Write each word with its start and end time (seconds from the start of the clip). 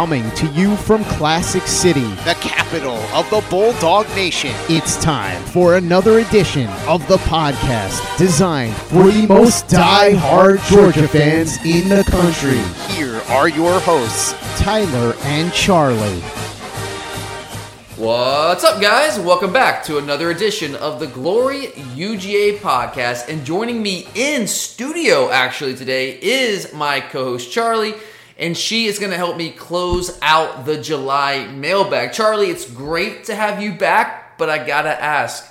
Coming 0.00 0.30
to 0.30 0.46
you 0.52 0.76
from 0.76 1.04
Classic 1.04 1.62
City, 1.64 2.08
the 2.24 2.34
capital 2.40 2.96
of 3.12 3.28
the 3.28 3.44
Bulldog 3.50 4.08
Nation. 4.16 4.50
It's 4.70 4.96
time 4.96 5.44
for 5.44 5.74
another 5.74 6.20
edition 6.20 6.68
of 6.88 7.06
the 7.06 7.18
podcast 7.18 8.16
designed 8.16 8.74
for 8.74 9.10
the 9.10 9.26
most 9.26 9.68
die-hard 9.68 10.60
Georgia 10.60 11.06
fans 11.06 11.58
in 11.66 11.90
the 11.90 12.02
country. 12.04 12.56
Here 12.94 13.20
are 13.28 13.50
your 13.50 13.78
hosts, 13.80 14.32
Tyler 14.58 15.14
and 15.24 15.52
Charlie. 15.52 16.22
What's 17.98 18.64
up, 18.64 18.80
guys? 18.80 19.18
Welcome 19.18 19.52
back 19.52 19.84
to 19.84 19.98
another 19.98 20.30
edition 20.30 20.76
of 20.76 20.98
the 20.98 21.08
Glory 21.08 21.66
UGA 21.94 22.60
podcast. 22.60 23.28
And 23.28 23.44
joining 23.44 23.82
me 23.82 24.08
in 24.14 24.46
studio 24.46 25.28
actually 25.30 25.76
today 25.76 26.18
is 26.22 26.72
my 26.72 27.00
co 27.00 27.24
host 27.24 27.52
Charlie, 27.52 27.92
and 28.40 28.56
she 28.56 28.86
is 28.86 28.98
going 28.98 29.10
to 29.12 29.18
help 29.18 29.36
me 29.36 29.50
close 29.50 30.18
out 30.22 30.64
the 30.64 30.80
July 30.80 31.46
mailbag. 31.46 32.12
Charlie, 32.12 32.48
it's 32.48 32.68
great 32.68 33.24
to 33.24 33.34
have 33.34 33.62
you 33.62 33.74
back, 33.74 34.38
but 34.38 34.48
I 34.48 34.66
gotta 34.66 35.00
ask 35.00 35.46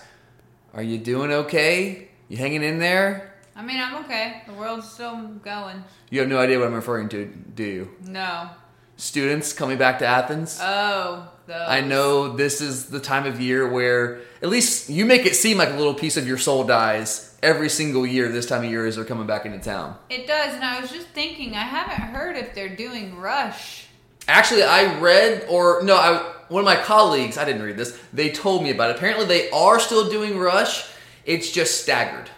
are 0.74 0.84
you 0.84 0.98
doing 0.98 1.32
okay? 1.32 2.10
You 2.28 2.38
hanging 2.38 2.64
in 2.64 2.80
there? 2.80 3.34
I 3.56 3.64
mean, 3.64 3.80
I'm 3.80 4.04
okay. 4.04 4.44
The 4.48 4.54
world's 4.54 4.90
still 4.90 5.18
going. 5.44 5.84
You 6.10 6.20
have 6.20 6.30
no 6.30 6.40
idea 6.40 6.60
what 6.60 6.68
I'm 6.68 6.74
referring 6.74 7.10
to, 7.10 7.26
do 7.26 7.64
you? 7.64 7.92
No. 8.06 8.50
Students 8.96 9.52
coming 9.52 9.78
back 9.78 10.00
to 10.00 10.06
Athens? 10.06 10.60
Oh, 10.62 11.28
those. 11.48 11.68
I 11.68 11.82
know 11.82 12.36
this 12.36 12.62
is 12.62 12.88
the 12.88 13.00
time 13.00 13.26
of 13.26 13.42
year 13.42 13.68
where 13.68 14.20
at 14.42 14.50
least 14.50 14.90
you 14.90 15.06
make 15.06 15.26
it 15.26 15.36
seem 15.36 15.58
like 15.58 15.70
a 15.70 15.76
little 15.76 15.94
piece 15.96 16.18
of 16.18 16.28
your 16.28 16.38
soul 16.38 16.64
dies 16.64 17.29
every 17.42 17.70
single 17.70 18.06
year 18.06 18.30
this 18.30 18.46
time 18.46 18.64
of 18.64 18.70
year 18.70 18.86
as 18.86 18.96
they're 18.96 19.06
coming 19.06 19.28
back 19.28 19.46
into 19.46 19.60
town. 19.60 19.98
It 20.10 20.28
does, 20.28 20.54
and 20.54 20.64
I 20.64 20.80
was 20.82 20.92
just 20.92 21.08
thinking, 21.08 21.54
I 21.54 21.64
haven't 21.64 22.08
heard 22.14 22.36
if 22.36 22.54
they're 22.54 22.76
doing 22.76 23.18
Rush. 23.18 23.88
Actually, 24.28 24.64
I 24.64 25.00
read 25.00 25.46
or 25.50 25.82
no, 25.84 25.96
I 25.96 26.34
one 26.50 26.62
of 26.62 26.66
my 26.66 26.76
colleagues, 26.76 27.38
I 27.38 27.46
didn't 27.46 27.62
read 27.62 27.78
this. 27.78 28.00
They 28.12 28.32
told 28.32 28.64
me 28.64 28.72
about 28.72 28.92
it. 28.92 28.98
Apparently 28.98 29.26
they 29.26 29.50
are 29.52 29.80
still 29.80 30.10
doing 30.10 30.38
Rush. 30.38 30.90
It's 31.26 31.52
just 31.52 31.82
staggered. 31.82 32.30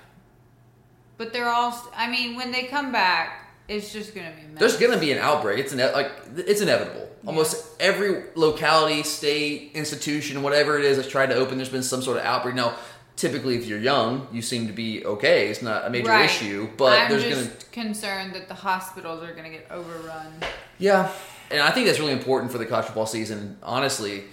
But 1.17 1.33
they're 1.33 1.49
all, 1.49 1.73
I 1.95 2.09
mean, 2.09 2.35
when 2.35 2.51
they 2.51 2.63
come 2.63 2.91
back, 2.91 3.53
it's 3.67 3.93
just 3.93 4.13
going 4.13 4.29
to 4.29 4.35
be. 4.35 4.55
There's 4.55 4.77
going 4.77 4.91
to 4.91 4.99
be 4.99 5.11
an 5.11 5.19
outbreak. 5.19 5.59
It's 5.59 5.71
ine- 5.71 5.93
like 5.93 6.11
it's 6.35 6.61
inevitable. 6.61 7.09
Almost 7.25 7.79
every 7.79 8.23
locality, 8.35 9.03
state, 9.03 9.71
institution, 9.75 10.41
whatever 10.41 10.79
it 10.79 10.83
is 10.83 10.97
that's 10.97 11.07
tried 11.09 11.27
to 11.27 11.35
open, 11.35 11.57
there's 11.57 11.69
been 11.69 11.83
some 11.83 12.01
sort 12.01 12.17
of 12.17 12.23
outbreak. 12.23 12.55
Now, 12.55 12.75
typically, 13.15 13.55
if 13.55 13.65
you're 13.65 13.79
young, 13.79 14.27
you 14.31 14.41
seem 14.41 14.67
to 14.67 14.73
be 14.73 15.05
okay. 15.05 15.47
It's 15.49 15.61
not 15.61 15.85
a 15.85 15.89
major 15.89 16.09
Right. 16.09 16.25
issue, 16.25 16.69
but 16.77 16.97
I'm 16.99 17.09
there's 17.11 17.23
just 17.23 17.59
to 17.61 17.65
concerned 17.67 18.33
that 18.33 18.47
the 18.47 18.53
hospitals 18.55 19.23
are 19.23 19.31
going 19.31 19.43
to 19.43 19.49
get 19.49 19.67
overrun. 19.69 20.33
Yeah, 20.77 21.11
and 21.49 21.61
I 21.61 21.71
think 21.71 21.87
that's 21.87 21.99
really 21.99 22.13
important 22.13 22.51
for 22.51 22.57
the 22.57 22.65
college 22.65 22.85
football 22.85 23.05
season. 23.05 23.57
Honestly, 23.61 24.23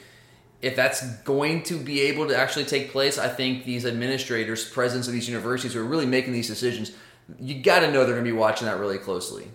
if 0.62 0.75
that's 0.75 1.05
going 1.23 1.62
to 1.65 1.79
be 1.79 2.01
able 2.03 2.27
to 2.29 2.37
actually 2.37 2.65
take 2.65 2.91
place, 2.91 3.19
I 3.19 3.29
think 3.29 3.65
these 3.65 3.85
administrators, 3.87 4.69
presidents 4.69 5.07
of 5.07 5.15
these 5.15 5.29
universities 5.29 5.75
who 5.75 5.81
are 5.81 5.85
really 5.85 6.07
making 6.07 6.33
these 6.33 6.48
decisions, 6.48 6.92
you 7.39 7.63
got 7.63 7.81
to 7.81 7.87
know 7.92 8.05
they're 8.05 8.15
going 8.15 8.25
to 8.25 8.31
be 8.31 8.37
watching 8.37 8.67
that 8.67 8.79
really 8.79 8.98
closely. 8.98 9.48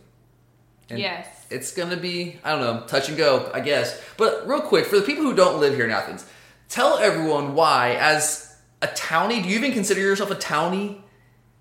And 0.89 0.99
Yes. 0.99 1.27
It's 1.49 1.73
going 1.73 1.89
to 1.91 1.97
be, 1.97 2.39
I 2.43 2.51
don't 2.51 2.61
know, 2.61 2.85
touch 2.87 3.09
and 3.09 3.17
go, 3.17 3.51
I 3.53 3.59
guess. 3.59 4.01
But 4.17 4.47
real 4.47 4.61
quick, 4.61 4.85
for 4.85 4.95
the 4.95 5.03
people 5.03 5.23
who 5.23 5.35
don't 5.35 5.59
live 5.59 5.75
here 5.75 5.85
in 5.85 5.91
Athens, 5.91 6.25
tell 6.69 6.97
everyone 6.97 7.53
why, 7.53 7.95
as 7.95 8.52
a 8.83 8.87
townie, 8.87 9.41
do 9.41 9.49
you 9.49 9.57
even 9.57 9.71
consider 9.71 10.01
yourself 10.01 10.29
a 10.29 10.35
townie? 10.35 10.97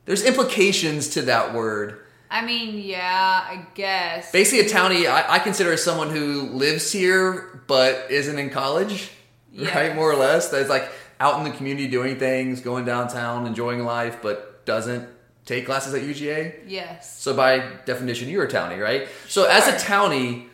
There's 0.04 0.24
implications 0.24 1.10
to 1.10 1.22
that 1.22 1.54
word. 1.54 2.00
I 2.28 2.44
mean, 2.44 2.78
yeah, 2.78 3.44
I 3.46 3.66
guess. 3.74 4.32
Basically, 4.32 4.66
a 4.66 4.68
townie 4.68 5.06
I, 5.06 5.34
I 5.34 5.38
consider 5.38 5.72
as 5.72 5.84
someone 5.84 6.10
who 6.10 6.48
lives 6.50 6.90
here 6.90 7.62
but 7.66 8.10
isn't 8.10 8.38
in 8.38 8.50
college, 8.50 9.10
right? 9.56 9.94
More 9.94 10.10
or 10.10 10.16
less. 10.16 10.48
That's 10.48 10.68
like 10.68 10.90
out 11.20 11.38
in 11.38 11.44
the 11.44 11.56
community 11.56 11.86
doing 11.86 12.18
things, 12.18 12.60
going 12.60 12.84
downtown, 12.84 13.46
enjoying 13.46 13.84
life, 13.84 14.18
but 14.22 14.66
doesn't 14.66 15.08
take 15.44 15.66
classes 15.66 15.94
at 15.94 16.02
UGA. 16.02 16.64
Yes. 16.66 17.20
So 17.20 17.34
by 17.34 17.58
definition, 17.84 18.28
you're 18.28 18.44
a 18.44 18.50
townie, 18.50 18.82
right? 18.82 19.08
So 19.28 19.44
as 19.44 19.68
a 19.68 19.72
townie, 19.72 20.48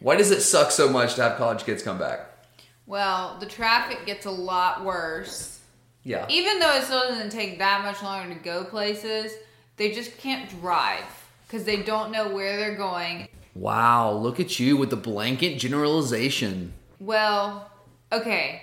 why 0.00 0.16
does 0.16 0.30
it 0.30 0.40
suck 0.40 0.70
so 0.70 0.88
much 0.88 1.16
to 1.16 1.22
have 1.22 1.36
college 1.36 1.64
kids 1.64 1.82
come 1.82 1.98
back? 1.98 2.20
Well, 2.86 3.36
the 3.38 3.46
traffic 3.46 4.06
gets 4.06 4.24
a 4.24 4.30
lot 4.30 4.84
worse. 4.84 5.57
Yeah. 6.08 6.24
Even 6.30 6.58
though 6.58 6.74
it 6.74 6.84
still 6.84 7.06
doesn't 7.06 7.28
take 7.28 7.58
that 7.58 7.82
much 7.82 8.02
longer 8.02 8.32
to 8.34 8.40
go 8.40 8.64
places, 8.64 9.34
they 9.76 9.92
just 9.92 10.16
can't 10.16 10.48
drive 10.48 11.04
because 11.46 11.64
they 11.64 11.82
don't 11.82 12.10
know 12.10 12.30
where 12.30 12.56
they're 12.56 12.76
going. 12.76 13.28
Wow, 13.54 14.12
look 14.12 14.40
at 14.40 14.58
you 14.58 14.78
with 14.78 14.88
the 14.88 14.96
blanket 14.96 15.58
generalization. 15.58 16.72
Well, 16.98 17.70
okay. 18.10 18.62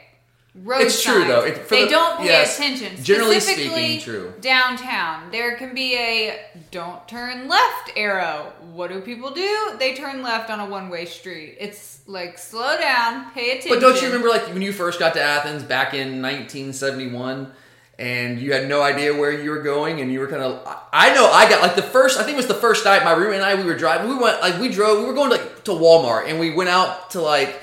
Road 0.64 0.84
It's 0.84 1.04
true, 1.04 1.26
though. 1.26 1.42
It- 1.42 1.68
they 1.68 1.84
the- 1.84 1.90
don't 1.90 2.20
pay 2.20 2.26
yes, 2.28 2.58
attention. 2.58 3.04
generally 3.04 3.42
speaking, 3.42 4.00
true. 4.00 4.34
Downtown, 4.40 5.30
there 5.30 5.58
can 5.58 5.74
be 5.76 5.96
a 5.98 6.40
"don't 6.72 7.06
turn 7.10 7.50
left" 7.50 7.92
arrow. 7.98 8.54
What 8.72 8.90
do 8.90 9.02
people 9.02 9.32
do? 9.32 9.72
They 9.80 9.94
turn 9.96 10.24
left 10.24 10.50
on 10.50 10.62
a 10.62 10.66
one-way 10.66 11.06
street. 11.08 11.58
It's 11.60 12.00
like 12.08 12.38
slow 12.38 12.78
down, 12.78 13.32
pay 13.32 13.52
attention. 13.52 13.72
But 13.72 13.82
don't 13.82 14.02
you 14.02 14.08
remember, 14.08 14.30
like, 14.30 14.48
when 14.48 14.62
you 14.62 14.72
first 14.72 14.98
got 14.98 15.14
to 15.16 15.22
Athens 15.22 15.62
back 15.64 15.94
in 15.94 16.22
1971, 16.22 17.52
and 18.00 18.40
you 18.40 18.54
had 18.54 18.68
no 18.70 18.82
idea 18.82 19.14
where 19.14 19.32
you 19.32 19.50
were 19.50 19.62
going, 19.62 20.00
and 20.00 20.12
you 20.12 20.20
were 20.22 20.28
kind 20.28 20.42
of. 20.42 20.62
I 20.94 21.14
know 21.14 21.30
I 21.32 21.50
got 21.50 21.62
like 21.64 21.76
the 21.76 21.82
first. 21.84 22.18
I 22.18 22.24
think 22.24 22.36
it 22.36 22.38
was 22.38 22.48
the 22.48 22.54
first 22.54 22.86
night. 22.86 23.04
My 23.04 23.12
roommate 23.12 23.42
and 23.42 23.46
I 23.46 23.56
we 23.56 23.64
were 23.64 23.76
driving. 23.76 24.08
We 24.10 24.16
went 24.16 24.42
like 24.42 24.58
we 24.60 24.70
drove. 24.70 25.00
We 25.00 25.06
were 25.06 25.14
going 25.14 25.30
like 25.32 25.64
to 25.66 25.72
Walmart, 25.72 26.30
and 26.30 26.40
we 26.40 26.52
went 26.54 26.70
out 26.70 27.12
to 27.12 27.22
like 27.22 27.60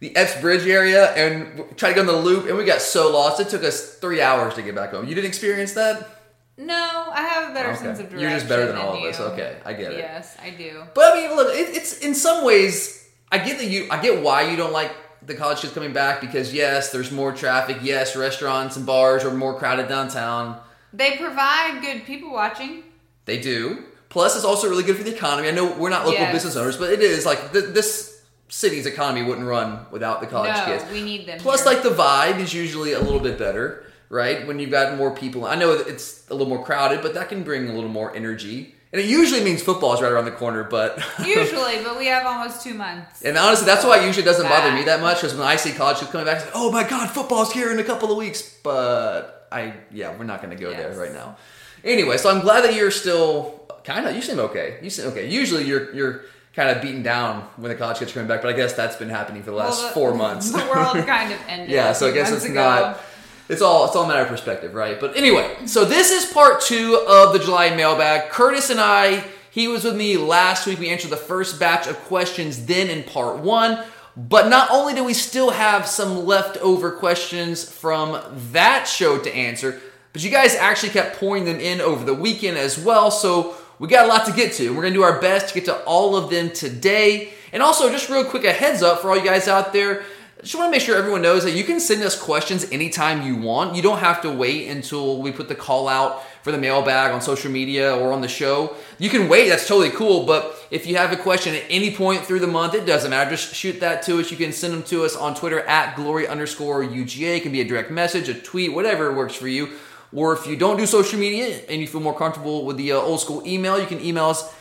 the 0.00 0.14
Epps 0.16 0.40
Bridge 0.40 0.66
area 0.66 1.12
and 1.14 1.64
tried 1.76 1.90
to 1.90 1.94
go 1.96 2.00
in 2.02 2.06
the 2.06 2.12
loop, 2.12 2.46
and 2.46 2.56
we 2.56 2.64
got 2.64 2.80
so 2.80 3.10
lost. 3.12 3.40
It 3.40 3.48
took 3.48 3.64
us 3.64 3.94
three 3.94 4.20
hours 4.22 4.54
to 4.54 4.62
get 4.62 4.74
back 4.74 4.90
home. 4.90 5.08
You 5.08 5.14
didn't 5.14 5.28
experience 5.28 5.72
that? 5.74 6.08
No, 6.56 6.74
I 7.12 7.22
have 7.22 7.50
a 7.50 7.54
better 7.54 7.70
Okay. 7.70 7.78
sense 7.78 7.98
of 8.00 8.06
direction. 8.06 8.20
You're 8.20 8.30
just 8.30 8.48
better 8.48 8.66
than 8.66 8.76
all 8.76 8.94
of 8.94 9.00
you. 9.00 9.08
us. 9.08 9.20
Okay, 9.20 9.56
I 9.64 9.72
get 9.74 9.92
it. 9.92 9.98
Yes, 9.98 10.36
I 10.42 10.50
do. 10.50 10.82
But 10.94 11.16
I 11.16 11.20
mean, 11.28 11.36
look, 11.36 11.54
it, 11.54 11.76
it's 11.76 11.98
in 11.98 12.14
some 12.14 12.44
ways, 12.44 13.08
I 13.30 13.38
get 13.38 13.58
that 13.58 13.66
you, 13.66 13.86
I 13.90 14.00
get 14.02 14.22
why 14.22 14.42
you 14.50 14.56
don't 14.56 14.72
like 14.72 14.92
the 15.24 15.34
college 15.34 15.60
kids 15.60 15.72
coming 15.72 15.92
back 15.92 16.20
because 16.20 16.52
yes, 16.54 16.90
there's 16.90 17.10
more 17.12 17.32
traffic. 17.32 17.78
Yes, 17.82 18.16
restaurants 18.16 18.76
and 18.76 18.84
bars 18.86 19.24
are 19.24 19.32
more 19.32 19.56
crowded 19.58 19.88
downtown. 19.88 20.60
They 20.92 21.16
provide 21.16 21.80
good 21.80 22.04
people 22.04 22.32
watching. 22.32 22.82
They 23.24 23.38
do. 23.38 23.84
Plus, 24.08 24.34
it's 24.36 24.44
also 24.44 24.68
really 24.70 24.84
good 24.84 24.96
for 24.96 25.02
the 25.02 25.14
economy. 25.14 25.48
I 25.48 25.50
know 25.50 25.70
we're 25.76 25.90
not 25.90 26.06
local 26.06 26.18
Yes. 26.20 26.32
business 26.32 26.56
owners, 26.56 26.76
but 26.78 26.90
it 26.90 27.00
is 27.02 27.26
like 27.26 27.52
th- 27.52 27.66
this 27.74 28.17
city's 28.48 28.86
economy 28.86 29.22
wouldn't 29.22 29.46
run 29.46 29.86
without 29.90 30.20
the 30.20 30.26
college 30.26 30.54
no, 30.54 30.64
kids. 30.64 30.84
we 30.90 31.02
need 31.02 31.26
them. 31.26 31.38
Plus, 31.38 31.64
here. 31.64 31.72
like 31.72 31.82
the 31.82 31.90
vibe 31.90 32.38
is 32.38 32.52
usually 32.52 32.92
a 32.92 33.00
little 33.00 33.20
bit 33.20 33.38
better, 33.38 33.84
right? 34.08 34.46
When 34.46 34.58
you've 34.58 34.70
got 34.70 34.96
more 34.96 35.14
people. 35.14 35.44
I 35.44 35.54
know 35.54 35.72
it's 35.72 36.28
a 36.30 36.34
little 36.34 36.48
more 36.48 36.64
crowded, 36.64 37.02
but 37.02 37.14
that 37.14 37.28
can 37.28 37.42
bring 37.42 37.68
a 37.68 37.72
little 37.72 37.90
more 37.90 38.14
energy. 38.14 38.74
And 38.90 39.02
it 39.02 39.06
usually 39.06 39.44
means 39.44 39.62
football 39.62 39.92
is 39.92 40.00
right 40.00 40.10
around 40.10 40.24
the 40.24 40.30
corner, 40.30 40.64
but 40.64 40.98
usually, 41.24 41.82
but 41.84 41.98
we 41.98 42.06
have 42.06 42.26
almost 42.26 42.62
two 42.62 42.72
months. 42.72 43.22
And 43.22 43.36
honestly, 43.36 43.66
that's 43.66 43.84
why 43.84 44.02
it 44.02 44.06
usually 44.06 44.24
doesn't 44.24 44.48
bother 44.48 44.74
me 44.74 44.84
that 44.84 45.02
much 45.02 45.18
because 45.20 45.34
when 45.34 45.46
I 45.46 45.56
see 45.56 45.72
college 45.72 45.98
kids 45.98 46.10
coming 46.10 46.24
back, 46.24 46.38
it's 46.38 46.46
like, 46.46 46.54
oh 46.56 46.72
my 46.72 46.88
god, 46.88 47.10
football's 47.10 47.52
here 47.52 47.70
in 47.70 47.78
a 47.78 47.84
couple 47.84 48.10
of 48.10 48.16
weeks. 48.16 48.56
But 48.62 49.46
I, 49.52 49.74
yeah, 49.92 50.16
we're 50.16 50.24
not 50.24 50.40
going 50.40 50.56
to 50.56 50.62
go 50.62 50.70
there 50.70 50.92
right 50.98 51.12
now. 51.12 51.36
Anyway, 51.84 52.16
so 52.16 52.30
I'm 52.30 52.40
glad 52.40 52.64
that 52.64 52.74
you're 52.74 52.90
still 52.90 53.66
kind 53.84 54.06
of. 54.06 54.16
You 54.16 54.22
seem 54.22 54.38
okay. 54.38 54.78
You 54.82 54.88
seem 54.90 55.06
okay. 55.08 55.28
Usually 55.28 55.64
you're 55.64 55.94
you're 55.94 56.22
kind 56.58 56.76
of 56.76 56.82
beaten 56.82 57.02
down 57.04 57.42
when 57.56 57.68
the 57.70 57.76
college 57.76 57.98
kids 57.98 58.10
are 58.10 58.14
coming 58.14 58.26
back, 58.28 58.42
but 58.42 58.48
I 58.52 58.56
guess 58.56 58.72
that's 58.72 58.96
been 58.96 59.08
happening 59.10 59.42
for 59.44 59.52
the 59.52 59.56
last 59.56 59.78
Well, 59.78 59.88
the- 59.88 59.94
four 59.94 60.14
months. 60.14 60.50
The 60.50 60.58
world 60.66 60.96
kind 61.06 61.32
of 61.32 61.38
ended. 61.48 61.70
Yeah, 61.70 61.92
so 61.92 62.08
I 62.08 62.10
guess 62.12 62.32
it's 62.32 62.44
ago. 62.44 62.54
not. 62.54 63.00
It's 63.48 63.62
all 63.62 63.86
it's 63.86 63.94
all 63.96 64.04
a 64.04 64.08
matter 64.08 64.22
of 64.22 64.28
perspective, 64.28 64.74
right? 64.74 64.98
But 65.00 65.16
anyway, 65.16 65.56
so 65.66 65.84
this 65.84 66.10
is 66.10 66.30
part 66.32 66.60
two 66.60 67.02
of 67.08 67.32
the 67.32 67.38
July 67.38 67.74
mailbag. 67.74 68.30
Curtis 68.30 68.68
and 68.70 68.80
I, 68.80 69.24
he 69.50 69.68
was 69.68 69.84
with 69.84 69.96
me 69.96 70.16
last 70.16 70.66
week. 70.66 70.78
We 70.80 70.90
answered 70.90 71.10
the 71.10 71.16
first 71.16 71.58
batch 71.60 71.86
of 71.86 71.96
questions 72.04 72.66
then 72.66 72.88
in 72.90 73.04
part 73.04 73.38
one. 73.38 73.84
But 74.16 74.48
not 74.48 74.68
only 74.72 74.94
do 74.94 75.04
we 75.04 75.14
still 75.14 75.50
have 75.50 75.86
some 75.86 76.26
leftover 76.26 76.90
questions 76.90 77.62
from 77.70 78.20
that 78.52 78.88
show 78.88 79.16
to 79.18 79.32
answer, 79.32 79.80
but 80.12 80.24
you 80.24 80.30
guys 80.30 80.56
actually 80.56 80.88
kept 80.90 81.18
pouring 81.20 81.44
them 81.44 81.60
in 81.60 81.80
over 81.80 82.04
the 82.04 82.14
weekend 82.14 82.58
as 82.58 82.76
well. 82.76 83.12
So 83.12 83.54
we 83.78 83.88
got 83.88 84.04
a 84.04 84.08
lot 84.08 84.26
to 84.26 84.32
get 84.32 84.52
to. 84.54 84.70
We're 84.70 84.82
gonna 84.82 84.94
do 84.94 85.02
our 85.02 85.20
best 85.20 85.48
to 85.48 85.54
get 85.54 85.64
to 85.66 85.76
all 85.84 86.16
of 86.16 86.30
them 86.30 86.50
today. 86.50 87.30
And 87.52 87.62
also, 87.62 87.90
just 87.90 88.08
real 88.08 88.24
quick, 88.24 88.44
a 88.44 88.52
heads 88.52 88.82
up 88.82 89.00
for 89.00 89.10
all 89.10 89.16
you 89.16 89.24
guys 89.24 89.48
out 89.48 89.72
there. 89.72 90.04
Just 90.40 90.54
want 90.54 90.68
to 90.68 90.70
make 90.70 90.82
sure 90.82 90.96
everyone 90.96 91.20
knows 91.20 91.42
that 91.42 91.52
you 91.52 91.64
can 91.64 91.80
send 91.80 92.00
us 92.04 92.16
questions 92.16 92.70
anytime 92.70 93.26
you 93.26 93.36
want. 93.36 93.74
You 93.74 93.82
don't 93.82 93.98
have 93.98 94.22
to 94.22 94.30
wait 94.30 94.68
until 94.68 95.20
we 95.20 95.32
put 95.32 95.48
the 95.48 95.56
call 95.56 95.88
out 95.88 96.22
for 96.44 96.52
the 96.52 96.58
mailbag 96.58 97.10
on 97.10 97.20
social 97.20 97.50
media 97.50 97.96
or 97.96 98.12
on 98.12 98.20
the 98.20 98.28
show. 98.28 98.76
You 98.98 99.10
can 99.10 99.28
wait, 99.28 99.48
that's 99.48 99.66
totally 99.66 99.90
cool. 99.90 100.26
But 100.26 100.54
if 100.70 100.86
you 100.86 100.96
have 100.96 101.12
a 101.12 101.16
question 101.16 101.56
at 101.56 101.64
any 101.68 101.92
point 101.92 102.24
through 102.24 102.38
the 102.38 102.46
month, 102.46 102.74
it 102.74 102.86
doesn't 102.86 103.10
matter. 103.10 103.30
Just 103.30 103.52
shoot 103.52 103.80
that 103.80 104.02
to 104.02 104.20
us. 104.20 104.30
You 104.30 104.36
can 104.36 104.52
send 104.52 104.74
them 104.74 104.84
to 104.84 105.04
us 105.04 105.16
on 105.16 105.34
Twitter 105.34 105.60
at 105.62 105.96
glory 105.96 106.28
underscore 106.28 106.84
UGA. 106.84 107.38
It 107.38 107.42
can 107.42 107.50
be 107.50 107.60
a 107.60 107.64
direct 107.64 107.90
message, 107.90 108.28
a 108.28 108.34
tweet, 108.34 108.72
whatever 108.72 109.12
works 109.12 109.34
for 109.34 109.48
you. 109.48 109.70
Or 110.14 110.32
if 110.32 110.46
you 110.46 110.56
don't 110.56 110.76
do 110.76 110.86
social 110.86 111.18
media 111.18 111.60
and 111.68 111.80
you 111.80 111.86
feel 111.86 112.00
more 112.00 112.16
comfortable 112.16 112.64
with 112.64 112.76
the 112.76 112.92
uh, 112.92 112.96
old 112.96 113.20
school 113.20 113.42
email, 113.46 113.78
you 113.78 113.86
can 113.86 114.00
email 114.00 114.26
us 114.26 114.54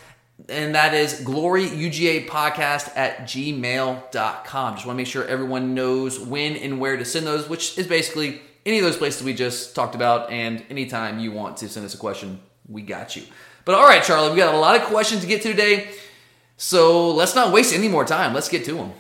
and 0.50 0.76
that 0.76 0.94
is 0.94 1.22
gloryuga 1.22 2.28
podcast 2.28 2.96
at 2.96 3.22
gmail.com. 3.22 4.76
Just 4.76 4.86
want 4.86 4.96
to 4.96 4.98
make 4.98 5.08
sure 5.08 5.26
everyone 5.26 5.74
knows 5.74 6.20
when 6.20 6.56
and 6.56 6.80
where 6.80 6.96
to 6.96 7.06
send 7.06 7.26
those, 7.26 7.50
which 7.50 7.78
is 7.78 7.88
basically 7.88 8.42
any 8.66 8.78
of 8.78 8.84
those 8.84 8.98
places 8.98 9.24
we 9.24 9.34
just 9.34 9.76
talked 9.76 9.96
about. 9.96 10.32
And 10.32 10.64
anytime 10.70 11.20
you 11.20 11.32
want 11.32 11.58
to 11.58 11.70
send 11.70 11.86
us 11.86 11.96
a 11.96 11.98
question, 11.98 12.40
we 12.68 12.82
got 12.82 13.16
you. 13.16 13.24
But 13.66 13.76
all 13.76 13.86
right, 13.86 14.04
Charlie, 14.04 14.30
we 14.30 14.38
got 14.38 14.54
a 14.54 14.60
lot 14.60 14.76
of 14.76 14.84
questions 14.84 15.22
to 15.22 15.28
get 15.28 15.42
to 15.42 15.50
today. 15.50 15.90
So 16.56 17.12
let's 17.12 17.36
not 17.36 17.52
waste 17.52 17.74
any 17.74 17.88
more 17.88 18.06
time. 18.06 18.34
Let's 18.34 18.50
get 18.50 18.64
to 18.66 18.74
them. 18.76 18.94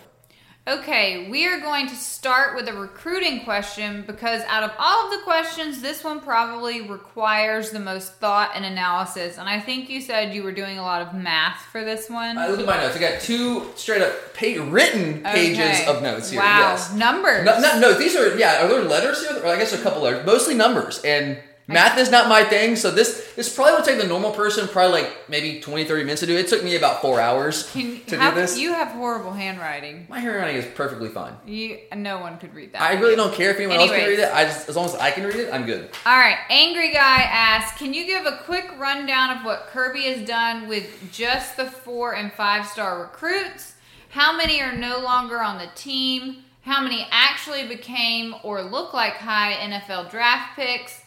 Okay, 0.68 1.30
we 1.30 1.48
are 1.48 1.62
going 1.62 1.88
to 1.88 1.96
start 1.96 2.54
with 2.54 2.68
a 2.68 2.74
recruiting 2.74 3.46
question 3.46 4.04
because 4.06 4.42
out 4.50 4.64
of 4.64 4.72
all 4.78 5.06
of 5.06 5.12
the 5.12 5.19
questions, 5.24 5.81
this 5.81 6.04
one 6.04 6.19
probably 6.19 6.81
requires 6.81 7.69
the 7.72 7.80
most 7.80 8.16
thought 8.16 8.52
and 8.54 8.66
analysis. 8.66 9.38
And 9.38 9.48
I 9.48 9.62
think 9.62 9.90
you 9.90 10.02
said 10.02 10.36
you 10.36 10.44
were 10.44 10.52
doing 10.52 10.78
a 10.78 10.81
lot 10.81 11.02
of 11.02 11.14
math 11.14 11.62
for 11.72 11.86
this 11.86 12.10
one. 12.10 12.38
I 12.38 12.50
look 12.50 12.60
at 12.60 12.66
my 12.66 12.75
notes. 12.75 12.98
I 12.98 13.00
got 13.00 13.22
two 13.22 13.66
straight 13.78 14.02
up 14.02 14.12
pa- 14.34 14.62
written 14.69 15.24
pages 15.24 15.60
Okay. 15.60 15.86
of 15.86 16.04
notes 16.04 16.31
here. 16.31 16.42
Wow, 16.42 16.72
Yes. 16.72 16.94
numbers. 16.94 17.46
No, 17.46 17.60
no, 17.62 17.80
no, 17.80 17.94
these 17.94 18.18
are 18.18 18.38
yeah. 18.38 18.66
Are 18.66 18.68
there 18.68 18.81
letters 18.84 19.25
here? 19.25 19.40
Or 19.42 19.48
I 19.48 19.56
guess 19.58 19.72
a 19.72 19.78
couple 19.81 20.02
letters. 20.02 20.25
Mostly 20.25 20.54
numbers. 20.54 21.00
And 21.06 21.38
math 21.68 21.98
is 21.98 22.10
not 22.10 22.28
my 22.30 22.44
thing. 22.44 22.75
So 22.75 22.92
this 22.92 23.34
this 23.36 23.54
probably 23.54 23.74
would 23.74 23.84
take 23.86 24.00
the 24.00 24.08
normal 24.08 24.31
person 24.31 24.68
probably 24.68 25.02
like 25.02 25.30
maybe 25.30 25.60
20, 25.60 25.84
30 25.86 26.04
minutes 26.04 26.22
to 26.22 26.28
do. 26.28 26.36
It 26.38 26.48
took 26.48 26.64
me 26.64 26.75
about 26.75 27.02
four 27.02 27.19
hours 27.19 27.69
Can, 27.72 28.04
to 28.06 28.18
how- 28.18 28.31
do 28.31 28.42
this. 28.42 28.58
You 28.58 28.74
have 28.74 28.90
horrible 28.90 29.34
handwriting. 29.34 30.08
my 30.10 30.19
handwriting 30.19 30.56
is 30.56 30.66
perfectly 30.74 31.10
fine. 31.10 31.34
You, 31.46 31.80
no 31.96 32.19
one 32.19 32.38
could 32.38 32.54
read 32.54 32.74
that. 32.74 32.81
I 32.81 32.94
really 32.94 33.16
don't 33.16 33.34
care 33.34 33.52
if 33.52 33.58
anyone 33.58 33.78
else 33.78 33.92
can 33.92 34.08
read 34.08 34.19
it. 34.19 34.34
I 34.34 34.46
just 34.46 34.69
as 34.69 34.75
long 34.75 34.86
as 34.86 34.96
I 34.96 35.12
can 35.12 35.25
read 35.25 35.36
it, 35.36 35.54
I'm 35.54 35.66
good. 35.66 35.90
All 36.06 36.18
right, 36.18 36.38
Angry 36.50 36.92
Guy 36.94 37.22
asks, 37.22 37.78
can 37.78 37.94
you 37.94 38.06
give 38.06 38.25
a 38.25 38.38
quick 38.46 38.72
rundown 38.78 39.38
of 39.38 39.44
what 39.44 39.68
Kirby 39.68 40.04
has 40.04 40.28
done 40.28 40.68
with 40.68 41.12
just 41.12 41.58
the 41.58 41.66
four 41.66 42.16
and 42.16 42.31
five 42.34 42.66
star 42.66 43.02
recruits? 43.02 43.75
How 44.10 44.36
many 44.36 44.62
are 44.62 44.75
no 44.75 45.00
longer 45.00 45.42
on 45.42 45.58
the 45.58 45.70
team? 45.75 46.44
How 46.62 46.81
many 46.81 47.08
actually 47.12 47.68
became 47.68 48.36
or 48.44 48.62
look 48.62 48.94
like 48.94 49.13
high 49.13 49.54
NFL 49.54 50.10
draft 50.12 50.56
picks? 50.56 51.04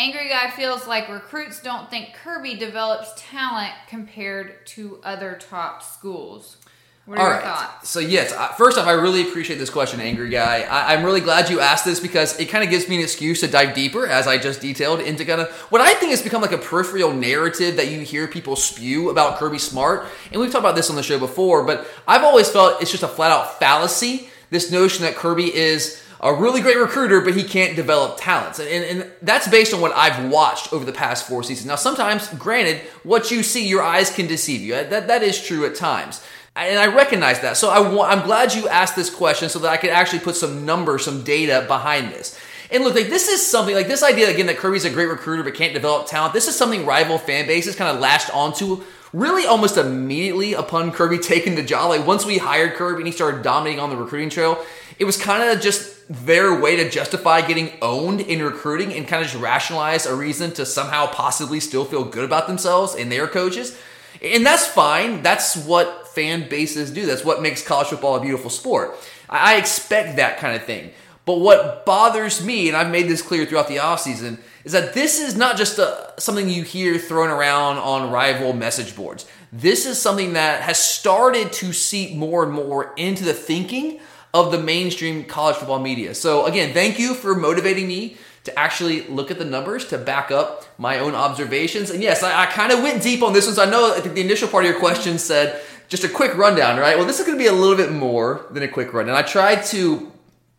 Angry 0.00 0.30
Guy 0.30 0.48
feels 0.48 0.86
like 0.86 1.10
recruits 1.10 1.60
don't 1.60 1.90
think 1.90 2.14
Kirby 2.14 2.54
develops 2.54 3.12
talent 3.18 3.74
compared 3.86 4.64
to 4.68 4.98
other 5.04 5.36
top 5.38 5.82
schools. 5.82 6.56
What 7.04 7.18
are 7.18 7.20
All 7.20 7.26
your 7.26 7.36
right. 7.36 7.44
thoughts? 7.44 7.90
So 7.90 8.00
yes, 8.00 8.32
I, 8.32 8.54
first 8.56 8.78
off, 8.78 8.86
I 8.86 8.92
really 8.92 9.28
appreciate 9.28 9.58
this 9.58 9.68
question, 9.68 10.00
angry 10.00 10.30
guy. 10.30 10.62
I, 10.62 10.94
I'm 10.94 11.04
really 11.04 11.20
glad 11.20 11.50
you 11.50 11.60
asked 11.60 11.84
this 11.84 12.00
because 12.00 12.40
it 12.40 12.46
kind 12.46 12.64
of 12.64 12.70
gives 12.70 12.88
me 12.88 12.96
an 12.96 13.02
excuse 13.02 13.40
to 13.40 13.46
dive 13.46 13.74
deeper, 13.74 14.06
as 14.06 14.26
I 14.26 14.38
just 14.38 14.62
detailed, 14.62 15.00
into 15.00 15.26
kind 15.26 15.42
of 15.42 15.50
what 15.70 15.82
I 15.82 15.92
think 15.92 16.12
has 16.12 16.22
become 16.22 16.40
like 16.40 16.52
a 16.52 16.58
peripheral 16.58 17.12
narrative 17.12 17.76
that 17.76 17.90
you 17.90 18.00
hear 18.00 18.26
people 18.26 18.56
spew 18.56 19.10
about 19.10 19.38
Kirby 19.38 19.58
Smart. 19.58 20.06
And 20.32 20.40
we've 20.40 20.50
talked 20.50 20.64
about 20.64 20.76
this 20.76 20.88
on 20.88 20.96
the 20.96 21.02
show 21.02 21.18
before, 21.18 21.66
but 21.66 21.86
I've 22.08 22.24
always 22.24 22.48
felt 22.48 22.80
it's 22.80 22.90
just 22.90 23.02
a 23.02 23.08
flat 23.08 23.32
out 23.32 23.58
fallacy. 23.58 24.30
This 24.48 24.72
notion 24.72 25.04
that 25.04 25.14
Kirby 25.14 25.54
is 25.54 26.02
a 26.22 26.34
really 26.34 26.60
great 26.60 26.76
recruiter, 26.76 27.20
but 27.22 27.34
he 27.34 27.42
can't 27.42 27.74
develop 27.74 28.18
talents. 28.18 28.58
And, 28.58 28.68
and, 28.68 28.84
and 28.84 29.12
that's 29.22 29.48
based 29.48 29.72
on 29.72 29.80
what 29.80 29.92
I've 29.92 30.30
watched 30.30 30.72
over 30.72 30.84
the 30.84 30.92
past 30.92 31.26
four 31.26 31.42
seasons. 31.42 31.66
Now, 31.66 31.76
sometimes, 31.76 32.28
granted, 32.34 32.78
what 33.04 33.30
you 33.30 33.42
see, 33.42 33.66
your 33.66 33.82
eyes 33.82 34.14
can 34.14 34.26
deceive 34.26 34.60
you. 34.60 34.72
That, 34.72 35.08
that 35.08 35.22
is 35.22 35.42
true 35.42 35.64
at 35.64 35.74
times. 35.74 36.22
And 36.56 36.78
I 36.78 36.88
recognize 36.88 37.40
that. 37.40 37.56
So 37.56 37.70
I 37.70 38.12
I'm 38.12 38.26
glad 38.26 38.54
you 38.54 38.68
asked 38.68 38.96
this 38.96 39.08
question 39.08 39.48
so 39.48 39.60
that 39.60 39.70
I 39.70 39.76
could 39.76 39.90
actually 39.90 40.18
put 40.18 40.36
some 40.36 40.66
numbers, 40.66 41.04
some 41.04 41.22
data 41.22 41.64
behind 41.66 42.12
this. 42.12 42.38
And 42.72 42.84
look, 42.84 42.94
like 42.94 43.08
this 43.08 43.28
is 43.28 43.44
something 43.44 43.74
like 43.74 43.88
this 43.88 44.02
idea 44.02 44.30
again 44.30 44.46
that 44.46 44.56
Kirby's 44.56 44.84
a 44.84 44.90
great 44.90 45.06
recruiter 45.06 45.42
but 45.42 45.54
can't 45.54 45.74
develop 45.74 46.06
talent. 46.06 46.34
This 46.34 46.48
is 46.48 46.56
something 46.56 46.84
rival 46.84 47.18
fan 47.18 47.46
bases 47.46 47.76
kind 47.76 47.94
of 47.94 48.00
latched 48.00 48.34
onto 48.34 48.82
really 49.12 49.46
almost 49.46 49.76
immediately 49.76 50.52
upon 50.52 50.92
Kirby 50.92 51.18
taking 51.22 51.54
the 51.54 51.62
job. 51.62 51.88
Like 51.88 52.06
once 52.06 52.26
we 52.26 52.38
hired 52.38 52.74
Kirby 52.74 52.98
and 52.98 53.06
he 53.06 53.12
started 53.12 53.42
dominating 53.42 53.80
on 53.80 53.90
the 53.90 53.96
recruiting 53.96 54.28
trail, 54.28 54.64
it 54.98 55.04
was 55.04 55.16
kind 55.16 55.48
of 55.48 55.60
just 55.60 55.99
their 56.10 56.60
way 56.60 56.74
to 56.74 56.90
justify 56.90 57.40
getting 57.40 57.70
owned 57.80 58.20
in 58.20 58.42
recruiting 58.42 58.92
and 58.92 59.06
kind 59.06 59.22
of 59.24 59.30
just 59.30 59.40
rationalize 59.40 60.06
a 60.06 60.14
reason 60.14 60.50
to 60.50 60.66
somehow 60.66 61.06
possibly 61.06 61.60
still 61.60 61.84
feel 61.84 62.02
good 62.02 62.24
about 62.24 62.48
themselves 62.48 62.96
and 62.96 63.12
their 63.12 63.28
coaches. 63.28 63.78
And 64.20 64.44
that's 64.44 64.66
fine. 64.66 65.22
That's 65.22 65.56
what 65.56 66.08
fan 66.08 66.48
bases 66.48 66.90
do. 66.90 67.06
That's 67.06 67.24
what 67.24 67.42
makes 67.42 67.64
college 67.64 67.86
football 67.86 68.16
a 68.16 68.20
beautiful 68.20 68.50
sport. 68.50 68.98
I 69.28 69.54
expect 69.54 70.16
that 70.16 70.38
kind 70.38 70.56
of 70.56 70.64
thing. 70.64 70.90
But 71.26 71.38
what 71.38 71.86
bothers 71.86 72.44
me, 72.44 72.66
and 72.66 72.76
I've 72.76 72.90
made 72.90 73.06
this 73.06 73.22
clear 73.22 73.46
throughout 73.46 73.68
the 73.68 73.76
offseason, 73.76 74.40
is 74.64 74.72
that 74.72 74.94
this 74.94 75.20
is 75.20 75.36
not 75.36 75.56
just 75.56 75.78
a, 75.78 76.12
something 76.18 76.48
you 76.48 76.64
hear 76.64 76.98
thrown 76.98 77.28
around 77.28 77.76
on 77.78 78.10
rival 78.10 78.52
message 78.52 78.96
boards. 78.96 79.28
This 79.52 79.86
is 79.86 79.96
something 80.00 80.32
that 80.32 80.62
has 80.62 80.82
started 80.82 81.52
to 81.54 81.72
seep 81.72 82.16
more 82.16 82.42
and 82.42 82.52
more 82.52 82.92
into 82.96 83.22
the 83.22 83.32
thinking 83.32 84.00
of 84.32 84.52
the 84.52 84.58
mainstream 84.58 85.24
college 85.24 85.56
football 85.56 85.80
media. 85.80 86.14
So, 86.14 86.46
again, 86.46 86.72
thank 86.72 86.98
you 86.98 87.14
for 87.14 87.34
motivating 87.34 87.88
me 87.88 88.16
to 88.44 88.58
actually 88.58 89.06
look 89.08 89.30
at 89.30 89.38
the 89.38 89.44
numbers 89.44 89.86
to 89.88 89.98
back 89.98 90.30
up 90.30 90.64
my 90.78 90.98
own 90.98 91.14
observations. 91.14 91.90
And 91.90 92.02
yes, 92.02 92.22
I, 92.22 92.42
I 92.42 92.46
kind 92.46 92.72
of 92.72 92.82
went 92.82 93.02
deep 93.02 93.22
on 93.22 93.32
this 93.32 93.46
one. 93.46 93.54
So 93.54 93.62
I 93.62 93.70
know 93.70 93.94
I 93.94 94.00
think 94.00 94.14
the 94.14 94.22
initial 94.22 94.48
part 94.48 94.64
of 94.64 94.70
your 94.70 94.80
question 94.80 95.18
said 95.18 95.62
just 95.88 96.04
a 96.04 96.08
quick 96.08 96.36
rundown, 96.36 96.78
right? 96.78 96.96
Well, 96.96 97.06
this 97.06 97.20
is 97.20 97.26
going 97.26 97.36
to 97.36 97.42
be 97.42 97.48
a 97.48 97.52
little 97.52 97.76
bit 97.76 97.92
more 97.92 98.46
than 98.50 98.62
a 98.62 98.68
quick 98.68 98.94
rundown. 98.94 99.16
I 99.16 99.22
tried 99.22 99.64
to 99.66 100.10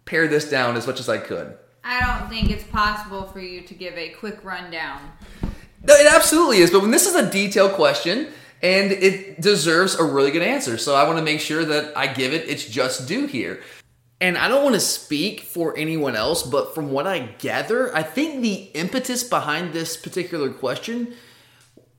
pare 0.05 0.27
this 0.27 0.49
down 0.49 0.77
as 0.77 0.85
much 0.85 0.99
as 0.99 1.09
I 1.09 1.17
could. 1.17 1.57
I 1.83 1.99
don't 2.01 2.29
think 2.29 2.51
it's 2.51 2.63
possible 2.65 3.23
for 3.23 3.39
you 3.39 3.61
to 3.61 3.73
give 3.73 3.97
a 3.97 4.09
quick 4.09 4.43
rundown. 4.43 4.99
No, 5.83 5.95
it 5.95 6.13
absolutely 6.13 6.57
is. 6.57 6.69
But 6.69 6.81
when 6.81 6.91
this 6.91 7.07
is 7.07 7.15
a 7.15 7.27
detailed 7.27 7.71
question 7.71 8.27
and 8.61 8.91
it 8.91 9.41
deserves 9.41 9.95
a 9.95 10.03
really 10.03 10.31
good 10.31 10.43
answer, 10.43 10.77
so 10.77 10.95
I 10.95 11.05
want 11.05 11.17
to 11.17 11.23
make 11.23 11.39
sure 11.39 11.65
that 11.65 11.97
I 11.97 12.07
give 12.07 12.33
it 12.33 12.47
its 12.47 12.65
just 12.65 13.07
due 13.07 13.25
here. 13.25 13.61
And 14.19 14.37
I 14.37 14.47
don't 14.47 14.63
want 14.63 14.75
to 14.75 14.81
speak 14.81 15.41
for 15.41 15.75
anyone 15.75 16.15
else, 16.15 16.43
but 16.43 16.75
from 16.75 16.91
what 16.91 17.07
I 17.07 17.19
gather, 17.39 17.95
I 17.95 18.03
think 18.03 18.41
the 18.41 18.69
impetus 18.75 19.23
behind 19.23 19.73
this 19.73 19.97
particular 19.97 20.51
question 20.51 21.15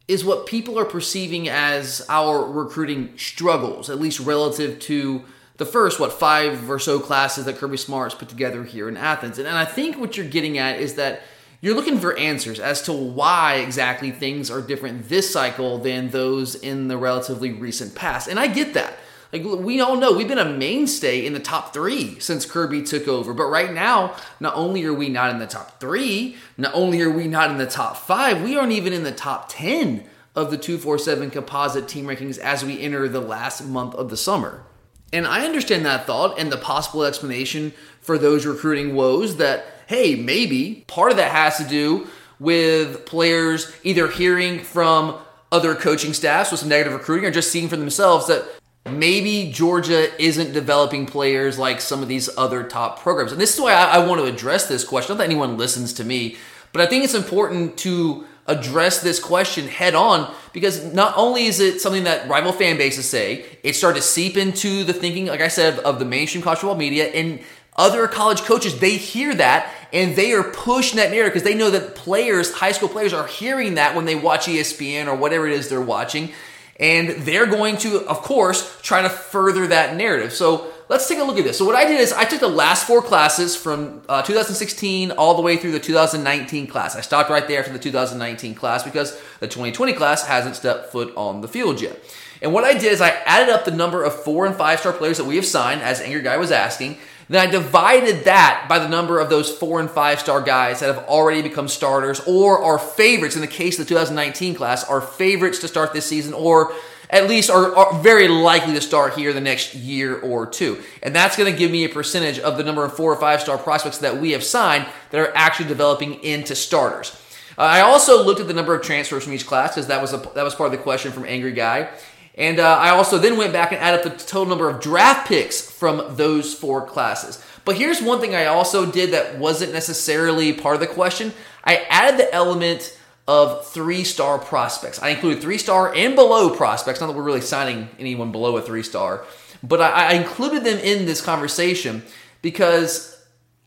is 0.07 0.25
what 0.25 0.47
people 0.47 0.79
are 0.79 0.85
perceiving 0.85 1.49
as 1.49 2.07
our 2.09 2.45
recruiting 2.45 3.17
struggles, 3.19 3.91
at 3.91 4.01
least 4.01 4.21
relative 4.21 4.79
to 4.81 5.25
the 5.57 5.67
first, 5.67 5.99
what, 5.99 6.13
five 6.13 6.71
or 6.71 6.79
so 6.79 7.01
classes 7.01 7.45
that 7.45 7.57
Kirby 7.57 7.77
Smart's 7.77 8.15
put 8.15 8.29
together 8.29 8.63
here 8.63 8.89
in 8.89 8.97
Athens. 8.97 9.39
And, 9.39 9.49
and 9.49 9.57
I 9.57 9.65
think 9.65 9.99
what 9.99 10.17
you're 10.17 10.27
getting 10.27 10.59
at 10.59 10.81
is 10.81 10.95
that 10.95 11.23
you're 11.63 11.77
looking 11.77 12.01
for 12.01 12.19
answers 12.19 12.59
as 12.59 12.83
to 12.83 12.93
why 12.93 13.55
exactly 13.55 14.11
things 14.11 14.51
are 14.51 14.61
different 14.61 15.09
this 15.09 15.33
cycle 15.33 15.79
than 15.79 16.11
those 16.11 16.57
in 16.57 16.89
the 16.89 16.97
relatively 16.97 17.53
recent 17.53 17.95
past. 17.95 18.29
And 18.29 18.39
I 18.39 18.49
get 18.49 18.75
that. 18.75 18.99
Like 19.33 19.45
we 19.45 19.81
all 19.81 19.97
know, 19.97 20.13
we've 20.13 20.29
been 20.29 20.39
a 20.39 20.45
mainstay 20.45 21.25
in 21.25 21.33
the 21.33 21.41
top 21.41 21.73
three 21.73 22.19
since 22.19 22.45
Kirby 22.45 22.83
took 22.83 23.07
over. 23.07 23.33
But 23.33 23.47
right 23.47 23.73
now, 23.73 24.17
not 24.41 24.57
only 24.57 24.85
are 24.85 24.93
we 24.93 25.09
not 25.09 25.31
in 25.31 25.39
the 25.39 25.47
top 25.47 25.79
three, 25.79 26.37
not 26.59 26.75
only 26.75 27.01
are 27.01 27.11
we 27.11 27.29
not 27.29 27.51
in 27.51 27.59
the 27.59 27.67
top 27.67 27.97
five, 27.97 28.43
we 28.43 28.59
aren't 28.59 28.73
even 28.73 28.93
in 28.93 29.05
the 29.05 29.13
top 29.13 29.49
ten 29.49 30.05
of 30.35 30.51
the 30.51 30.59
247 30.59 31.31
composite 31.31 31.87
team 31.87 32.07
rankings 32.07 32.39
as 32.39 32.65
we 32.65 32.81
enter 32.81 33.09
the 33.09 33.21
last 33.21 33.65
month 33.65 33.95
of 33.95 34.11
the 34.11 34.17
summer. 34.17 34.65
And 35.13 35.27
I 35.27 35.45
understand 35.45 35.87
that 35.87 36.07
thought 36.07 36.39
and 36.39 36.51
the 36.51 36.57
possible 36.57 37.05
explanation 37.05 37.73
for 38.01 38.19
those 38.19 38.47
recruiting 38.47 38.95
woes 38.95 39.37
that, 39.37 39.65
hey, 39.87 40.15
maybe 40.15 40.85
part 40.87 41.11
of 41.11 41.17
that 41.17 41.33
has 41.33 41.59
to 41.59 41.65
do 41.65 42.07
with 42.39 43.07
players 43.07 43.73
either 43.85 44.09
hearing 44.09 44.59
from 44.59 45.19
other 45.53 45.75
coaching 45.75 46.13
staffs 46.13 46.51
with 46.51 46.61
some 46.61 46.69
negative 46.69 46.93
recruiting 46.93 47.27
or 47.27 47.31
just 47.31 47.53
seeing 47.53 47.69
for 47.69 47.77
themselves 47.77 48.27
that 48.27 48.45
maybe 48.91 49.53
Georgia 49.53 50.09
isn't 50.21 50.53
developing 50.53 51.07
players 51.07 51.59
like 51.59 51.81
some 51.81 52.03
of 52.03 52.09
these 52.09 52.29
other 52.37 52.65
top 52.65 52.99
programs. 53.01 53.33
And 53.33 53.41
this 53.41 53.55
is 53.55 53.61
why 53.61 53.73
I, 53.73 53.99
I 53.99 54.07
want 54.07 54.21
to 54.21 54.27
address 54.27 54.67
this 54.67 54.85
question. 54.85 55.15
Not 55.15 55.19
that 55.19 55.31
anyone 55.31 55.57
listens 55.57 55.93
to 55.95 56.05
me, 56.05 56.37
but 56.73 56.83
I 56.83 56.87
think 56.87 57.05
it's 57.05 57.15
important 57.15 57.77
to 57.79 58.27
address 58.47 59.01
this 59.01 59.21
question 59.21 59.69
head 59.69 59.95
on 59.95 60.35
because 60.53 60.93
not 60.93 61.15
only 61.17 61.45
is 61.45 61.61
it 61.61 61.81
something 61.81 62.05
that 62.05 62.29
rival 62.29 62.53
fan 62.53 62.77
bases 62.77 63.09
say, 63.09 63.45
it 63.63 63.77
started 63.77 64.01
to 64.01 64.07
seep 64.07 64.37
into 64.37 64.83
the 64.83 64.93
thinking, 64.93 65.27
like 65.27 65.41
I 65.41 65.49
said, 65.49 65.79
of 65.81 65.99
the 65.99 66.05
mainstream 66.05 66.43
college 66.43 66.59
football 66.59 66.77
media 66.77 67.07
and 67.07 67.41
other 67.77 68.07
college 68.07 68.43
coaches. 68.43 68.79
They 68.79 68.97
hear 68.97 69.35
that 69.35 69.73
and 69.93 70.17
they 70.17 70.33
are 70.33 70.43
pushing 70.43 70.97
that 70.97 71.11
narrative 71.11 71.35
because 71.35 71.49
they 71.49 71.55
know 71.55 71.71
that 71.71 71.95
players, 71.95 72.53
high 72.53 72.73
school 72.73 72.89
players, 72.89 73.13
are 73.13 73.27
hearing 73.27 73.75
that 73.75 73.95
when 73.95 74.07
they 74.07 74.15
watch 74.15 74.47
ESPN 74.47 75.07
or 75.07 75.15
whatever 75.15 75.47
it 75.47 75.53
is 75.53 75.69
they're 75.69 75.81
watching. 75.81 76.33
And 76.81 77.11
they're 77.11 77.47
going 77.47 77.77
to, 77.79 78.01
of 78.09 78.23
course, 78.23 78.81
try 78.81 79.03
to 79.03 79.11
further 79.11 79.69
that 79.69 79.95
narrative. 79.95 80.33
So 80.33 80.73
let's 80.89 81.07
take 81.07 81.19
a 81.19 81.25
look 81.25 81.39
at 81.39 81.45
this. 81.45 81.59
So 81.59 81.67
what 81.67 81.77
I 81.77 81.85
did 81.85 82.01
is 82.01 82.13
I 82.13 82.25
took 82.25 82.41
the 82.41 82.49
last 82.49 82.87
four 82.87 83.03
classes 83.03 83.55
from 83.55 84.03
uh, 84.09 84.23
2016 84.23 85.13
all 85.13 85.35
the 85.35 85.43
way 85.43 85.59
through 85.59 85.73
the 85.73 85.81
2019 85.81 86.67
class. 86.67 86.97
I 86.97 87.03
stopped 87.03 87.31
right 87.31 87.47
there 87.47 87.61
after 87.61 87.73
the 87.73 87.79
2019 87.79 88.55
class 88.55 88.83
because 88.83 89.13
the 89.41 89.47
2020 89.47 89.93
class 89.93 90.27
hasn't 90.27 90.57
stepped 90.57 90.91
foot 90.91 91.13
on 91.15 91.43
the 91.43 91.49
field 91.49 91.81
yet. 91.81 92.03
And 92.41 92.53
what 92.53 92.65
I 92.65 92.73
did 92.73 92.91
is 92.91 93.01
I 93.01 93.11
added 93.11 93.51
up 93.51 93.65
the 93.65 93.71
number 93.71 94.03
of 94.03 94.15
four 94.25 94.47
and 94.47 94.57
five 94.57 94.81
star 94.81 94.93
players 94.93 95.19
that 95.19 95.25
we 95.25 95.37
have 95.37 95.47
signed, 95.47 95.83
as 95.83 96.01
Angry 96.01 96.23
Guy 96.23 96.39
was 96.39 96.51
asking. 96.51 96.99
Then 97.33 97.49
I 97.49 97.51
divided 97.51 98.25
that 98.25 98.67
by 98.69 98.79
the 98.79 98.91
number 98.91 99.19
of 99.19 99.31
those 99.31 99.51
four 99.51 99.81
and 99.81 99.91
five 99.91 100.21
star 100.21 100.43
guys 100.43 100.81
that 100.81 100.95
have 100.95 101.07
already 101.07 101.41
become 101.41 101.67
starters 101.67 102.21
or 102.27 102.63
are 102.63 102.79
favorites 102.79 103.37
in 103.37 103.41
the 103.41 103.47
case 103.47 103.79
of 103.79 103.87
the 103.87 103.89
2019 103.89 104.55
class, 104.55 104.85
are 104.85 105.01
favorites 105.01 105.59
to 105.61 105.69
start 105.69 105.95
this 105.95 106.05
season 106.05 106.35
or 106.35 106.75
at 107.09 107.31
least 107.31 107.49
are, 107.49 107.75
are 107.75 107.99
very 108.03 108.29
likely 108.29 108.75
to 108.75 108.83
start 108.83 109.15
here 109.15 109.33
the 109.33 109.41
next 109.41 109.75
year 109.75 110.21
or 110.21 110.47
two. 110.47 110.83
And 111.03 111.17
that's 111.17 111.35
going 111.35 111.51
to 111.51 111.59
give 111.59 111.71
me 111.71 111.85
a 111.85 111.89
percentage 111.89 112.39
of 112.39 112.59
the 112.59 112.65
number 112.65 112.85
of 112.85 112.95
four 112.95 113.11
or 113.11 113.17
five 113.17 113.41
star 113.41 113.57
prospects 113.57 113.97
that 113.99 114.19
we 114.19 114.33
have 114.33 114.45
signed 114.45 114.87
that 115.09 115.19
are 115.19 115.35
actually 115.35 115.69
developing 115.69 116.23
into 116.23 116.55
starters. 116.55 117.19
Uh, 117.57 117.63
I 117.63 117.81
also 117.81 118.23
looked 118.23 118.41
at 118.41 118.47
the 118.47 118.55
number 118.55 118.75
of 118.75 118.83
transfers 118.83 119.25
from 119.25 119.33
each 119.33 119.47
class 119.47 119.75
because 119.75 119.87
that 119.87 120.03
was 120.03 120.13
a, 120.13 120.19
that 120.35 120.43
was 120.43 120.55
part 120.55 120.71
of 120.71 120.79
the 120.79 120.83
question 120.83 121.13
from 121.13 121.25
Angry 121.25 121.53
Guy. 121.53 121.89
And 122.35 122.59
uh, 122.59 122.79
I 122.79 122.91
also 122.91 123.19
then 123.19 123.37
went 123.37 123.53
back 123.53 123.73
and 123.73 123.81
added 123.81 124.05
the 124.05 124.11
total 124.17 124.47
number 124.47 124.69
of 124.69 124.81
draft 124.81 125.29
picks 125.29 125.61
from 125.61 126.17
those 126.17 126.55
four 126.55 126.87
classes. 126.87 127.45
But 127.65 127.77
here's 127.77 128.03
one 128.03 128.21
thing 128.21 128.35
I 128.35 128.47
also 128.47 128.91
did 128.91 129.13
that 129.13 129.39
wasn't 129.39 129.73
necessarily 129.73 130.53
part 130.53 130.75
of 130.75 130.81
the 130.81 130.87
question. 130.87 131.33
I 131.65 131.87
added 131.89 132.19
the 132.19 132.33
element 132.35 132.99
of 133.29 133.67
three 133.67 134.03
star 134.05 134.39
prospects. 134.39 135.01
I 135.01 135.11
included 135.11 135.43
three 135.43 135.59
star 135.59 135.95
and 135.95 136.17
below 136.17 136.55
prospects. 136.55 137.01
Not 137.01 137.09
that 137.09 137.17
we're 137.17 137.23
really 137.23 137.41
signing 137.41 137.89
anyone 137.99 138.33
below 138.33 138.57
a 138.57 138.63
three 138.63 138.83
star, 138.83 139.25
but 139.63 139.81
I, 139.81 140.11
I 140.11 140.13
included 140.15 140.65
them 140.65 140.79
in 140.79 141.07
this 141.07 141.21
conversation 141.21 142.03
because 142.41 143.12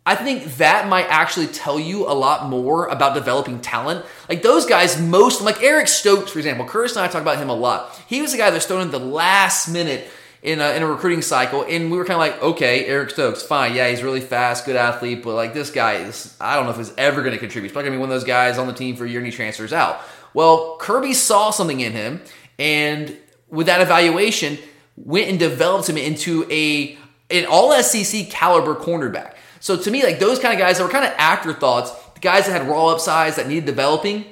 I 0.06 0.14
think 0.16 0.58
that 0.58 0.88
might 0.88 1.08
actually 1.10 1.48
tell 1.48 1.80
you 1.80 2.08
a 2.08 2.14
lot 2.14 2.48
more 2.48 2.88
about 2.88 3.16
developing 3.16 3.60
talent. 3.60 4.06
Like 4.30 4.44
those 4.44 4.68
guys, 4.68 5.02
most 5.02 5.42
like 5.42 5.64
Eric 5.64 5.88
Stokes, 5.88 6.32
for 6.32 6.40
example. 6.40 6.66
Curtis 6.66 6.96
and 6.96 7.04
I 7.04 7.08
talk 7.08 7.24
about 7.24 7.38
him 7.38 7.50
a 7.50 7.56
lot. 7.56 8.00
He 8.08 8.22
was 8.22 8.32
the 8.32 8.38
guy 8.38 8.52
that 8.52 8.56
was 8.56 8.66
thrown 8.68 8.82
in 8.82 8.92
the 8.92 9.00
last 9.00 9.68
minute 9.68 10.08
in 10.44 10.62
a, 10.62 10.74
in 10.74 10.84
a 10.84 10.88
recruiting 10.88 11.24
cycle, 11.24 11.66
and 11.68 11.90
we 11.90 11.98
were 11.98 12.06
kind 12.06 12.14
of 12.14 12.20
like, 12.20 12.44
okay, 12.44 12.86
Eric 12.86 13.10
Stokes, 13.10 13.42
fine, 13.42 13.74
yeah, 13.74 13.90
he's 13.90 14.04
really 14.04 14.22
fast, 14.22 14.68
good 14.68 14.76
athlete, 14.76 15.24
but 15.24 15.34
like 15.34 15.56
this 15.56 15.72
guy 15.72 15.94
is, 15.96 16.38
I 16.40 16.56
don't 16.56 16.66
know 16.66 16.72
if 16.72 16.78
he's 16.78 16.94
ever 17.00 17.22
going 17.22 17.34
to 17.34 17.40
contribute. 17.40 17.70
He's 17.70 17.72
probably 17.72 17.90
going 17.90 17.98
to 17.98 17.98
be 17.98 18.02
one 18.02 18.12
of 18.12 18.16
those 18.16 18.28
guys 18.28 18.60
on 18.60 18.68
the 18.68 18.74
team 18.74 18.96
for 18.96 19.06
a 19.06 19.10
year 19.10 19.20
and 19.20 19.26
he 19.26 19.32
transfers 19.32 19.74
out. 19.74 20.02
Well, 20.36 20.78
Kirby 20.80 21.14
saw 21.16 21.50
something 21.50 21.80
in 21.80 21.94
him, 21.94 22.22
and 22.60 23.18
with 23.50 23.66
that 23.66 23.82
evaluation, 23.82 24.60
went 24.96 25.30
and 25.30 25.40
developed 25.40 25.90
him 25.90 25.98
into 25.98 26.46
a 26.52 26.96
an 27.32 27.46
all 27.50 27.74
SEC 27.82 28.30
caliber 28.30 28.76
cornerback. 28.76 29.35
So 29.66 29.76
to 29.76 29.90
me, 29.90 30.04
like 30.04 30.20
those 30.20 30.38
kind 30.38 30.54
of 30.54 30.60
guys 30.60 30.78
that 30.78 30.84
were 30.84 30.92
kind 30.92 31.06
of 31.06 31.12
afterthoughts, 31.18 31.90
the 32.14 32.20
guys 32.20 32.46
that 32.46 32.52
had 32.52 32.70
raw 32.70 32.90
upsides 32.90 33.38
that 33.38 33.48
needed 33.48 33.66
developing, 33.66 34.24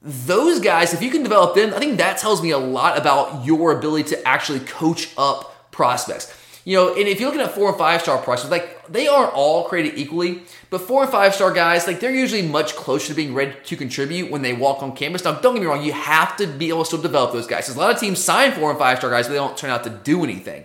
those 0.00 0.58
guys, 0.58 0.94
if 0.94 1.02
you 1.02 1.10
can 1.10 1.22
develop 1.22 1.54
them, 1.54 1.74
I 1.74 1.78
think 1.78 1.98
that 1.98 2.16
tells 2.16 2.42
me 2.42 2.48
a 2.48 2.56
lot 2.56 2.96
about 2.96 3.44
your 3.44 3.76
ability 3.76 4.08
to 4.16 4.26
actually 4.26 4.60
coach 4.60 5.12
up 5.18 5.70
prospects. 5.70 6.34
You 6.64 6.78
know, 6.78 6.94
and 6.94 7.06
if 7.06 7.20
you're 7.20 7.28
looking 7.28 7.44
at 7.44 7.54
four 7.54 7.68
and 7.68 7.76
five 7.76 8.00
star 8.00 8.16
prospects, 8.16 8.50
like 8.50 8.88
they 8.88 9.06
aren't 9.06 9.34
all 9.34 9.64
created 9.64 9.98
equally, 9.98 10.44
but 10.70 10.80
four 10.80 11.02
and 11.02 11.12
five 11.12 11.34
star 11.34 11.52
guys, 11.52 11.86
like 11.86 12.00
they're 12.00 12.10
usually 12.10 12.40
much 12.40 12.74
closer 12.74 13.08
to 13.08 13.14
being 13.14 13.34
ready 13.34 13.52
to 13.64 13.76
contribute 13.76 14.30
when 14.30 14.40
they 14.40 14.54
walk 14.54 14.82
on 14.82 14.96
campus. 14.96 15.24
Now, 15.24 15.32
don't 15.32 15.56
get 15.56 15.60
me 15.60 15.66
wrong, 15.66 15.84
you 15.84 15.92
have 15.92 16.38
to 16.38 16.46
be 16.46 16.70
able 16.70 16.86
to 16.86 16.96
develop 16.96 17.34
those 17.34 17.46
guys. 17.46 17.66
Because 17.66 17.76
a 17.76 17.80
lot 17.80 17.92
of 17.92 18.00
teams 18.00 18.18
sign 18.18 18.52
four 18.52 18.70
and 18.70 18.78
five 18.78 18.96
star 18.96 19.10
guys, 19.10 19.26
but 19.26 19.34
they 19.34 19.38
don't 19.38 19.58
turn 19.58 19.68
out 19.68 19.84
to 19.84 19.90
do 19.90 20.24
anything. 20.24 20.64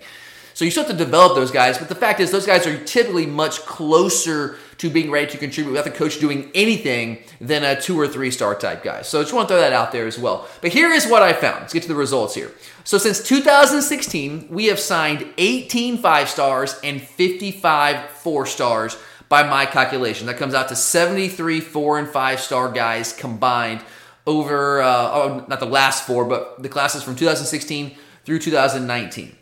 So 0.60 0.66
you 0.66 0.72
still 0.72 0.84
have 0.84 0.92
to 0.92 1.06
develop 1.06 1.36
those 1.36 1.52
guys, 1.52 1.78
but 1.78 1.88
the 1.88 1.96
fact 1.96 2.20
is, 2.20 2.32
those 2.32 2.46
guys 2.46 2.68
are 2.68 2.78
typically 2.84 3.26
much 3.26 3.60
closer 3.60 4.58
to 4.80 4.90
being 4.90 5.10
ready 5.10 5.32
to 5.32 5.38
contribute 5.38 5.72
without 5.72 5.86
the 5.86 5.98
coach 5.98 6.20
doing 6.20 6.52
anything 6.54 7.20
than 7.40 7.64
a 7.64 7.80
two 7.80 7.98
or 7.98 8.10
three 8.10 8.30
star 8.30 8.56
type 8.56 8.84
guy. 8.84 9.02
So 9.04 9.20
I 9.20 9.24
just 9.24 9.34
want 9.34 9.48
to 9.48 9.54
throw 9.54 9.62
that 9.62 9.72
out 9.72 9.94
there 9.94 10.06
as 10.06 10.20
well. 10.20 10.50
But 10.60 10.74
here 10.74 10.92
is 10.92 11.08
what 11.08 11.22
I 11.22 11.32
found. 11.32 11.62
Let's 11.62 11.72
get 11.72 11.84
to 11.84 11.88
the 11.88 11.96
results 11.96 12.36
here. 12.36 12.52
So 12.84 12.98
since 12.98 13.24
2016, 13.24 14.50
we 14.50 14.66
have 14.66 14.82
signed 14.82 15.26
18 15.38 16.00
five 16.00 16.28
stars 16.28 16.78
and 16.84 17.02
55 17.02 18.10
four 18.10 18.46
stars 18.46 18.98
by 19.30 19.44
my 19.44 19.66
calculation. 19.66 20.28
That 20.28 20.36
comes 20.36 20.54
out 20.54 20.68
to 20.68 20.76
73 20.76 21.62
four 21.62 22.00
and 22.00 22.08
five 22.10 22.42
star 22.42 22.70
guys 22.70 23.14
combined 23.14 23.82
over, 24.28 24.82
uh, 24.82 25.12
oh, 25.14 25.46
not 25.48 25.62
the 25.62 25.66
last 25.66 26.06
four, 26.06 26.26
but 26.26 26.62
the 26.62 26.68
classes 26.68 27.02
from 27.02 27.16
2016 27.16 27.96
through 28.26 28.40
2019. 28.40 29.38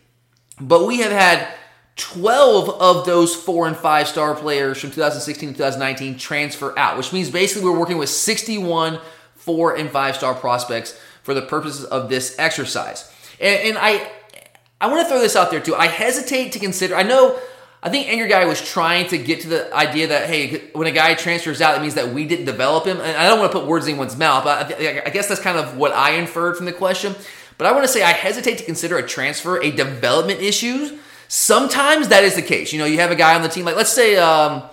But 0.59 0.85
we 0.85 0.99
have 0.99 1.11
had 1.11 1.47
12 1.97 2.69
of 2.69 3.05
those 3.05 3.35
four 3.35 3.67
and 3.67 3.75
five 3.75 4.07
star 4.07 4.35
players 4.35 4.79
from 4.79 4.91
2016 4.91 5.49
to 5.49 5.55
2019 5.55 6.17
transfer 6.17 6.77
out, 6.77 6.97
which 6.97 7.11
means 7.11 7.29
basically 7.29 7.69
we're 7.69 7.77
working 7.77 7.97
with 7.97 8.09
61 8.09 8.99
four 9.35 9.75
and 9.75 9.89
five 9.89 10.15
star 10.15 10.35
prospects 10.35 10.99
for 11.23 11.33
the 11.33 11.41
purposes 11.41 11.85
of 11.85 12.09
this 12.09 12.37
exercise. 12.37 13.11
And, 13.39 13.69
and 13.69 13.77
I, 13.77 14.09
I 14.79 14.87
want 14.87 15.01
to 15.01 15.09
throw 15.09 15.19
this 15.19 15.35
out 15.35 15.51
there 15.51 15.59
too. 15.59 15.75
I 15.75 15.87
hesitate 15.87 16.51
to 16.53 16.59
consider. 16.59 16.95
I 16.95 17.03
know. 17.03 17.39
I 17.81 17.89
think 17.89 18.09
Angry 18.09 18.27
Guy 18.27 18.43
was 18.45 18.59
trying 18.59 19.07
to 19.09 19.17
get 19.17 19.41
to 19.41 19.49
the 19.49 19.73
idea 19.73 20.07
that 20.07 20.29
hey, 20.29 20.71
when 20.73 20.87
a 20.87 20.91
guy 20.91 21.13
transfers 21.13 21.61
out, 21.61 21.77
it 21.77 21.81
means 21.81 21.93
that 21.93 22.11
we 22.11 22.25
didn't 22.25 22.45
develop 22.45 22.85
him. 22.85 22.99
And 22.99 23.15
I 23.15 23.27
don't 23.27 23.39
want 23.39 23.51
to 23.51 23.59
put 23.59 23.67
words 23.67 23.85
in 23.85 23.93
anyone's 23.93 24.17
mouth, 24.17 24.43
but 24.43 24.73
I, 24.79 25.03
I 25.05 25.09
guess 25.09 25.27
that's 25.27 25.39
kind 25.39 25.57
of 25.57 25.77
what 25.77 25.93
I 25.93 26.15
inferred 26.15 26.57
from 26.57 26.65
the 26.65 26.73
question. 26.73 27.15
But 27.57 27.67
I 27.67 27.71
want 27.71 27.85
to 27.85 27.87
say 27.91 28.03
I 28.03 28.11
hesitate 28.11 28.57
to 28.59 28.63
consider 28.63 28.97
a 28.97 29.07
transfer 29.07 29.61
a 29.61 29.71
development 29.71 30.41
issue. 30.41 30.97
Sometimes 31.27 32.09
that 32.09 32.23
is 32.23 32.35
the 32.35 32.41
case. 32.41 32.71
You 32.71 32.79
know, 32.79 32.85
you 32.85 32.99
have 32.99 33.11
a 33.11 33.15
guy 33.15 33.35
on 33.35 33.41
the 33.41 33.49
team, 33.49 33.65
like 33.65 33.75
let's 33.75 33.91
say, 33.91 34.17
um, 34.17 34.63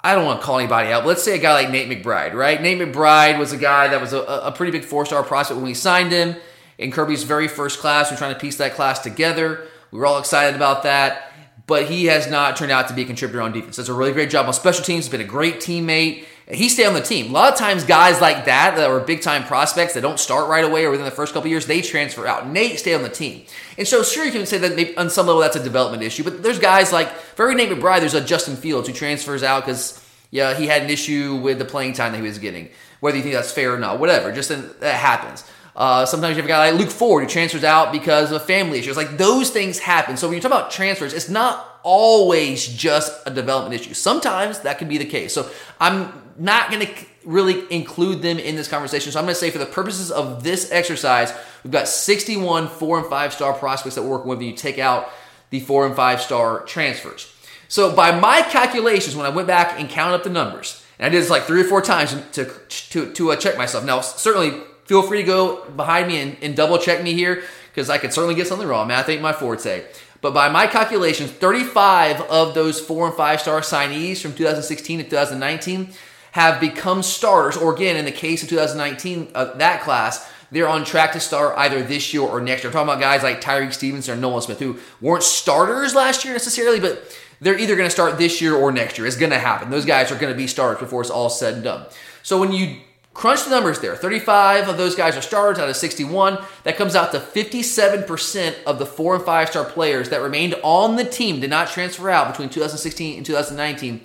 I 0.00 0.14
don't 0.14 0.24
want 0.24 0.40
to 0.40 0.46
call 0.46 0.58
anybody 0.58 0.90
out, 0.90 1.02
but 1.02 1.08
let's 1.08 1.22
say 1.22 1.34
a 1.34 1.38
guy 1.38 1.52
like 1.52 1.70
Nate 1.70 1.88
McBride, 1.88 2.34
right? 2.34 2.60
Nate 2.60 2.78
McBride 2.78 3.38
was 3.38 3.52
a 3.52 3.56
guy 3.56 3.88
that 3.88 4.00
was 4.00 4.12
a, 4.12 4.20
a 4.20 4.52
pretty 4.52 4.72
big 4.72 4.84
four 4.84 5.06
star 5.06 5.22
prospect 5.22 5.56
when 5.56 5.64
we 5.64 5.74
signed 5.74 6.12
him 6.12 6.36
in 6.78 6.90
Kirby's 6.90 7.22
very 7.22 7.48
first 7.48 7.78
class. 7.78 8.10
We 8.10 8.14
we're 8.14 8.18
trying 8.18 8.34
to 8.34 8.40
piece 8.40 8.56
that 8.56 8.74
class 8.74 8.98
together. 8.98 9.66
We 9.90 9.98
were 9.98 10.06
all 10.06 10.18
excited 10.18 10.56
about 10.56 10.82
that 10.84 11.30
but 11.70 11.86
he 11.86 12.06
has 12.06 12.28
not 12.28 12.56
turned 12.56 12.72
out 12.72 12.88
to 12.88 12.94
be 12.94 13.02
a 13.02 13.04
contributor 13.04 13.40
on 13.40 13.52
defense. 13.52 13.76
Does 13.76 13.88
a 13.88 13.94
really 13.94 14.10
great 14.10 14.28
job 14.28 14.46
on 14.46 14.52
special 14.52 14.82
teams. 14.82 15.04
He's 15.04 15.08
been 15.08 15.20
a 15.20 15.24
great 15.24 15.58
teammate. 15.58 16.24
He 16.52 16.68
stay 16.68 16.84
on 16.84 16.94
the 16.94 17.00
team. 17.00 17.30
A 17.30 17.32
lot 17.32 17.52
of 17.52 17.58
times, 17.58 17.84
guys 17.84 18.20
like 18.20 18.46
that 18.46 18.76
that 18.76 18.90
are 18.90 19.00
big 19.00 19.22
time 19.22 19.44
prospects 19.44 19.94
that 19.94 20.00
don't 20.00 20.18
start 20.18 20.48
right 20.48 20.64
away 20.64 20.84
or 20.84 20.90
within 20.90 21.04
the 21.04 21.10
first 21.10 21.32
couple 21.32 21.48
years, 21.48 21.66
they 21.66 21.80
transfer 21.80 22.26
out. 22.26 22.48
Nate 22.48 22.78
stay 22.78 22.94
on 22.94 23.02
the 23.02 23.08
team, 23.08 23.44
and 23.78 23.86
so 23.86 24.02
sure 24.02 24.24
you 24.24 24.32
can 24.32 24.46
say 24.46 24.58
that 24.58 24.74
maybe 24.74 24.96
on 24.96 25.10
some 25.10 25.26
level 25.26 25.40
that's 25.40 25.56
a 25.56 25.62
development 25.62 26.02
issue. 26.02 26.24
But 26.24 26.42
there's 26.42 26.58
guys 26.58 26.92
like 26.92 27.10
very 27.36 27.54
Nate 27.54 27.70
McBride. 27.70 28.00
There's 28.00 28.14
a 28.14 28.20
Justin 28.20 28.56
Fields 28.56 28.88
who 28.88 28.94
transfers 28.94 29.42
out 29.42 29.64
because 29.64 30.04
yeah 30.30 30.54
he 30.54 30.66
had 30.66 30.82
an 30.82 30.90
issue 30.90 31.36
with 31.36 31.58
the 31.58 31.64
playing 31.64 31.92
time 31.92 32.12
that 32.12 32.18
he 32.18 32.26
was 32.26 32.38
getting. 32.38 32.68
Whether 33.00 33.16
you 33.16 33.22
think 33.22 33.34
that's 33.34 33.52
fair 33.52 33.74
or 33.74 33.78
not, 33.78 33.98
whatever, 33.98 34.32
just 34.32 34.48
that 34.48 34.94
happens. 34.94 35.44
Uh, 35.76 36.04
sometimes 36.04 36.36
you 36.36 36.42
have 36.42 36.44
a 36.44 36.48
guy 36.48 36.70
like 36.70 36.80
Luke 36.80 36.90
Ford 36.90 37.22
who 37.22 37.28
transfers 37.28 37.64
out 37.64 37.92
because 37.92 38.32
of 38.32 38.44
family 38.44 38.78
issues. 38.78 38.96
Like 38.96 39.16
those 39.16 39.50
things 39.50 39.78
happen. 39.78 40.16
So 40.16 40.28
when 40.28 40.34
you 40.34 40.42
talk 40.42 40.50
about 40.50 40.70
transfers, 40.70 41.14
it's 41.14 41.28
not 41.28 41.80
always 41.82 42.66
just 42.66 43.26
a 43.26 43.30
development 43.30 43.80
issue. 43.80 43.94
Sometimes 43.94 44.58
that 44.60 44.78
can 44.78 44.88
be 44.88 44.98
the 44.98 45.06
case. 45.06 45.32
So 45.32 45.48
I'm 45.80 46.12
not 46.40 46.70
going 46.70 46.86
to 46.86 46.92
really 47.24 47.70
include 47.70 48.22
them 48.22 48.38
in 48.38 48.56
this 48.56 48.66
conversation. 48.66 49.12
So 49.12 49.18
I'm 49.18 49.26
going 49.26 49.34
to 49.34 49.40
say 49.40 49.50
for 49.50 49.58
the 49.58 49.66
purposes 49.66 50.10
of 50.10 50.42
this 50.42 50.72
exercise, 50.72 51.32
we've 51.62 51.72
got 51.72 51.86
61 51.86 52.68
four 52.68 52.98
and 52.98 53.06
five 53.06 53.32
star 53.32 53.52
prospects 53.52 53.96
that 53.96 54.02
working 54.02 54.28
with. 54.28 54.40
You 54.40 54.52
take 54.52 54.78
out 54.78 55.10
the 55.50 55.60
four 55.60 55.86
and 55.86 55.94
five 55.94 56.20
star 56.20 56.60
transfers. 56.60 57.32
So 57.68 57.94
by 57.94 58.18
my 58.18 58.42
calculations, 58.42 59.14
when 59.14 59.26
I 59.26 59.28
went 59.28 59.46
back 59.46 59.78
and 59.78 59.88
counted 59.88 60.14
up 60.14 60.24
the 60.24 60.30
numbers, 60.30 60.82
and 60.98 61.06
I 61.06 61.08
did 61.10 61.22
this 61.22 61.30
like 61.30 61.42
three 61.42 61.60
or 61.60 61.64
four 61.64 61.82
times 61.82 62.16
to 62.32 62.50
to 62.68 63.12
to 63.12 63.32
uh, 63.32 63.36
check 63.36 63.58
myself. 63.58 63.84
Now 63.84 64.00
certainly 64.00 64.58
feel 64.86 65.02
free 65.02 65.18
to 65.18 65.26
go 65.26 65.68
behind 65.70 66.08
me 66.08 66.20
and, 66.20 66.36
and 66.42 66.56
double 66.56 66.78
check 66.78 67.02
me 67.02 67.12
here 67.12 67.42
because 67.70 67.90
I 67.90 67.98
could 67.98 68.12
certainly 68.12 68.34
get 68.34 68.46
something 68.46 68.66
wrong. 68.66 68.88
Math 68.88 69.08
ain't 69.08 69.22
my 69.22 69.32
forte. 69.32 69.84
But 70.22 70.34
by 70.34 70.48
my 70.50 70.66
calculations, 70.66 71.30
35 71.30 72.20
of 72.22 72.54
those 72.54 72.80
four 72.80 73.06
and 73.06 73.14
five 73.14 73.40
star 73.40 73.60
signees 73.60 74.20
from 74.20 74.34
2016 74.34 74.98
to 74.98 75.04
2019 75.04 75.94
have 76.32 76.60
become 76.60 77.02
starters, 77.02 77.56
or 77.56 77.74
again, 77.74 77.96
in 77.96 78.04
the 78.04 78.12
case 78.12 78.42
of 78.42 78.48
2019, 78.48 79.28
uh, 79.34 79.56
that 79.56 79.82
class, 79.82 80.30
they're 80.50 80.68
on 80.68 80.84
track 80.84 81.12
to 81.12 81.20
start 81.20 81.56
either 81.58 81.82
this 81.82 82.12
year 82.12 82.22
or 82.22 82.40
next 82.40 82.62
year. 82.62 82.70
I'm 82.70 82.72
talking 82.72 82.88
about 82.88 83.00
guys 83.00 83.22
like 83.22 83.40
Tyrique 83.40 83.72
Stevenson 83.72 84.18
or 84.18 84.20
Nolan 84.20 84.42
Smith 84.42 84.58
who 84.58 84.78
weren't 85.00 85.22
starters 85.22 85.94
last 85.94 86.24
year 86.24 86.34
necessarily, 86.34 86.80
but 86.80 87.16
they're 87.40 87.58
either 87.58 87.76
going 87.76 87.86
to 87.86 87.92
start 87.92 88.18
this 88.18 88.40
year 88.40 88.54
or 88.54 88.72
next 88.72 88.98
year. 88.98 89.06
It's 89.06 89.16
going 89.16 89.30
to 89.30 89.38
happen. 89.38 89.70
Those 89.70 89.84
guys 89.86 90.10
are 90.10 90.18
going 90.18 90.32
to 90.32 90.36
be 90.36 90.46
starters 90.46 90.80
before 90.80 91.00
it's 91.02 91.10
all 91.10 91.30
said 91.30 91.54
and 91.54 91.64
done. 91.64 91.86
So 92.22 92.40
when 92.40 92.52
you 92.52 92.80
Crunch 93.12 93.44
the 93.44 93.50
numbers 93.50 93.80
there. 93.80 93.96
35 93.96 94.68
of 94.68 94.78
those 94.78 94.94
guys 94.94 95.16
are 95.16 95.20
starters 95.20 95.58
out 95.58 95.68
of 95.68 95.76
61. 95.76 96.38
That 96.62 96.76
comes 96.76 96.94
out 96.94 97.10
to 97.12 97.18
57% 97.18 98.64
of 98.64 98.78
the 98.78 98.86
four 98.86 99.16
and 99.16 99.24
five 99.24 99.48
star 99.48 99.64
players 99.64 100.10
that 100.10 100.22
remained 100.22 100.54
on 100.62 100.96
the 100.96 101.04
team, 101.04 101.40
did 101.40 101.50
not 101.50 101.68
transfer 101.68 102.08
out 102.08 102.28
between 102.28 102.48
2016 102.48 103.16
and 103.16 103.26
2019, 103.26 104.00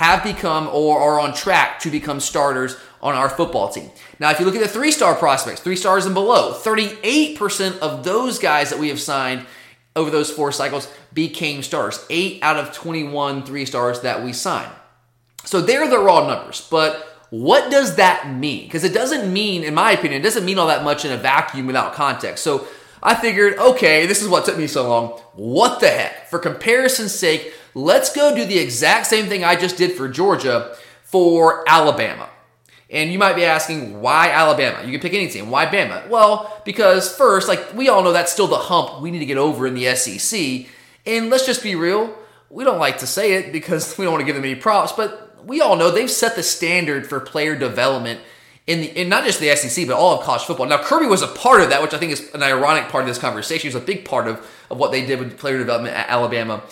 have 0.00 0.24
become 0.24 0.66
or 0.72 0.98
are 0.98 1.20
on 1.20 1.34
track 1.34 1.78
to 1.78 1.90
become 1.90 2.20
starters 2.20 2.74
on 3.02 3.14
our 3.14 3.28
football 3.28 3.68
team. 3.68 3.90
Now, 4.18 4.30
if 4.30 4.40
you 4.40 4.46
look 4.46 4.54
at 4.54 4.62
the 4.62 4.66
three 4.66 4.92
star 4.92 5.14
prospects, 5.14 5.60
three 5.60 5.76
stars 5.76 6.06
and 6.06 6.14
below, 6.14 6.54
38% 6.54 7.78
of 7.80 8.02
those 8.02 8.38
guys 8.38 8.70
that 8.70 8.78
we 8.78 8.88
have 8.88 8.98
signed 8.98 9.44
over 9.94 10.10
those 10.10 10.30
four 10.30 10.52
cycles 10.52 10.90
became 11.12 11.62
stars. 11.62 12.02
Eight 12.08 12.42
out 12.42 12.56
of 12.56 12.72
21 12.72 13.44
three 13.44 13.66
stars 13.66 14.00
that 14.00 14.24
we 14.24 14.32
signed. 14.32 14.72
So 15.44 15.60
they're 15.60 15.86
the 15.86 15.98
raw 15.98 16.26
numbers, 16.26 16.66
but 16.70 17.06
what 17.28 17.70
does 17.70 17.96
that 17.96 18.34
mean? 18.34 18.64
Because 18.64 18.84
it 18.84 18.94
doesn't 18.94 19.30
mean, 19.30 19.64
in 19.64 19.74
my 19.74 19.92
opinion, 19.92 20.22
it 20.22 20.24
doesn't 20.24 20.46
mean 20.46 20.58
all 20.58 20.68
that 20.68 20.82
much 20.82 21.04
in 21.04 21.12
a 21.12 21.18
vacuum 21.18 21.66
without 21.66 21.92
context. 21.92 22.42
So 22.42 22.66
I 23.02 23.14
figured, 23.14 23.58
okay, 23.58 24.06
this 24.06 24.22
is 24.22 24.28
what 24.28 24.46
took 24.46 24.56
me 24.56 24.66
so 24.66 24.88
long. 24.88 25.20
What 25.34 25.80
the 25.80 25.88
heck? 25.88 26.28
For 26.28 26.38
comparison's 26.38 27.14
sake, 27.14 27.52
let's 27.74 28.14
go 28.14 28.34
do 28.34 28.44
the 28.44 28.58
exact 28.58 29.06
same 29.06 29.26
thing 29.26 29.44
I 29.44 29.56
just 29.56 29.76
did 29.76 29.92
for 29.92 30.08
Georgia 30.08 30.76
for 31.04 31.64
Alabama. 31.68 32.28
And 32.90 33.12
you 33.12 33.18
might 33.18 33.36
be 33.36 33.44
asking, 33.44 34.00
why 34.00 34.30
Alabama? 34.30 34.84
You 34.84 34.90
can 34.90 35.00
pick 35.00 35.14
any 35.14 35.28
team. 35.28 35.50
Why 35.50 35.66
Bama? 35.66 36.08
Well, 36.08 36.60
because 36.64 37.14
first, 37.14 37.46
like 37.46 37.72
we 37.74 37.88
all 37.88 38.02
know 38.02 38.12
that's 38.12 38.32
still 38.32 38.48
the 38.48 38.56
hump 38.56 39.00
we 39.00 39.10
need 39.10 39.20
to 39.20 39.26
get 39.26 39.38
over 39.38 39.66
in 39.66 39.74
the 39.74 39.94
SEC. 39.94 40.66
And 41.06 41.30
let's 41.30 41.46
just 41.46 41.62
be 41.62 41.76
real, 41.76 42.14
we 42.50 42.64
don't 42.64 42.78
like 42.78 42.98
to 42.98 43.06
say 43.06 43.34
it 43.34 43.52
because 43.52 43.96
we 43.98 44.04
don't 44.04 44.12
want 44.12 44.22
to 44.22 44.26
give 44.26 44.34
them 44.34 44.44
any 44.44 44.56
props, 44.56 44.92
but 44.92 45.44
we 45.46 45.60
all 45.60 45.76
know 45.76 45.90
they've 45.90 46.10
set 46.10 46.36
the 46.36 46.42
standard 46.42 47.06
for 47.06 47.20
player 47.20 47.56
development 47.56 48.20
in, 48.66 48.82
the, 48.82 49.00
in 49.00 49.08
not 49.08 49.24
just 49.24 49.40
the 49.40 49.54
SEC, 49.56 49.86
but 49.86 49.96
all 49.96 50.18
of 50.18 50.24
college 50.24 50.42
football. 50.42 50.66
Now, 50.66 50.82
Kirby 50.82 51.06
was 51.06 51.22
a 51.22 51.28
part 51.28 51.62
of 51.62 51.70
that, 51.70 51.82
which 51.82 51.94
I 51.94 51.98
think 51.98 52.12
is 52.12 52.32
an 52.34 52.42
ironic 52.42 52.88
part 52.88 53.02
of 53.02 53.08
this 53.08 53.18
conversation. 53.18 53.70
He 53.70 53.74
was 53.74 53.82
a 53.82 53.86
big 53.86 54.04
part 54.04 54.28
of, 54.28 54.46
of 54.70 54.78
what 54.78 54.92
they 54.92 55.04
did 55.04 55.18
with 55.18 55.38
player 55.38 55.58
development 55.58 55.96
at 55.96 56.08
Alabama. 56.08 56.62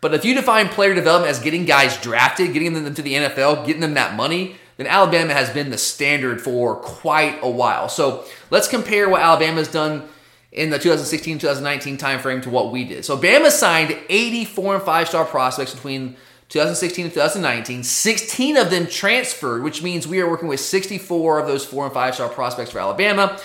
But 0.00 0.14
if 0.14 0.24
you 0.24 0.34
define 0.34 0.68
player 0.68 0.94
development 0.94 1.30
as 1.30 1.40
getting 1.40 1.64
guys 1.64 2.00
drafted, 2.00 2.52
getting 2.52 2.72
them 2.72 2.94
to 2.94 3.02
the 3.02 3.14
NFL, 3.14 3.66
getting 3.66 3.80
them 3.80 3.94
that 3.94 4.16
money, 4.16 4.56
then 4.76 4.86
Alabama 4.86 5.32
has 5.32 5.50
been 5.50 5.70
the 5.70 5.78
standard 5.78 6.40
for 6.40 6.76
quite 6.76 7.38
a 7.42 7.50
while. 7.50 7.88
So 7.88 8.24
let's 8.50 8.68
compare 8.68 9.08
what 9.08 9.20
Alabama's 9.20 9.68
done 9.68 10.08
in 10.52 10.70
the 10.70 10.78
2016-2019 10.78 11.98
timeframe 11.98 12.42
to 12.42 12.50
what 12.50 12.72
we 12.72 12.84
did. 12.84 13.04
So 13.04 13.18
Bama 13.18 13.50
signed 13.50 13.98
84 14.08 14.76
and 14.76 14.84
five-star 14.84 15.24
prospects 15.24 15.74
between 15.74 16.16
2016 16.48 17.06
and 17.06 17.12
2019. 17.12 17.82
16 17.82 18.56
of 18.56 18.70
them 18.70 18.86
transferred, 18.86 19.62
which 19.62 19.82
means 19.82 20.06
we 20.06 20.20
are 20.20 20.30
working 20.30 20.48
with 20.48 20.60
64 20.60 21.40
of 21.40 21.46
those 21.46 21.64
four 21.64 21.84
and 21.84 21.92
five-star 21.92 22.28
prospects 22.28 22.70
for 22.70 22.78
Alabama. 22.78 23.38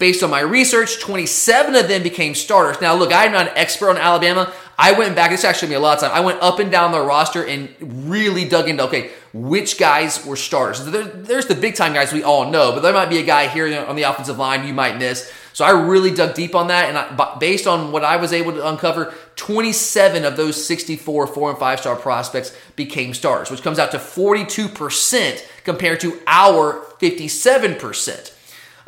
Based 0.00 0.22
on 0.22 0.30
my 0.30 0.40
research, 0.40 0.98
27 0.98 1.74
of 1.74 1.86
them 1.86 2.02
became 2.02 2.34
starters. 2.34 2.80
Now, 2.80 2.94
look, 2.94 3.12
I'm 3.12 3.32
not 3.32 3.48
an 3.48 3.52
expert 3.54 3.90
on 3.90 3.98
Alabama. 3.98 4.50
I 4.78 4.92
went 4.92 5.14
back, 5.14 5.30
this 5.30 5.44
actually 5.44 5.66
took 5.66 5.70
me 5.72 5.76
a 5.76 5.80
lot 5.80 5.98
of 5.98 6.02
time. 6.02 6.12
I 6.16 6.20
went 6.24 6.40
up 6.40 6.58
and 6.58 6.70
down 6.70 6.90
the 6.90 7.02
roster 7.02 7.44
and 7.44 7.68
really 8.08 8.48
dug 8.48 8.70
into, 8.70 8.84
okay, 8.84 9.10
which 9.34 9.78
guys 9.78 10.24
were 10.24 10.36
starters. 10.36 10.86
There, 10.86 11.04
there's 11.04 11.44
the 11.44 11.54
big 11.54 11.74
time 11.74 11.92
guys 11.92 12.14
we 12.14 12.22
all 12.22 12.50
know, 12.50 12.72
but 12.72 12.80
there 12.80 12.94
might 12.94 13.10
be 13.10 13.18
a 13.18 13.22
guy 13.22 13.48
here 13.48 13.84
on 13.86 13.94
the 13.94 14.04
offensive 14.04 14.38
line 14.38 14.66
you 14.66 14.72
might 14.72 14.96
miss. 14.96 15.30
So 15.52 15.66
I 15.66 15.72
really 15.72 16.14
dug 16.14 16.34
deep 16.34 16.54
on 16.54 16.68
that, 16.68 16.88
and 16.88 16.96
I, 16.96 17.36
based 17.38 17.66
on 17.66 17.92
what 17.92 18.02
I 18.02 18.16
was 18.16 18.32
able 18.32 18.52
to 18.52 18.66
uncover, 18.66 19.12
27 19.36 20.24
of 20.24 20.38
those 20.38 20.66
64 20.66 21.26
four 21.26 21.50
and 21.50 21.58
five 21.58 21.78
star 21.78 21.94
prospects 21.94 22.56
became 22.74 23.12
starters, 23.12 23.50
which 23.50 23.60
comes 23.60 23.78
out 23.78 23.90
to 23.90 23.98
42% 23.98 25.44
compared 25.64 26.00
to 26.00 26.18
our 26.26 26.86
57%. 26.98 28.39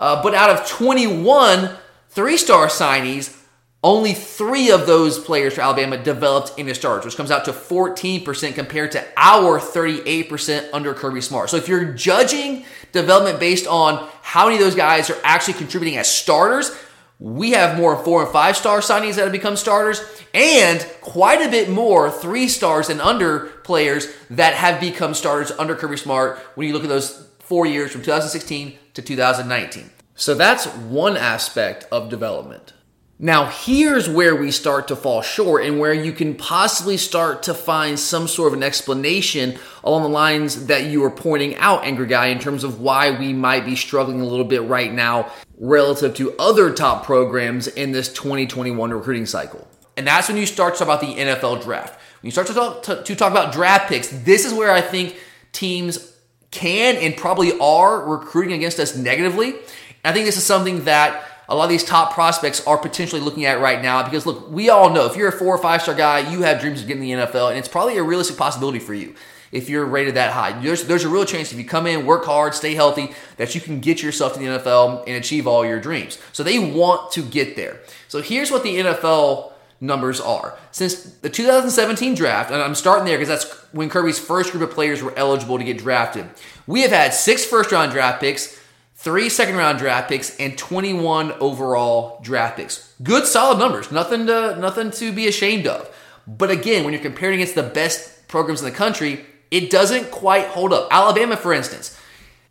Uh, 0.02 0.20
but 0.20 0.34
out 0.34 0.50
of 0.50 0.66
21 0.66 1.70
three 2.08 2.36
star 2.36 2.66
signees, 2.66 3.38
only 3.84 4.14
three 4.14 4.68
of 4.68 4.84
those 4.84 5.20
players 5.20 5.54
for 5.54 5.60
Alabama 5.60 5.96
developed 5.96 6.58
into 6.58 6.74
starters, 6.74 7.04
which 7.04 7.16
comes 7.16 7.30
out 7.30 7.44
to 7.44 7.52
14% 7.52 8.54
compared 8.56 8.90
to 8.92 9.04
our 9.16 9.60
38% 9.60 10.70
under 10.72 10.92
Kirby 10.92 11.20
Smart. 11.20 11.50
So 11.50 11.56
if 11.56 11.68
you're 11.68 11.84
judging 11.92 12.64
development 12.90 13.38
based 13.38 13.68
on 13.68 14.08
how 14.22 14.46
many 14.46 14.56
of 14.56 14.64
those 14.64 14.74
guys 14.74 15.08
are 15.08 15.20
actually 15.22 15.54
contributing 15.54 15.96
as 15.96 16.08
starters, 16.08 16.76
we 17.20 17.52
have 17.52 17.76
more 17.76 17.96
four 18.02 18.24
and 18.24 18.32
five 18.32 18.56
star 18.56 18.80
signings 18.80 19.14
that 19.14 19.22
have 19.22 19.30
become 19.30 19.54
starters, 19.54 20.02
and 20.34 20.84
quite 21.00 21.46
a 21.46 21.48
bit 21.48 21.68
more 21.68 22.10
three 22.10 22.48
stars 22.48 22.88
and 22.88 23.00
under 23.00 23.46
players 23.62 24.08
that 24.30 24.54
have 24.54 24.80
become 24.80 25.14
starters 25.14 25.52
under 25.52 25.76
Kirby 25.76 25.96
Smart 25.96 26.38
when 26.56 26.66
you 26.66 26.72
look 26.72 26.82
at 26.82 26.88
those 26.88 27.28
four 27.52 27.66
years 27.66 27.92
from 27.92 28.00
2016 28.00 28.78
to 28.94 29.02
2019. 29.02 29.90
So 30.14 30.32
that's 30.32 30.64
one 30.64 31.18
aspect 31.18 31.86
of 31.92 32.08
development. 32.08 32.72
Now, 33.18 33.44
here's 33.44 34.08
where 34.08 34.34
we 34.34 34.50
start 34.50 34.88
to 34.88 34.96
fall 34.96 35.20
short 35.20 35.66
and 35.66 35.78
where 35.78 35.92
you 35.92 36.12
can 36.12 36.34
possibly 36.34 36.96
start 36.96 37.42
to 37.42 37.52
find 37.52 38.00
some 38.00 38.26
sort 38.26 38.48
of 38.48 38.54
an 38.54 38.62
explanation 38.62 39.58
along 39.84 40.04
the 40.04 40.08
lines 40.08 40.64
that 40.64 40.84
you 40.86 41.04
are 41.04 41.10
pointing 41.10 41.54
out, 41.56 41.84
Angry 41.84 42.06
Guy, 42.06 42.28
in 42.28 42.38
terms 42.38 42.64
of 42.64 42.80
why 42.80 43.10
we 43.10 43.34
might 43.34 43.66
be 43.66 43.76
struggling 43.76 44.22
a 44.22 44.26
little 44.26 44.46
bit 44.46 44.62
right 44.62 44.90
now 44.90 45.30
relative 45.58 46.14
to 46.14 46.34
other 46.38 46.72
top 46.72 47.04
programs 47.04 47.68
in 47.68 47.92
this 47.92 48.10
2021 48.14 48.94
recruiting 48.94 49.26
cycle. 49.26 49.68
And 49.98 50.06
that's 50.06 50.26
when 50.26 50.38
you 50.38 50.46
start 50.46 50.72
to 50.76 50.78
talk 50.78 50.88
about 50.88 51.00
the 51.02 51.20
NFL 51.20 51.62
draft. 51.62 52.00
When 52.22 52.28
you 52.28 52.30
start 52.30 52.46
to 52.46 52.54
talk, 52.54 52.82
to, 52.84 53.02
to 53.02 53.14
talk 53.14 53.30
about 53.30 53.52
draft 53.52 53.90
picks, 53.90 54.08
this 54.08 54.46
is 54.46 54.54
where 54.54 54.72
I 54.72 54.80
think 54.80 55.18
teams 55.52 56.11
can 56.52 56.96
and 56.96 57.16
probably 57.16 57.58
are 57.58 58.04
recruiting 58.04 58.52
against 58.52 58.78
us 58.78 58.96
negatively. 58.96 59.50
And 59.50 59.58
I 60.04 60.12
think 60.12 60.26
this 60.26 60.36
is 60.36 60.44
something 60.44 60.84
that 60.84 61.24
a 61.48 61.56
lot 61.56 61.64
of 61.64 61.70
these 61.70 61.84
top 61.84 62.12
prospects 62.12 62.64
are 62.66 62.78
potentially 62.78 63.20
looking 63.20 63.44
at 63.44 63.60
right 63.60 63.82
now 63.82 64.04
because 64.04 64.24
look, 64.24 64.48
we 64.50 64.70
all 64.70 64.90
know 64.90 65.06
if 65.06 65.16
you're 65.16 65.28
a 65.28 65.32
four 65.32 65.54
or 65.54 65.58
five 65.58 65.82
star 65.82 65.94
guy, 65.94 66.30
you 66.30 66.42
have 66.42 66.60
dreams 66.60 66.80
of 66.80 66.86
getting 66.86 67.02
the 67.02 67.10
NFL, 67.10 67.50
and 67.50 67.58
it's 67.58 67.68
probably 67.68 67.98
a 67.98 68.02
realistic 68.02 68.36
possibility 68.36 68.78
for 68.78 68.94
you 68.94 69.14
if 69.50 69.68
you're 69.68 69.84
rated 69.84 70.14
that 70.14 70.32
high. 70.32 70.58
There's, 70.60 70.84
there's 70.84 71.04
a 71.04 71.08
real 71.08 71.26
chance 71.26 71.52
if 71.52 71.58
you 71.58 71.64
come 71.64 71.86
in, 71.86 72.06
work 72.06 72.24
hard, 72.24 72.54
stay 72.54 72.74
healthy, 72.74 73.12
that 73.36 73.54
you 73.54 73.60
can 73.60 73.80
get 73.80 74.02
yourself 74.02 74.32
to 74.34 74.38
the 74.38 74.46
NFL 74.46 75.04
and 75.06 75.16
achieve 75.16 75.46
all 75.46 75.64
your 75.64 75.78
dreams. 75.78 76.18
So 76.32 76.42
they 76.42 76.58
want 76.58 77.12
to 77.12 77.22
get 77.22 77.54
there. 77.54 77.80
So 78.08 78.22
here's 78.22 78.50
what 78.50 78.62
the 78.62 78.78
NFL 78.78 79.51
numbers 79.82 80.20
are. 80.20 80.56
Since 80.70 81.02
the 81.16 81.28
2017 81.28 82.14
draft, 82.14 82.50
and 82.50 82.62
I'm 82.62 82.74
starting 82.74 83.04
there 83.04 83.18
because 83.18 83.28
that's 83.28 83.52
when 83.72 83.90
Kirby's 83.90 84.18
first 84.18 84.52
group 84.52 84.62
of 84.62 84.74
players 84.74 85.02
were 85.02 85.12
eligible 85.18 85.58
to 85.58 85.64
get 85.64 85.78
drafted, 85.78 86.30
we 86.66 86.80
have 86.80 86.90
had 86.92 87.12
six 87.12 87.44
first 87.44 87.70
round 87.70 87.92
draft 87.92 88.20
picks 88.20 88.58
three 89.02 89.28
second 89.28 89.56
round 89.56 89.78
draft 89.78 90.08
picks, 90.08 90.36
and 90.36 90.56
21 90.56 91.32
overall 91.32 92.20
draft 92.22 92.56
picks. 92.56 92.94
Good 93.02 93.26
solid 93.26 93.58
numbers. 93.58 93.90
Nothing 93.90 94.26
to 94.26 94.56
nothing 94.56 94.92
to 94.92 95.12
be 95.12 95.26
ashamed 95.26 95.66
of. 95.66 95.92
But 96.26 96.52
again, 96.52 96.84
when 96.84 96.92
you're 96.92 97.02
comparing 97.02 97.40
against 97.40 97.56
the 97.56 97.64
best 97.64 98.28
programs 98.28 98.62
in 98.62 98.66
the 98.66 98.76
country, 98.76 99.26
it 99.50 99.70
doesn't 99.70 100.12
quite 100.12 100.46
hold 100.46 100.72
up. 100.72 100.86
Alabama, 100.92 101.36
for 101.36 101.52
instance, 101.52 101.98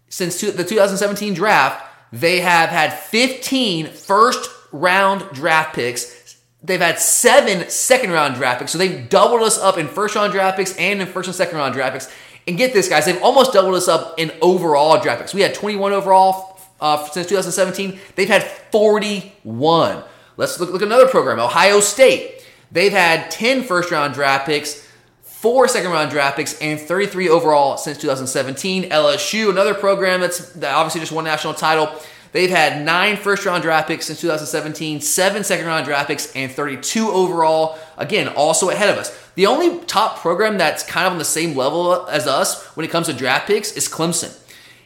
since 0.10 0.42
the 0.42 0.64
2017 0.64 1.34
draft, 1.34 1.88
they 2.12 2.42
have 2.42 2.70
had 2.70 2.94
15 2.94 3.88
first 3.88 4.50
round 4.74 5.24
draft 5.32 5.74
picks. 5.74 6.21
They've 6.64 6.80
had 6.80 7.00
seven 7.00 7.70
second 7.70 8.12
round 8.12 8.36
draft 8.36 8.60
picks. 8.60 8.72
So 8.72 8.78
they've 8.78 9.10
doubled 9.10 9.42
us 9.42 9.58
up 9.58 9.78
in 9.78 9.88
first 9.88 10.16
round 10.16 10.32
draft 10.32 10.58
picks 10.58 10.76
and 10.78 11.02
in 11.02 11.08
first 11.08 11.28
and 11.28 11.36
second 11.36 11.58
round 11.58 11.74
draft 11.74 11.94
picks. 11.94 12.14
And 12.48 12.58
get 12.58 12.74
this, 12.74 12.88
guys, 12.88 13.06
they've 13.06 13.22
almost 13.22 13.54
doubled 13.54 13.76
us 13.76 13.88
up 13.88 14.20
in 14.20 14.32
overall 14.42 15.00
draft 15.00 15.22
picks. 15.22 15.34
We 15.34 15.42
had 15.42 15.54
21 15.54 15.94
overall 15.94 16.60
uh, 16.80 17.08
since 17.10 17.28
2017. 17.28 18.00
They've 18.16 18.28
had 18.28 18.44
41. 18.44 20.04
Let's 20.38 20.60
look, 20.60 20.72
look 20.72 20.82
at 20.82 20.88
another 20.88 21.08
program, 21.08 21.40
Ohio 21.40 21.80
State. 21.80 22.46
They've 22.72 22.92
had 22.92 23.30
10 23.32 23.64
first 23.64 23.92
round 23.92 24.14
draft 24.14 24.46
picks, 24.46 24.88
four 25.22 25.68
second 25.68 25.92
round 25.92 26.12
draft 26.12 26.38
picks, 26.38 26.60
and 26.62 26.80
33 26.80 27.30
overall 27.30 27.78
since 27.78 27.98
2017. 27.98 28.90
LSU, 28.90 29.50
another 29.50 29.74
program 29.74 30.22
that's 30.22 30.52
that 30.54 30.74
obviously 30.74 31.02
just 31.02 31.12
won 31.12 31.24
national 31.26 31.54
title. 31.54 31.94
They've 32.32 32.50
had 32.50 32.86
nine 32.86 33.18
first 33.18 33.46
round 33.46 33.64
draft 33.64 33.88
picks 33.88 34.06
since 34.06 34.22
2017, 34.22 35.02
seven 35.02 35.44
second 35.44 35.66
round 35.66 35.86
draft 35.86 36.08
picks, 36.08 36.34
and 36.36 36.52
32 36.52 37.10
overall. 37.10 37.78
Again, 37.98 38.30
also 38.30 38.70
ahead 38.70 38.90
of 38.90 38.98
us. 38.98 39.18
The 39.36 39.48
only 39.48 39.84
top 39.86 40.20
program 40.20 40.58
that's 40.58 40.84
kind 40.84 41.08
of 41.08 41.14
on 41.14 41.20
the 41.20 41.26
same 41.26 41.56
level 41.56 42.08
as 42.08 42.28
us 42.28 42.66
when 42.76 42.86
it 42.86 42.90
comes 42.90 43.08
to 43.08 43.14
draft 43.14 43.48
picks 43.48 43.74
is 43.74 43.88
Clemson. 43.88 44.38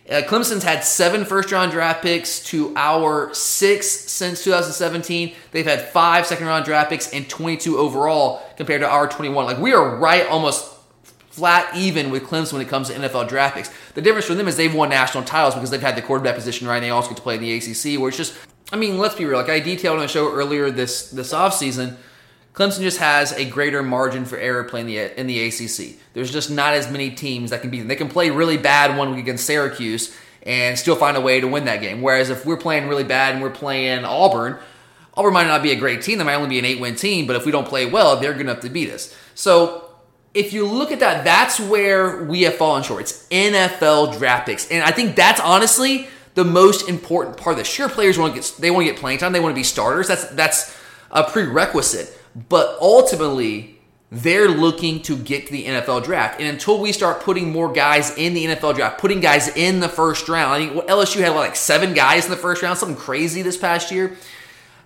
Uh, 0.09 0.21
Clemson's 0.21 0.63
had 0.63 0.83
seven 0.83 1.25
first 1.25 1.51
round 1.51 1.71
draft 1.71 2.03
picks 2.03 2.43
to 2.45 2.71
our 2.75 3.33
six 3.33 3.89
since 3.89 4.43
2017. 4.43 5.33
They've 5.51 5.65
had 5.65 5.81
five 5.89 6.27
second 6.27 6.45
round 6.45 6.65
draft 6.65 6.91
picks 6.91 7.11
and 7.11 7.27
22 7.27 7.77
overall 7.77 8.43
compared 8.55 8.81
to 8.81 8.87
our 8.87 9.07
21. 9.07 9.45
Like 9.45 9.57
we 9.57 9.73
are 9.73 9.97
right 9.97 10.27
almost 10.27 10.73
flat 11.35 11.75
even 11.75 12.11
with 12.11 12.23
Clemson 12.23 12.53
when 12.53 12.61
it 12.61 12.69
comes 12.69 12.89
to 12.89 12.93
NFL 12.93 13.27
draft 13.27 13.55
picks. 13.55 13.69
The 13.95 14.01
difference 14.01 14.27
for 14.27 14.35
them 14.35 14.47
is 14.47 14.57
they've 14.57 14.73
won 14.73 14.89
national 14.89 15.23
titles 15.23 15.55
because 15.55 15.71
they've 15.71 15.81
had 15.81 15.95
the 15.95 16.01
quarterback 16.01 16.35
position 16.35 16.67
right 16.67 16.75
and 16.75 16.85
they 16.85 16.89
also 16.91 17.09
get 17.09 17.17
to 17.17 17.23
play 17.23 17.35
in 17.35 17.41
the 17.41 17.53
ACC 17.53 17.99
where 17.99 18.09
it's 18.09 18.17
just, 18.17 18.35
I 18.71 18.75
mean, 18.75 18.97
let's 18.97 19.15
be 19.15 19.25
real. 19.25 19.39
Like 19.39 19.49
I 19.49 19.59
detailed 19.59 19.97
on 19.97 20.03
the 20.03 20.07
show 20.07 20.31
earlier 20.31 20.69
this, 20.69 21.09
this 21.09 21.33
offseason, 21.33 21.95
Clemson 22.53 22.81
just 22.81 22.99
has 22.99 23.33
a 23.33 23.45
greater 23.45 23.83
margin 23.83 24.23
for 24.23 24.37
error 24.37 24.63
playing 24.63 24.85
the 24.87 25.19
in 25.19 25.27
the 25.27 25.45
ACC. 25.45 25.97
There's 26.13 26.31
just 26.31 26.49
not 26.49 26.73
as 26.73 26.89
many 26.89 27.11
teams 27.11 27.49
that 27.49 27.61
can 27.61 27.69
beat 27.69 27.79
them. 27.79 27.89
They 27.89 27.97
can 27.97 28.07
play 28.07 28.29
really 28.29 28.57
bad 28.57 28.97
one 28.97 29.11
week 29.11 29.19
against 29.19 29.45
Syracuse 29.45 30.15
and 30.43 30.77
still 30.79 30.95
find 30.95 31.17
a 31.17 31.21
way 31.21 31.41
to 31.41 31.47
win 31.47 31.65
that 31.65 31.81
game. 31.81 32.01
Whereas 32.01 32.29
if 32.29 32.45
we're 32.45 32.57
playing 32.57 32.87
really 32.87 33.03
bad 33.03 33.33
and 33.33 33.43
we're 33.43 33.49
playing 33.49 34.05
Auburn, 34.05 34.57
Auburn 35.15 35.33
might 35.33 35.47
not 35.47 35.63
be 35.63 35.71
a 35.71 35.75
great 35.75 36.01
team. 36.01 36.17
They 36.17 36.23
might 36.23 36.35
only 36.35 36.49
be 36.49 36.59
an 36.59 36.65
eight-win 36.65 36.95
team, 36.95 37.27
but 37.27 37.35
if 37.35 37.45
we 37.45 37.51
don't 37.51 37.67
play 37.67 37.85
well, 37.85 38.17
they're 38.17 38.33
to 38.33 38.43
have 38.45 38.59
to 38.61 38.69
beat 38.69 38.89
us. 38.89 39.15
So 39.33 39.84
if 40.35 40.51
you 40.53 40.67
look 40.67 40.91
at 40.91 40.99
that, 40.99 41.23
that's 41.23 41.59
where 41.59 42.23
we 42.25 42.43
have 42.43 42.55
fallen 42.55 42.83
short. 42.83 43.01
It's 43.01 43.27
NFL 43.29 44.17
draft 44.17 44.45
picks, 44.45 44.69
and 44.69 44.83
I 44.83 44.91
think 44.91 45.15
that's 45.15 45.39
honestly 45.39 46.07
the 46.35 46.43
most 46.43 46.89
important 46.89 47.37
part 47.37 47.53
of 47.53 47.57
this. 47.59 47.67
Sure, 47.67 47.89
players 47.89 48.19
want 48.19 48.35
to 48.35 48.41
get 48.41 48.53
they 48.59 48.69
want 48.69 48.85
to 48.85 48.91
get 48.91 48.99
playing 48.99 49.17
time. 49.17 49.31
They 49.31 49.39
want 49.39 49.53
to 49.53 49.59
be 49.59 49.63
starters. 49.63 50.07
That's 50.07 50.25
that's 50.31 50.77
a 51.09 51.23
prerequisite. 51.23 52.19
But 52.49 52.77
ultimately, 52.81 53.79
they're 54.11 54.49
looking 54.49 55.01
to 55.03 55.17
get 55.17 55.47
to 55.47 55.53
the 55.53 55.65
NFL 55.65 56.03
draft. 56.03 56.39
And 56.39 56.49
until 56.49 56.79
we 56.79 56.91
start 56.91 57.21
putting 57.21 57.51
more 57.51 57.71
guys 57.71 58.15
in 58.17 58.33
the 58.33 58.45
NFL 58.45 58.75
draft, 58.75 58.99
putting 58.99 59.21
guys 59.21 59.47
in 59.55 59.79
the 59.79 59.89
first 59.89 60.27
round, 60.27 60.53
I 60.53 60.57
think 60.57 60.87
LSU 60.87 61.21
had 61.21 61.29
like 61.29 61.55
seven 61.55 61.93
guys 61.93 62.25
in 62.25 62.31
the 62.31 62.37
first 62.37 62.61
round, 62.61 62.77
something 62.77 62.97
crazy 62.97 63.41
this 63.41 63.57
past 63.57 63.91
year. 63.91 64.17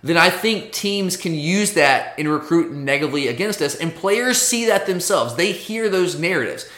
Then 0.02 0.16
I 0.16 0.30
think 0.30 0.72
teams 0.72 1.16
can 1.16 1.34
use 1.34 1.74
that 1.74 2.14
and 2.18 2.28
recruit 2.28 2.72
negatively 2.72 3.28
against 3.28 3.60
us. 3.60 3.74
And 3.74 3.94
players 3.94 4.40
see 4.40 4.66
that 4.66 4.86
themselves. 4.86 5.34
They 5.34 5.52
hear 5.52 5.88
those 5.88 6.18
narratives. 6.18 6.68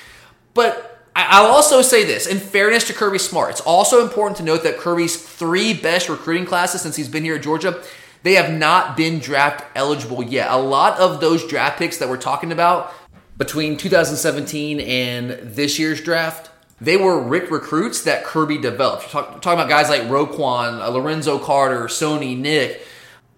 But 0.55 0.93
I'll 1.15 1.47
also 1.47 1.83
say 1.83 2.05
this 2.05 2.27
in 2.27 2.39
fairness 2.39 2.87
to 2.89 2.95
Kirby 2.95 3.19
Smart, 3.19 3.51
it's 3.51 3.61
also 3.61 4.03
important 4.03 4.39
to 4.39 4.43
note 4.43 4.63
that 4.63 4.79
Kirby's 4.79 5.17
three 5.17 5.75
best 5.75 6.09
recruiting 6.09 6.47
classes 6.47 6.81
since 6.81 6.97
he's 6.97 7.09
been 7.09 7.23
here 7.23 7.37
at 7.37 7.43
Georgia, 7.43 7.83
they 8.23 8.35
have 8.35 8.51
not 8.53 8.97
been 8.97 9.19
draft 9.19 9.65
eligible 9.77 10.23
yet. 10.23 10.51
A 10.51 10.57
lot 10.57 10.99
of 10.99 11.21
those 11.21 11.47
draft 11.47 11.79
picks 11.79 11.99
that 11.99 12.09
we're 12.09 12.17
talking 12.17 12.51
about 12.51 12.93
between 13.37 13.77
2017 13.77 14.81
and 14.81 15.31
this 15.55 15.79
year's 15.79 16.01
draft, 16.01 16.51
they 16.81 16.97
were 16.97 17.21
Richt 17.21 17.51
recruits 17.51 18.03
that 18.05 18.25
Kirby 18.25 18.59
developed. 18.59 19.11
Talk, 19.11 19.43
talking 19.43 19.61
about 19.61 19.69
guys 19.69 19.89
like 19.89 20.03
Roquan, 20.03 20.81
uh, 20.81 20.89
Lorenzo 20.91 21.39
Carter, 21.39 21.85
Sony, 21.85 22.37
Nick, 22.37 22.83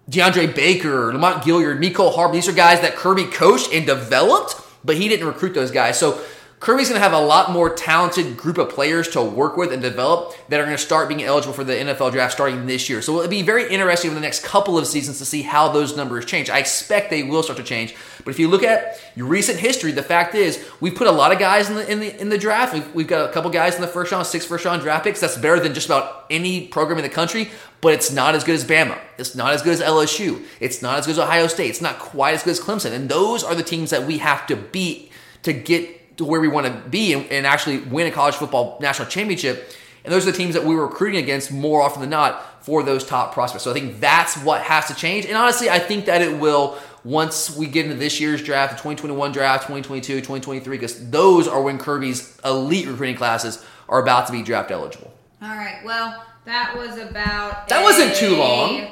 DeAndre 0.09 0.53
Baker, 0.53 1.11
Lamont 1.13 1.43
Gaillard, 1.43 1.79
Mecole 1.79 2.13
Hardman. 2.13 2.35
These 2.35 2.47
are 2.47 2.53
guys 2.53 2.81
that 2.81 2.95
Kirby 2.95 3.25
coached 3.25 3.73
and 3.73 3.85
developed, 3.85 4.55
but 4.83 4.97
he 4.97 5.09
didn't 5.09 5.25
recruit 5.25 5.53
those 5.53 5.71
guys. 5.71 5.97
So 5.97 6.21
Kirby's 6.61 6.87
going 6.87 6.99
to 6.99 7.03
have 7.03 7.13
a 7.13 7.19
lot 7.19 7.51
more 7.51 7.69
talented 7.69 8.37
group 8.37 8.57
of 8.57 8.69
players 8.69 9.09
to 9.09 9.21
work 9.21 9.57
with 9.57 9.73
and 9.73 9.81
develop 9.81 10.33
that 10.49 10.59
are 10.59 10.63
going 10.63 10.75
to 10.75 10.81
start 10.81 11.09
being 11.09 11.21
eligible 11.21 11.53
for 11.53 11.65
the 11.65 11.73
NFL 11.73 12.13
draft 12.13 12.33
starting 12.33 12.65
this 12.65 12.89
year. 12.89 13.01
So 13.01 13.17
it'll 13.17 13.29
be 13.29 13.41
very 13.41 13.69
interesting 13.69 14.09
over 14.09 14.15
the 14.15 14.25
next 14.25 14.43
couple 14.43 14.77
of 14.77 14.87
seasons 14.87 15.19
to 15.19 15.25
see 15.25 15.41
how 15.41 15.67
those 15.67 15.97
numbers 15.97 16.25
change. 16.25 16.49
I 16.49 16.59
expect 16.59 17.09
they 17.09 17.23
will 17.23 17.43
start 17.43 17.57
to 17.57 17.63
change. 17.63 17.93
But 18.23 18.31
if 18.31 18.39
you 18.39 18.47
look 18.47 18.63
at 18.63 18.99
your 19.15 19.27
recent 19.27 19.59
history, 19.59 19.91
the 19.91 20.01
fact 20.01 20.33
is 20.33 20.65
we've 20.79 20.95
put 20.95 21.07
a 21.07 21.11
lot 21.11 21.33
of 21.33 21.39
guys 21.39 21.69
in 21.69 21.75
the 21.75 21.91
in 21.91 21.99
the 21.99 22.19
in 22.19 22.29
the 22.29 22.37
draft. 22.37 22.73
We've, 22.73 22.95
we've 22.95 23.07
got 23.07 23.29
a 23.29 23.33
couple 23.33 23.51
guys 23.51 23.75
in 23.75 23.81
the 23.81 23.87
first 23.87 24.11
round, 24.11 24.25
six 24.25 24.45
first 24.45 24.65
round 24.65 24.81
draft 24.81 25.03
picks. 25.03 25.19
That's 25.19 25.37
better 25.37 25.59
than 25.59 25.73
just 25.73 25.85
about 25.85 26.25
any 26.29 26.67
program 26.67 26.97
in 26.97 27.03
the 27.03 27.09
country. 27.09 27.51
But 27.81 27.93
it's 27.93 28.11
not 28.11 28.33
as 28.33 28.43
good 28.43 28.55
as 28.55 28.63
Bama. 28.63 28.97
It's 29.19 29.35
not 29.35 29.53
as 29.53 29.61
good 29.61 29.73
as 29.73 29.81
LSU. 29.81 30.43
It's 30.59 30.81
not 30.81 30.97
as 30.97 31.05
good 31.05 31.11
as 31.11 31.19
Ohio 31.19 31.47
State. 31.47 31.69
It's 31.69 31.81
not 31.81 31.99
quite 31.99 32.33
as 32.33 32.43
good 32.43 32.51
as 32.51 32.59
Clemson. 32.59 32.93
And 32.93 33.09
those 33.09 33.43
are 33.43 33.53
the 33.53 33.61
teams 33.61 33.91
that 33.91 34.07
we 34.07 34.17
have 34.19 34.47
to 34.47 34.55
beat 34.55 35.11
to 35.43 35.53
get 35.53 36.01
to 36.17 36.25
where 36.25 36.41
we 36.41 36.47
want 36.47 36.67
to 36.67 36.89
be 36.89 37.13
and, 37.13 37.25
and 37.31 37.45
actually 37.45 37.79
win 37.79 38.07
a 38.07 38.11
college 38.11 38.35
football 38.35 38.77
national 38.81 39.07
championship. 39.07 39.73
And 40.03 40.13
those 40.13 40.27
are 40.27 40.31
the 40.31 40.37
teams 40.37 40.53
that 40.53 40.63
we 40.63 40.75
were 40.75 40.87
recruiting 40.87 41.21
against 41.23 41.51
more 41.51 41.81
often 41.81 42.01
than 42.01 42.11
not 42.11 42.63
for 42.63 42.83
those 42.83 43.05
top 43.05 43.33
prospects. 43.33 43.63
So 43.63 43.71
I 43.71 43.73
think 43.73 43.99
that's 43.99 44.37
what 44.37 44.61
has 44.61 44.87
to 44.87 44.95
change. 44.95 45.25
And 45.25 45.35
honestly, 45.35 45.69
I 45.69 45.79
think 45.79 46.05
that 46.05 46.21
it 46.21 46.39
will 46.39 46.77
once 47.03 47.55
we 47.55 47.67
get 47.67 47.85
into 47.85 47.97
this 47.97 48.19
year's 48.19 48.41
draft, 48.41 48.71
the 48.71 48.77
2021 48.77 49.31
draft, 49.31 49.63
2022, 49.63 50.15
2023, 50.17 50.77
because 50.77 51.09
those 51.09 51.47
are 51.47 51.61
when 51.61 51.77
Kirby's 51.77 52.37
elite 52.43 52.87
recruiting 52.87 53.15
classes 53.15 53.63
are 53.87 54.01
about 54.01 54.25
to 54.27 54.31
be 54.31 54.41
draft 54.41 54.71
eligible. 54.71 55.13
All 55.41 55.49
right. 55.49 55.81
Well, 55.85 56.23
that 56.45 56.75
was 56.75 56.97
about. 56.97 57.67
That 57.67 57.83
wasn't 57.83 58.15
too 58.15 58.35
long. 58.35 58.87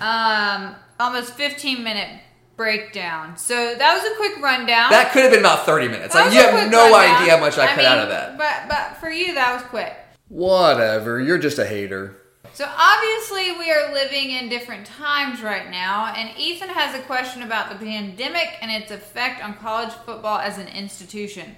Um, 0.00 0.76
almost 1.00 1.34
15 1.34 1.82
minute 1.82 2.20
breakdown. 2.56 3.36
So 3.36 3.74
that 3.74 3.94
was 3.94 4.04
a 4.10 4.16
quick 4.16 4.42
rundown. 4.42 4.90
That 4.90 5.12
could 5.12 5.22
have 5.22 5.32
been 5.32 5.40
about 5.40 5.66
30 5.66 5.88
minutes. 5.88 6.14
Like, 6.14 6.32
you 6.32 6.40
have 6.40 6.70
no 6.70 6.90
rundown. 6.90 7.22
idea 7.22 7.36
how 7.36 7.40
much 7.40 7.58
I, 7.58 7.66
cut 7.66 7.76
mean, 7.78 7.86
out 7.86 7.98
of 7.98 8.08
that. 8.08 8.38
But 8.38 8.68
but 8.68 8.96
for 9.00 9.10
you, 9.10 9.34
that 9.34 9.54
was 9.54 9.62
quick. 9.64 9.94
Whatever. 10.28 11.20
You're 11.20 11.38
just 11.38 11.58
a 11.58 11.66
hater. 11.66 12.16
So 12.52 12.66
obviously 12.74 13.52
we 13.58 13.70
are 13.70 13.92
living 13.92 14.30
in 14.30 14.48
different 14.48 14.86
times 14.86 15.42
right 15.42 15.70
now, 15.70 16.14
and 16.16 16.36
Ethan 16.38 16.70
has 16.70 16.94
a 16.94 17.02
question 17.02 17.42
about 17.42 17.68
the 17.68 17.76
pandemic 17.76 18.56
and 18.62 18.70
its 18.70 18.90
effect 18.90 19.44
on 19.44 19.54
college 19.54 19.92
football 19.92 20.38
as 20.38 20.56
an 20.56 20.68
institution. 20.68 21.54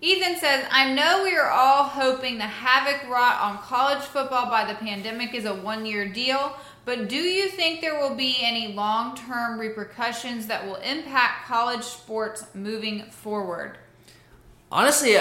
Ethan 0.00 0.36
says, 0.36 0.64
I 0.70 0.94
know 0.94 1.24
we 1.24 1.36
are 1.36 1.50
all 1.50 1.84
hoping 1.84 2.38
the 2.38 2.44
havoc 2.44 3.08
wrought 3.10 3.40
on 3.40 3.58
college 3.58 4.02
football 4.02 4.46
by 4.46 4.64
the 4.64 4.78
pandemic 4.78 5.34
is 5.34 5.44
a 5.44 5.54
one 5.54 5.86
year 5.86 6.08
deal, 6.08 6.56
but 6.84 7.08
do 7.08 7.16
you 7.16 7.48
think 7.48 7.80
there 7.80 7.98
will 7.98 8.14
be 8.14 8.36
any 8.40 8.74
long 8.74 9.16
term 9.16 9.58
repercussions 9.58 10.46
that 10.48 10.66
will 10.66 10.76
impact 10.76 11.46
college 11.46 11.84
sports 11.84 12.44
moving 12.54 13.04
forward? 13.04 13.78
Honestly, 14.70 15.16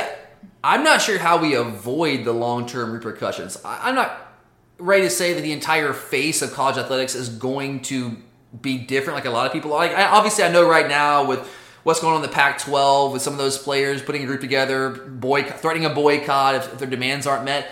I'm 0.64 0.84
not 0.84 1.02
sure 1.02 1.20
how 1.20 1.38
we 1.38 1.56
avoid 1.56 2.24
the 2.26 2.34
long 2.34 2.66
term 2.66 2.92
repercussions. 2.92 3.62
I'm 3.64 3.96
not 3.96 4.34
ready 4.78 5.04
to 5.04 5.10
say 5.10 5.34
that 5.34 5.42
the 5.42 5.52
entire 5.52 5.94
face 5.94 6.42
of 6.42 6.52
college 6.54 6.78
athletics 6.78 7.14
is 7.14 7.30
going 7.30 7.82
to 7.84 8.18
be 8.60 8.78
different, 8.78 9.16
like 9.16 9.26
a 9.26 9.30
lot 9.30 9.46
of 9.46 9.54
people 9.54 9.74
are. 9.74 9.86
Like, 9.86 9.96
obviously, 9.96 10.44
I 10.44 10.52
know 10.52 10.68
right 10.68 10.88
now 10.88 11.26
with 11.26 11.48
what's 11.84 12.00
going 12.00 12.16
on 12.16 12.24
in 12.24 12.30
the 12.30 12.34
Pac-12 12.34 13.14
with 13.14 13.22
some 13.22 13.34
of 13.34 13.40
those 13.40 13.58
players 13.58 14.02
putting 14.02 14.24
a 14.24 14.26
group 14.26 14.42
together, 14.42 14.90
boycott, 14.90 15.60
threatening 15.60 15.90
a 15.90 15.94
boycott 15.94 16.56
if, 16.56 16.74
if 16.74 16.80
their 16.80 16.90
demands 16.90 17.26
aren't 17.26 17.46
met. 17.46 17.70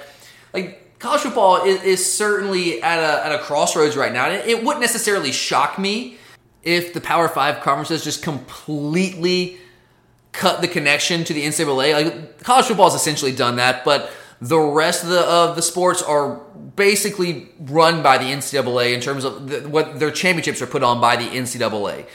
Like 0.54 0.89
college 1.00 1.22
football 1.22 1.64
is, 1.64 1.82
is 1.84 2.14
certainly 2.14 2.82
at 2.82 3.00
a, 3.00 3.26
at 3.26 3.32
a 3.32 3.40
crossroads 3.40 3.98
right 3.98 4.14
now. 4.14 4.30
It, 4.30 4.46
it 4.48 4.64
wouldn't 4.64 4.82
necessarily 4.82 5.32
shock 5.32 5.80
me 5.80 6.18
if 6.62 6.94
the 6.94 7.02
Power 7.02 7.28
Five 7.28 7.62
conferences 7.62 8.04
just 8.04 8.22
completely 8.22 9.58
cut 10.32 10.62
the 10.62 10.68
connection 10.68 11.24
to 11.24 11.34
the 11.34 11.44
NCAA. 11.44 11.94
Like 11.94 12.44
college 12.44 12.66
football 12.66 12.90
has 12.90 13.00
essentially 13.00 13.32
done 13.32 13.56
that, 13.56 13.84
but 13.84 14.12
the 14.42 14.60
rest 14.60 15.04
of 15.04 15.10
the 15.10 15.22
of 15.22 15.56
the 15.56 15.62
sports 15.62 16.02
are 16.02 16.36
basically 16.76 17.50
run 17.60 18.02
by 18.02 18.18
the 18.18 18.26
NCAA 18.26 18.94
in 18.94 19.02
terms 19.02 19.26
of 19.26 19.50
the, 19.50 19.68
what 19.68 20.00
their 20.00 20.12
championships 20.12 20.62
are 20.62 20.68
put 20.68 20.84
on 20.84 21.02
by 21.02 21.16
the 21.16 21.26
NCAA. 21.26 22.08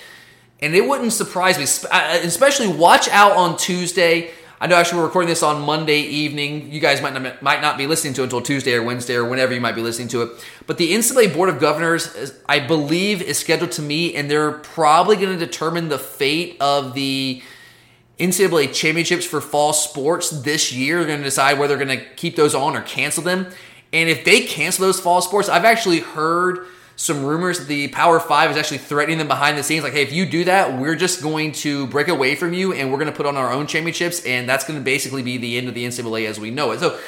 And 0.60 0.74
it 0.74 0.88
wouldn't 0.88 1.12
surprise 1.12 1.58
me, 1.58 1.64
uh, 1.90 2.20
especially 2.22 2.68
watch 2.68 3.08
out 3.08 3.32
on 3.32 3.56
Tuesday. 3.56 4.30
I 4.64 4.66
know 4.66 4.76
actually 4.76 5.00
we're 5.00 5.04
recording 5.04 5.28
this 5.28 5.42
on 5.42 5.60
Monday 5.60 6.00
evening. 6.00 6.72
You 6.72 6.80
guys 6.80 7.02
might 7.02 7.12
not, 7.12 7.42
might 7.42 7.60
not 7.60 7.76
be 7.76 7.86
listening 7.86 8.14
to 8.14 8.22
it 8.22 8.24
until 8.24 8.40
Tuesday 8.40 8.72
or 8.72 8.82
Wednesday 8.82 9.14
or 9.14 9.26
whenever 9.26 9.52
you 9.52 9.60
might 9.60 9.74
be 9.74 9.82
listening 9.82 10.08
to 10.08 10.22
it. 10.22 10.42
But 10.66 10.78
the 10.78 10.94
NCAA 10.94 11.34
Board 11.34 11.50
of 11.50 11.60
Governors, 11.60 12.14
is- 12.14 12.32
I 12.48 12.60
believe, 12.60 13.20
is 13.20 13.36
scheduled 13.36 13.72
to 13.72 13.82
meet, 13.82 14.14
and 14.14 14.30
they're 14.30 14.52
probably 14.52 15.16
going 15.16 15.38
to 15.38 15.46
determine 15.46 15.90
the 15.90 15.98
fate 15.98 16.56
of 16.60 16.94
the 16.94 17.42
NCAA 18.18 18.72
championships 18.72 19.26
for 19.26 19.42
fall 19.42 19.74
sports 19.74 20.30
this 20.30 20.72
year. 20.72 21.00
They're 21.00 21.08
going 21.08 21.18
to 21.18 21.24
decide 21.24 21.58
whether 21.58 21.76
they're 21.76 21.84
going 21.84 21.98
to 21.98 22.14
keep 22.14 22.34
those 22.34 22.54
on 22.54 22.74
or 22.74 22.80
cancel 22.80 23.22
them. 23.22 23.48
And 23.92 24.08
if 24.08 24.24
they 24.24 24.46
cancel 24.46 24.86
those 24.86 24.98
fall 24.98 25.20
sports, 25.20 25.50
I've 25.50 25.66
actually 25.66 26.00
heard 26.00 26.66
some 26.96 27.24
rumors 27.24 27.58
that 27.58 27.68
the 27.68 27.88
Power 27.88 28.20
Five 28.20 28.50
is 28.50 28.56
actually 28.56 28.78
threatening 28.78 29.18
them 29.18 29.28
behind 29.28 29.58
the 29.58 29.62
scenes. 29.62 29.82
Like, 29.82 29.94
hey, 29.94 30.02
if 30.02 30.12
you 30.12 30.26
do 30.26 30.44
that, 30.44 30.78
we're 30.78 30.94
just 30.94 31.22
going 31.22 31.52
to 31.52 31.86
break 31.88 32.08
away 32.08 32.36
from 32.36 32.52
you 32.52 32.72
and 32.72 32.90
we're 32.90 32.98
going 32.98 33.10
to 33.10 33.16
put 33.16 33.26
on 33.26 33.36
our 33.36 33.52
own 33.52 33.66
championships. 33.66 34.24
And 34.24 34.48
that's 34.48 34.64
going 34.64 34.78
to 34.78 34.84
basically 34.84 35.22
be 35.22 35.36
the 35.36 35.58
end 35.58 35.68
of 35.68 35.74
the 35.74 35.84
NCAA 35.84 36.26
as 36.28 36.38
we 36.38 36.50
know 36.50 36.70
it. 36.70 36.80
So 36.80 36.98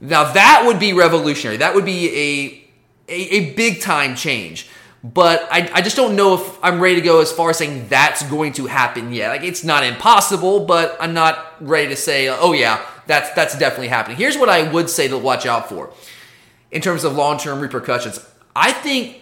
now 0.00 0.32
that 0.32 0.64
would 0.66 0.78
be 0.78 0.92
revolutionary. 0.92 1.56
That 1.58 1.74
would 1.74 1.84
be 1.84 2.08
a, 3.08 3.12
a, 3.12 3.28
a 3.36 3.54
big 3.54 3.80
time 3.80 4.14
change. 4.14 4.68
But 5.04 5.48
I, 5.50 5.68
I 5.74 5.82
just 5.82 5.96
don't 5.96 6.14
know 6.14 6.34
if 6.34 6.64
I'm 6.64 6.80
ready 6.80 6.94
to 6.96 7.00
go 7.00 7.20
as 7.20 7.32
far 7.32 7.50
as 7.50 7.58
saying 7.58 7.88
that's 7.88 8.22
going 8.28 8.52
to 8.54 8.66
happen 8.66 9.12
yet. 9.12 9.30
Like 9.30 9.42
it's 9.42 9.64
not 9.64 9.82
impossible, 9.82 10.64
but 10.64 10.96
I'm 11.00 11.12
not 11.12 11.56
ready 11.60 11.88
to 11.88 11.96
say, 11.96 12.28
oh 12.28 12.52
yeah, 12.52 12.86
that's 13.08 13.30
that's 13.34 13.58
definitely 13.58 13.88
happening. 13.88 14.16
Here's 14.16 14.38
what 14.38 14.48
I 14.48 14.70
would 14.70 14.88
say 14.88 15.08
to 15.08 15.18
watch 15.18 15.44
out 15.44 15.68
for 15.68 15.92
in 16.70 16.80
terms 16.80 17.02
of 17.02 17.16
long 17.16 17.38
term 17.38 17.58
repercussions. 17.58 18.24
I 18.54 18.70
think 18.70 19.21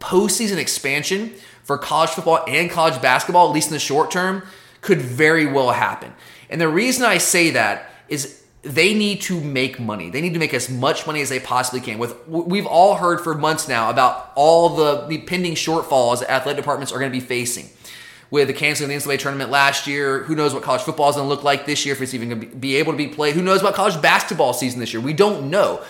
postseason 0.00 0.58
expansion 0.58 1.32
for 1.62 1.78
college 1.78 2.10
football 2.10 2.44
and 2.46 2.70
college 2.70 3.00
basketball, 3.02 3.48
at 3.48 3.54
least 3.54 3.68
in 3.68 3.74
the 3.74 3.80
short 3.80 4.10
term, 4.10 4.42
could 4.80 5.00
very 5.00 5.46
well 5.46 5.72
happen. 5.72 6.12
And 6.48 6.60
the 6.60 6.68
reason 6.68 7.04
I 7.04 7.18
say 7.18 7.50
that 7.50 7.90
is 8.08 8.44
they 8.62 8.94
need 8.94 9.20
to 9.22 9.40
make 9.40 9.78
money. 9.78 10.10
They 10.10 10.20
need 10.20 10.32
to 10.32 10.38
make 10.38 10.52
as 10.52 10.68
much 10.68 11.06
money 11.06 11.22
as 11.22 11.28
they 11.28 11.40
possibly 11.40 11.80
can. 11.80 11.98
With 11.98 12.26
we've 12.28 12.66
all 12.66 12.96
heard 12.96 13.20
for 13.20 13.34
months 13.34 13.68
now 13.68 13.90
about 13.90 14.32
all 14.34 14.70
the, 14.70 15.06
the 15.06 15.18
pending 15.18 15.54
shortfalls 15.54 16.20
that 16.20 16.30
athletic 16.30 16.62
departments 16.62 16.92
are 16.92 16.98
going 16.98 17.10
to 17.10 17.18
be 17.18 17.24
facing. 17.24 17.68
With 18.28 18.48
the 18.48 18.54
canceling 18.54 18.92
of 18.92 19.04
the 19.04 19.08
NCAA 19.08 19.20
tournament 19.20 19.50
last 19.52 19.86
year, 19.86 20.24
who 20.24 20.34
knows 20.34 20.52
what 20.52 20.64
college 20.64 20.82
football 20.82 21.08
is 21.08 21.14
going 21.14 21.26
to 21.26 21.28
look 21.28 21.44
like 21.44 21.64
this 21.64 21.86
year 21.86 21.94
if 21.94 22.02
it's 22.02 22.12
even 22.12 22.28
going 22.28 22.40
to 22.40 22.56
be 22.56 22.74
able 22.74 22.92
to 22.92 22.98
be 22.98 23.06
played? 23.06 23.36
Who 23.36 23.42
knows 23.42 23.60
about 23.60 23.74
college 23.74 24.02
basketball 24.02 24.52
season 24.52 24.80
this 24.80 24.92
year? 24.92 25.00
We 25.00 25.12
don't 25.12 25.48
know 25.48 25.84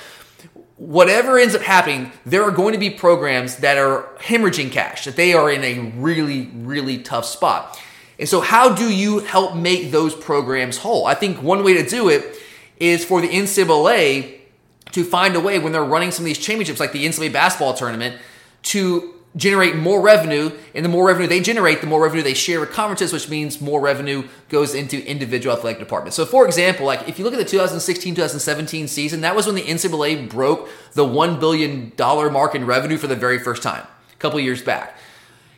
whatever 0.77 1.39
ends 1.39 1.55
up 1.55 1.62
happening, 1.62 2.12
there 2.25 2.43
are 2.45 2.51
going 2.51 2.73
to 2.73 2.79
be 2.79 2.91
programs 2.91 3.57
that 3.57 3.79
are 3.79 4.09
hemorrhaging 4.19 4.71
cash, 4.71 5.05
that 5.05 5.17
they 5.17 5.33
are 5.33 5.51
in 5.51 5.65
a 5.65 5.91
really, 5.97 6.51
really 6.55 6.99
tough 6.99 7.25
spot. 7.25 7.81
And 8.19 8.29
so, 8.29 8.41
how 8.41 8.75
do 8.75 8.93
you 8.93 9.21
help 9.21 9.55
make 9.55 9.91
those 9.91 10.15
programs 10.15 10.79
whole? 10.79 11.07
I 11.07 11.15
think 11.15 11.43
one 11.43 11.65
way 11.65 11.75
to 11.75 11.89
do 11.89 12.09
it 12.09 12.39
is 12.79 13.05
for 13.05 13.21
the 13.21 13.29
NCAA 13.29 14.41
to 14.93 15.05
find 15.05 15.35
a 15.37 15.41
way 15.41 15.59
when 15.59 15.73
they're 15.73 15.85
running 15.85 16.11
some 16.11 16.25
of 16.25 16.27
these 16.27 16.39
championships, 16.39 16.81
like 16.81 16.93
the 16.93 17.05
NCAA 17.05 17.33
basketball 17.33 17.75
tournament, 17.75 18.21
to 18.62 19.15
generate 19.37 19.77
more 19.77 20.01
revenue. 20.01 20.51
And 20.75 20.85
the 20.85 20.88
more 20.88 21.07
revenue 21.07 21.29
they 21.29 21.40
generate, 21.40 21.81
the 21.81 21.87
more 21.87 22.03
revenue 22.03 22.22
they 22.22 22.35
share 22.35 22.61
with 22.61 22.72
conferences, 22.72 23.12
which 23.12 23.29
means 23.29 23.61
more 23.61 23.81
revenue 23.81 24.29
goes 24.49 24.75
into 24.75 25.05
individual 25.07 25.55
athletic 25.55 25.79
departments. 25.79 26.16
So, 26.16 26.25
for 26.25 26.46
example, 26.46 26.87
like 26.87 27.09
if 27.09 27.18
you 27.18 27.25
look 27.25 27.35
at 27.35 27.38
the 27.38 27.44
2016 27.44 28.14
2017 28.14 28.88
season, 28.88 29.20
that 29.20 29.37
was 29.37 29.46
when 29.46 29.55
the 29.55 29.62
NCAA 29.62 30.29
broke 30.29 30.68
the 30.94 31.05
$1 31.05 31.38
billion 31.38 31.92
mark 31.99 32.55
in 32.55 32.66
revenue 32.66 32.96
for 32.96 33.07
the 33.07 33.16
very 33.16 33.38
first 33.38 33.62
time, 33.62 33.87
a 34.12 34.16
couple 34.16 34.40
years 34.40 34.62
back. 34.62 34.96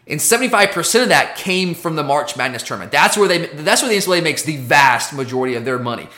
And 0.08 0.18
75% 0.18 1.02
of 1.02 1.08
that 1.10 1.36
came 1.36 1.74
from 1.74 1.96
the 1.96 2.02
March 2.02 2.36
Madness 2.36 2.62
tournament. 2.62 2.90
That's 2.90 3.16
where 3.16 3.28
they 3.28 3.46
that's 3.46 3.82
where 3.82 3.90
the 3.90 3.96
NCAA 3.96 4.22
makes 4.22 4.42
the 4.42 4.56
vast 4.56 5.12
majority 5.12 5.54
of 5.54 5.66
their 5.66 5.78
money. 5.78 6.08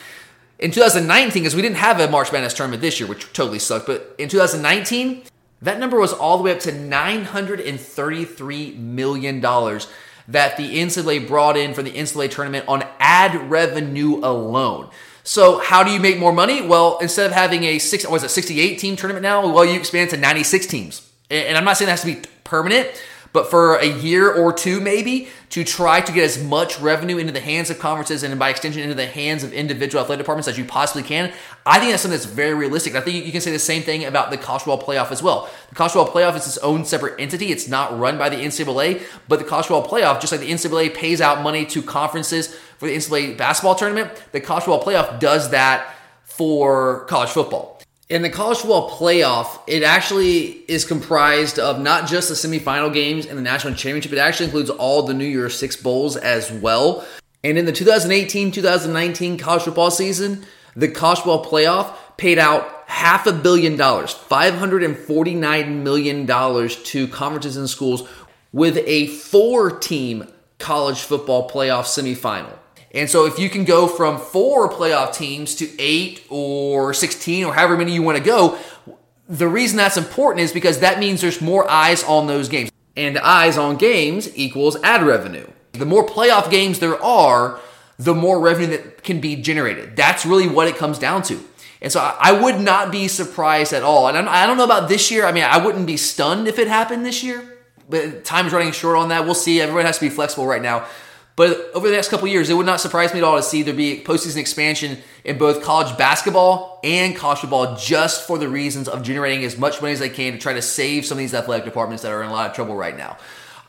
In 0.59 0.71
2019, 0.71 1.41
because 1.41 1.55
we 1.55 1.61
didn't 1.61 1.77
have 1.77 1.99
a 1.99 2.07
March 2.07 2.31
Madness 2.31 2.53
tournament 2.53 2.81
this 2.81 2.99
year, 2.99 3.09
which 3.09 3.33
totally 3.33 3.59
sucked, 3.59 3.87
but 3.87 4.15
in 4.17 4.29
2019, 4.29 5.23
that 5.61 5.79
number 5.79 5.99
was 5.99 6.13
all 6.13 6.37
the 6.37 6.43
way 6.43 6.51
up 6.51 6.59
to 6.61 6.71
$933 6.71 8.77
million 8.77 9.41
that 9.41 10.57
the 10.57 10.77
NCAA 10.77 11.27
brought 11.27 11.57
in 11.57 11.73
for 11.73 11.83
the 11.83 11.91
NCAA 11.91 12.31
tournament 12.31 12.65
on 12.67 12.83
ad 12.99 13.49
revenue 13.49 14.17
alone. 14.17 14.89
So 15.23 15.59
how 15.59 15.83
do 15.83 15.91
you 15.91 15.99
make 15.99 16.17
more 16.17 16.33
money? 16.33 16.65
Well, 16.65 16.97
instead 16.99 17.27
of 17.27 17.31
having 17.31 17.63
a 17.63 17.79
six, 17.79 18.07
was 18.07 18.23
it 18.23 18.29
68 18.29 18.79
team 18.79 18.95
tournament 18.95 19.23
now? 19.23 19.53
Well, 19.53 19.65
you 19.65 19.77
expand 19.77 20.09
to 20.11 20.17
96 20.17 20.65
teams. 20.65 21.07
And 21.29 21.57
I'm 21.57 21.63
not 21.63 21.77
saying 21.77 21.87
that 21.87 21.91
has 21.91 22.01
to 22.01 22.15
be 22.15 22.27
permanent, 22.43 22.89
but 23.33 23.49
for 23.49 23.75
a 23.75 23.85
year 23.85 24.31
or 24.31 24.51
two 24.51 24.79
maybe 24.79 25.29
to 25.49 25.63
try 25.63 26.01
to 26.01 26.11
get 26.11 26.23
as 26.23 26.41
much 26.41 26.79
revenue 26.79 27.17
into 27.17 27.33
the 27.33 27.39
hands 27.39 27.69
of 27.69 27.77
conferences 27.79 28.23
and 28.23 28.37
by 28.39 28.49
extension 28.49 28.81
into 28.81 28.95
the 28.95 29.05
hands 29.05 29.43
of 29.43 29.53
individual 29.53 30.01
athletic 30.01 30.23
departments 30.23 30.47
as 30.47 30.57
you 30.57 30.65
possibly 30.65 31.03
can. 31.03 31.31
I 31.65 31.79
think 31.79 31.91
that's 31.91 32.03
something 32.03 32.17
that's 32.17 32.29
very 32.29 32.53
realistic. 32.53 32.95
I 32.95 33.01
think 33.01 33.25
you 33.25 33.31
can 33.31 33.41
say 33.41 33.51
the 33.51 33.59
same 33.59 33.83
thing 33.83 34.05
about 34.05 34.31
the 34.31 34.37
college 34.37 34.63
playoff 34.63 35.11
as 35.11 35.21
well. 35.21 35.49
The 35.69 35.75
college 35.75 35.93
playoff 35.93 36.35
is 36.35 36.47
its 36.47 36.57
own 36.59 36.85
separate 36.85 37.19
entity. 37.19 37.51
It's 37.51 37.67
not 37.67 37.97
run 37.97 38.17
by 38.17 38.29
the 38.29 38.37
NCAA, 38.37 39.01
but 39.27 39.39
the 39.39 39.45
college 39.45 39.67
playoff, 39.67 40.19
just 40.21 40.31
like 40.31 40.41
the 40.41 40.51
NCAA 40.51 40.93
pays 40.93 41.21
out 41.21 41.41
money 41.41 41.65
to 41.67 41.81
conferences 41.81 42.55
for 42.77 42.87
the 42.87 42.95
NCAA 42.95 43.37
basketball 43.37 43.75
tournament, 43.75 44.09
the 44.31 44.41
college 44.41 44.63
playoff 44.63 45.19
does 45.19 45.51
that 45.51 45.95
for 46.23 47.05
college 47.05 47.29
football. 47.29 47.70
In 48.11 48.23
the 48.23 48.29
college 48.29 48.57
football 48.57 48.89
playoff, 48.89 49.61
it 49.67 49.83
actually 49.83 50.65
is 50.67 50.83
comprised 50.83 51.57
of 51.57 51.79
not 51.79 52.09
just 52.09 52.27
the 52.27 52.35
semifinal 52.35 52.93
games 52.93 53.25
and 53.25 53.37
the 53.37 53.41
national 53.41 53.73
championship, 53.75 54.11
it 54.11 54.17
actually 54.17 54.47
includes 54.47 54.69
all 54.69 55.03
the 55.03 55.13
New 55.13 55.23
Year's 55.23 55.57
Six 55.57 55.77
Bowls 55.77 56.17
as 56.17 56.51
well. 56.51 57.07
And 57.41 57.57
in 57.57 57.63
the 57.63 57.71
2018 57.71 58.51
2019 58.51 59.37
college 59.37 59.63
football 59.63 59.91
season, 59.91 60.45
the 60.75 60.89
college 60.89 61.19
football 61.19 61.45
playoff 61.45 61.95
paid 62.17 62.37
out 62.37 62.83
half 62.87 63.27
a 63.27 63.31
billion 63.31 63.77
dollars, 63.77 64.13
$549 64.13 65.81
million 65.81 66.27
to 66.27 67.07
conferences 67.07 67.55
and 67.55 67.69
schools 67.69 68.05
with 68.51 68.77
a 68.85 69.07
four 69.07 69.79
team 69.79 70.27
college 70.59 70.99
football 70.99 71.49
playoff 71.49 71.85
semifinal. 71.85 72.57
And 72.93 73.09
so 73.09 73.25
if 73.25 73.39
you 73.39 73.49
can 73.49 73.63
go 73.63 73.87
from 73.87 74.19
four 74.19 74.69
playoff 74.69 75.13
teams 75.13 75.55
to 75.55 75.69
eight 75.79 76.25
or 76.29 76.93
16 76.93 77.45
or 77.45 77.53
however 77.53 77.77
many 77.77 77.93
you 77.93 78.01
want 78.01 78.17
to 78.17 78.23
go, 78.23 78.57
the 79.29 79.47
reason 79.47 79.77
that's 79.77 79.95
important 79.95 80.43
is 80.43 80.51
because 80.51 80.79
that 80.79 80.99
means 80.99 81.21
there's 81.21 81.41
more 81.41 81.69
eyes 81.69 82.03
on 82.03 82.27
those 82.27 82.49
games. 82.49 82.69
And 82.97 83.17
eyes 83.17 83.57
on 83.57 83.77
games 83.77 84.29
equals 84.37 84.75
ad 84.83 85.03
revenue. 85.03 85.47
The 85.71 85.85
more 85.85 86.05
playoff 86.05 86.51
games 86.51 86.79
there 86.79 87.01
are, 87.01 87.59
the 87.97 88.13
more 88.13 88.39
revenue 88.41 88.67
that 88.75 89.03
can 89.03 89.21
be 89.21 89.37
generated. 89.37 89.95
That's 89.95 90.25
really 90.25 90.47
what 90.47 90.67
it 90.67 90.75
comes 90.75 90.99
down 90.99 91.23
to. 91.23 91.39
And 91.81 91.91
so 91.91 91.99
I 91.99 92.33
would 92.33 92.59
not 92.59 92.91
be 92.91 93.07
surprised 93.07 93.71
at 93.71 93.83
all. 93.83 94.07
And 94.07 94.17
I 94.27 94.45
don't 94.45 94.57
know 94.57 94.65
about 94.65 94.89
this 94.89 95.09
year. 95.09 95.25
I 95.25 95.31
mean, 95.31 95.43
I 95.43 95.63
wouldn't 95.63 95.87
be 95.87 95.97
stunned 95.97 96.47
if 96.47 96.59
it 96.59 96.67
happened 96.67 97.05
this 97.05 97.23
year, 97.23 97.57
but 97.89 98.25
time's 98.25 98.51
running 98.51 98.73
short 98.73 98.97
on 98.97 99.09
that. 99.09 99.23
We'll 99.23 99.33
see. 99.33 99.61
Everyone 99.61 99.85
has 99.85 99.97
to 99.97 100.05
be 100.05 100.09
flexible 100.09 100.45
right 100.45 100.61
now. 100.61 100.85
But 101.35 101.71
over 101.73 101.87
the 101.87 101.95
next 101.95 102.09
couple 102.09 102.27
years, 102.27 102.49
it 102.49 102.55
would 102.55 102.65
not 102.65 102.81
surprise 102.81 103.13
me 103.13 103.19
at 103.19 103.23
all 103.23 103.37
to 103.37 103.43
see 103.43 103.63
there 103.63 103.73
be 103.73 104.03
postseason 104.05 104.37
expansion 104.37 104.97
in 105.23 105.37
both 105.37 105.63
college 105.63 105.97
basketball 105.97 106.79
and 106.83 107.15
college 107.15 107.39
football 107.39 107.77
just 107.77 108.27
for 108.27 108.37
the 108.37 108.49
reasons 108.49 108.87
of 108.87 109.01
generating 109.01 109.45
as 109.45 109.57
much 109.57 109.81
money 109.81 109.93
as 109.93 109.99
they 109.99 110.09
can 110.09 110.33
to 110.33 110.39
try 110.39 110.53
to 110.53 110.61
save 110.61 111.05
some 111.05 111.17
of 111.17 111.19
these 111.19 111.33
athletic 111.33 111.63
departments 111.65 112.03
that 112.03 112.11
are 112.11 112.21
in 112.21 112.29
a 112.29 112.33
lot 112.33 112.49
of 112.49 112.55
trouble 112.55 112.75
right 112.75 112.97
now. 112.97 113.17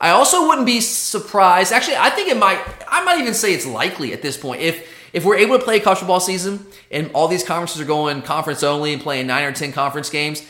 I 0.01 0.11
also 0.11 0.49
wouldn't 0.49 0.67
be 0.67 0.81
surprised. 0.81 1.73
Actually, 1.73 1.99
I 1.99 2.11
think 2.11 2.29
it 2.29 2.37
might. 2.37 2.61
I 2.89 3.05
might 3.05 3.21
even 3.21 3.35
say 3.35 3.55
it's 3.55 3.67
likely 3.67 4.13
at 4.13 4.21
this 4.21 4.37
point 4.37 4.61
if 4.61 4.89
if 5.13 5.25
we're 5.25 5.37
able 5.37 5.57
to 5.57 5.65
play 5.65 5.79
college 5.79 5.99
football 5.99 6.19
season 6.19 6.67
and 6.91 7.13
all 7.15 7.29
these 7.29 7.45
conferences 7.45 7.81
are 7.81 7.85
going 7.85 8.23
conference 8.23 8.65
only 8.65 8.93
and 8.93 9.01
playing 9.01 9.29
nine 9.29 9.45
or 9.45 9.53
ten 9.53 9.71
conference 9.71 10.11
games. 10.11 10.45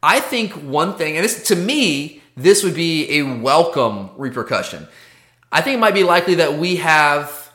I 0.00 0.20
think 0.20 0.52
one 0.52 0.96
thing, 0.96 1.16
and 1.16 1.24
this 1.24 1.48
to 1.48 1.56
me, 1.56 2.22
this 2.36 2.62
would 2.62 2.74
be 2.74 3.18
a 3.18 3.22
welcome 3.22 4.10
repercussion 4.16 4.86
I 5.54 5.60
think 5.60 5.76
it 5.76 5.78
might 5.78 5.94
be 5.94 6.02
likely 6.02 6.34
that 6.34 6.58
we 6.58 6.76
have 6.76 7.52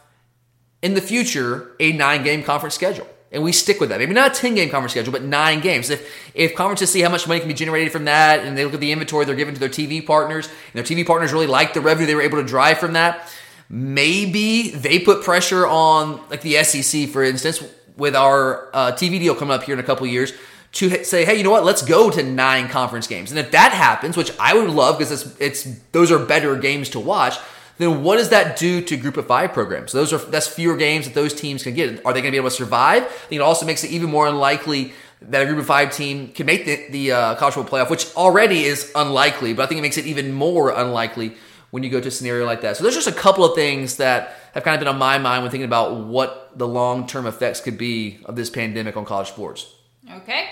in 0.82 0.94
the 0.94 1.02
future 1.02 1.76
a 1.82 1.92
nine 1.92 2.24
game 2.24 2.44
conference 2.44 2.74
schedule. 2.74 3.06
And 3.32 3.44
we 3.44 3.52
stick 3.52 3.82
with 3.82 3.90
that. 3.90 4.00
Maybe 4.00 4.14
not 4.14 4.32
a 4.32 4.34
10 4.34 4.56
game 4.56 4.70
conference 4.70 4.94
schedule, 4.94 5.12
but 5.12 5.22
nine 5.22 5.60
games. 5.60 5.90
If 5.90 6.10
if 6.34 6.56
conferences 6.56 6.92
see 6.92 7.02
how 7.02 7.10
much 7.10 7.28
money 7.28 7.42
can 7.42 7.50
be 7.50 7.54
generated 7.54 7.92
from 7.92 8.06
that 8.06 8.40
and 8.40 8.58
they 8.58 8.64
look 8.64 8.74
at 8.74 8.80
the 8.80 8.94
inventory 8.94 9.26
they're 9.26 9.36
giving 9.36 9.54
to 9.54 9.60
their 9.60 9.70
TV 9.70 10.04
partners, 10.04 10.48
and 10.48 10.74
their 10.74 10.84
TV 10.84 11.06
partners 11.06 11.34
really 11.34 11.46
like 11.46 11.74
the 11.74 11.82
revenue 11.82 12.08
they 12.08 12.16
were 12.16 12.22
able 12.22 12.38
to 12.38 12.48
drive 12.48 12.80
from 12.80 12.94
that, 12.94 13.30
maybe 13.68 14.72
they 14.72 14.98
put 14.98 15.22
pressure 15.22 15.68
on 15.68 16.22
like 16.30 16.42
the 16.42 16.64
SEC, 16.64 17.10
for 17.10 17.22
instance, 17.22 17.62
with 17.98 18.16
our 18.16 18.74
uh, 18.74 18.92
TV 18.94 19.20
deal 19.20 19.36
coming 19.36 19.54
up 19.54 19.64
here 19.64 19.74
in 19.74 19.80
a 19.80 19.84
couple 19.84 20.08
years 20.08 20.32
to 20.72 21.04
say, 21.04 21.26
hey, 21.26 21.36
you 21.36 21.44
know 21.44 21.52
what? 21.52 21.66
Let's 21.66 21.82
go 21.82 22.10
to 22.10 22.24
nine 22.24 22.70
conference 22.70 23.08
games. 23.08 23.32
And 23.32 23.40
if 23.40 23.52
that 23.52 23.74
happens, 23.74 24.16
which 24.16 24.32
I 24.40 24.54
would 24.54 24.70
love 24.70 24.98
because 24.98 25.26
it's, 25.26 25.66
it's 25.66 25.80
those 25.92 26.12
are 26.12 26.20
better 26.20 26.56
games 26.56 26.90
to 26.92 27.00
watch, 27.00 27.38
then 27.80 28.04
what 28.04 28.18
does 28.18 28.30
that 28.30 28.58
do 28.58 28.82
to 28.82 28.98
group 28.98 29.18
of 29.18 29.26
five 29.26 29.54
programs? 29.54 29.92
So 29.92 29.98
those 29.98 30.14
are 30.14 30.18
that's 30.18 30.48
fewer 30.48 30.78
games 30.78 31.06
that 31.06 31.16
those 31.16 31.34
teams 31.34 31.64
can 31.64 31.74
get. 31.74 32.06
Are 32.06 32.14
they 32.14 32.22
going 32.22 32.26
to 32.26 32.32
be 32.32 32.38
able 32.38 32.50
to 32.50 32.56
survive? 32.56 33.04
I 33.04 33.08
think 33.08 33.40
it 33.40 33.42
also 33.42 33.66
makes 33.66 33.84
it 33.84 33.92
even 33.92 34.10
more 34.10 34.28
unlikely 34.28 34.94
that 35.22 35.42
a 35.42 35.46
group 35.46 35.60
of 35.60 35.66
five 35.66 35.92
team 35.92 36.28
can 36.30 36.46
make 36.46 36.66
the, 36.66 36.88
the 36.92 37.12
uh, 37.12 37.36
college 37.36 37.56
football 37.56 37.80
playoff, 37.80 37.90
which 37.90 38.14
already 38.16 38.64
is 38.64 38.92
unlikely, 38.96 39.54
but 39.54 39.64
I 39.64 39.66
think 39.66 39.80
it 39.80 39.82
makes 39.82 39.98
it 39.98 40.06
even 40.06 40.32
more 40.32 40.70
unlikely 40.70 41.36
when 41.72 41.84
you 41.84 41.90
go 41.90 42.02
to 42.02 42.08
a 42.08 42.12
scenario 42.12 42.46
like 42.46 42.62
that. 42.62 42.78
So 42.78 42.84
there's 42.84 42.96
just 42.96 43.08
a 43.08 43.14
couple 43.14 43.46
of 43.46 43.56
things 43.56 43.98
that 43.98 44.36
have 44.54 44.64
kind 44.64 44.76
of 44.76 44.80
been 44.80 44.88
on 44.88 44.98
my 44.98 45.18
mind 45.18 45.44
when 45.44 45.52
thinking 45.52 45.66
about 45.66 46.06
what 46.06 46.58
the 46.58 46.68
long 46.68 47.08
term 47.08 47.28
effects 47.28 47.62
could 47.62 47.78
be 47.78 48.20
of 48.26 48.36
this 48.36 48.50
pandemic 48.50 48.98
on 48.98 49.06
college 49.06 49.28
sports. 49.30 49.74
Okay. 50.12 50.50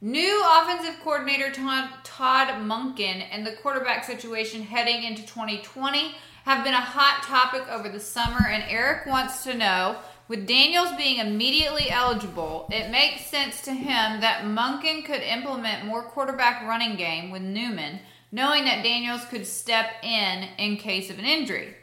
New 0.00 0.44
offensive 0.46 1.00
coordinator 1.02 1.50
Todd, 1.50 1.90
Todd 2.04 2.48
Monken 2.62 3.26
and 3.30 3.46
the 3.46 3.52
quarterback 3.62 4.04
situation 4.04 4.62
heading 4.62 5.02
into 5.02 5.22
2020 5.22 6.14
have 6.48 6.64
been 6.64 6.72
a 6.72 6.80
hot 6.80 7.22
topic 7.24 7.68
over 7.68 7.90
the 7.90 8.00
summer, 8.00 8.48
and 8.48 8.64
Eric 8.70 9.04
wants 9.04 9.44
to 9.44 9.52
know 9.52 9.98
with 10.28 10.46
Daniels 10.46 10.96
being 10.96 11.18
immediately 11.18 11.90
eligible, 11.90 12.66
it 12.72 12.90
makes 12.90 13.26
sense 13.26 13.60
to 13.60 13.70
him 13.70 14.22
that 14.22 14.44
Monken 14.44 15.04
could 15.04 15.20
implement 15.20 15.84
more 15.84 16.00
quarterback 16.00 16.66
running 16.66 16.96
game 16.96 17.30
with 17.30 17.42
Newman, 17.42 18.00
knowing 18.32 18.64
that 18.64 18.82
Daniels 18.82 19.26
could 19.26 19.46
step 19.46 19.90
in 20.02 20.48
in 20.56 20.78
case 20.78 21.10
of 21.10 21.18
an 21.18 21.26
injury. 21.26 21.76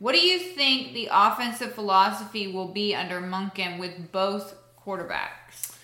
What 0.00 0.16
do 0.16 0.18
you 0.20 0.40
think 0.40 0.94
the 0.94 1.08
offensive 1.12 1.72
philosophy 1.72 2.48
will 2.48 2.72
be 2.72 2.96
under 2.96 3.20
Monken 3.20 3.78
with 3.78 4.10
both 4.10 4.56
quarterbacks? 4.84 5.76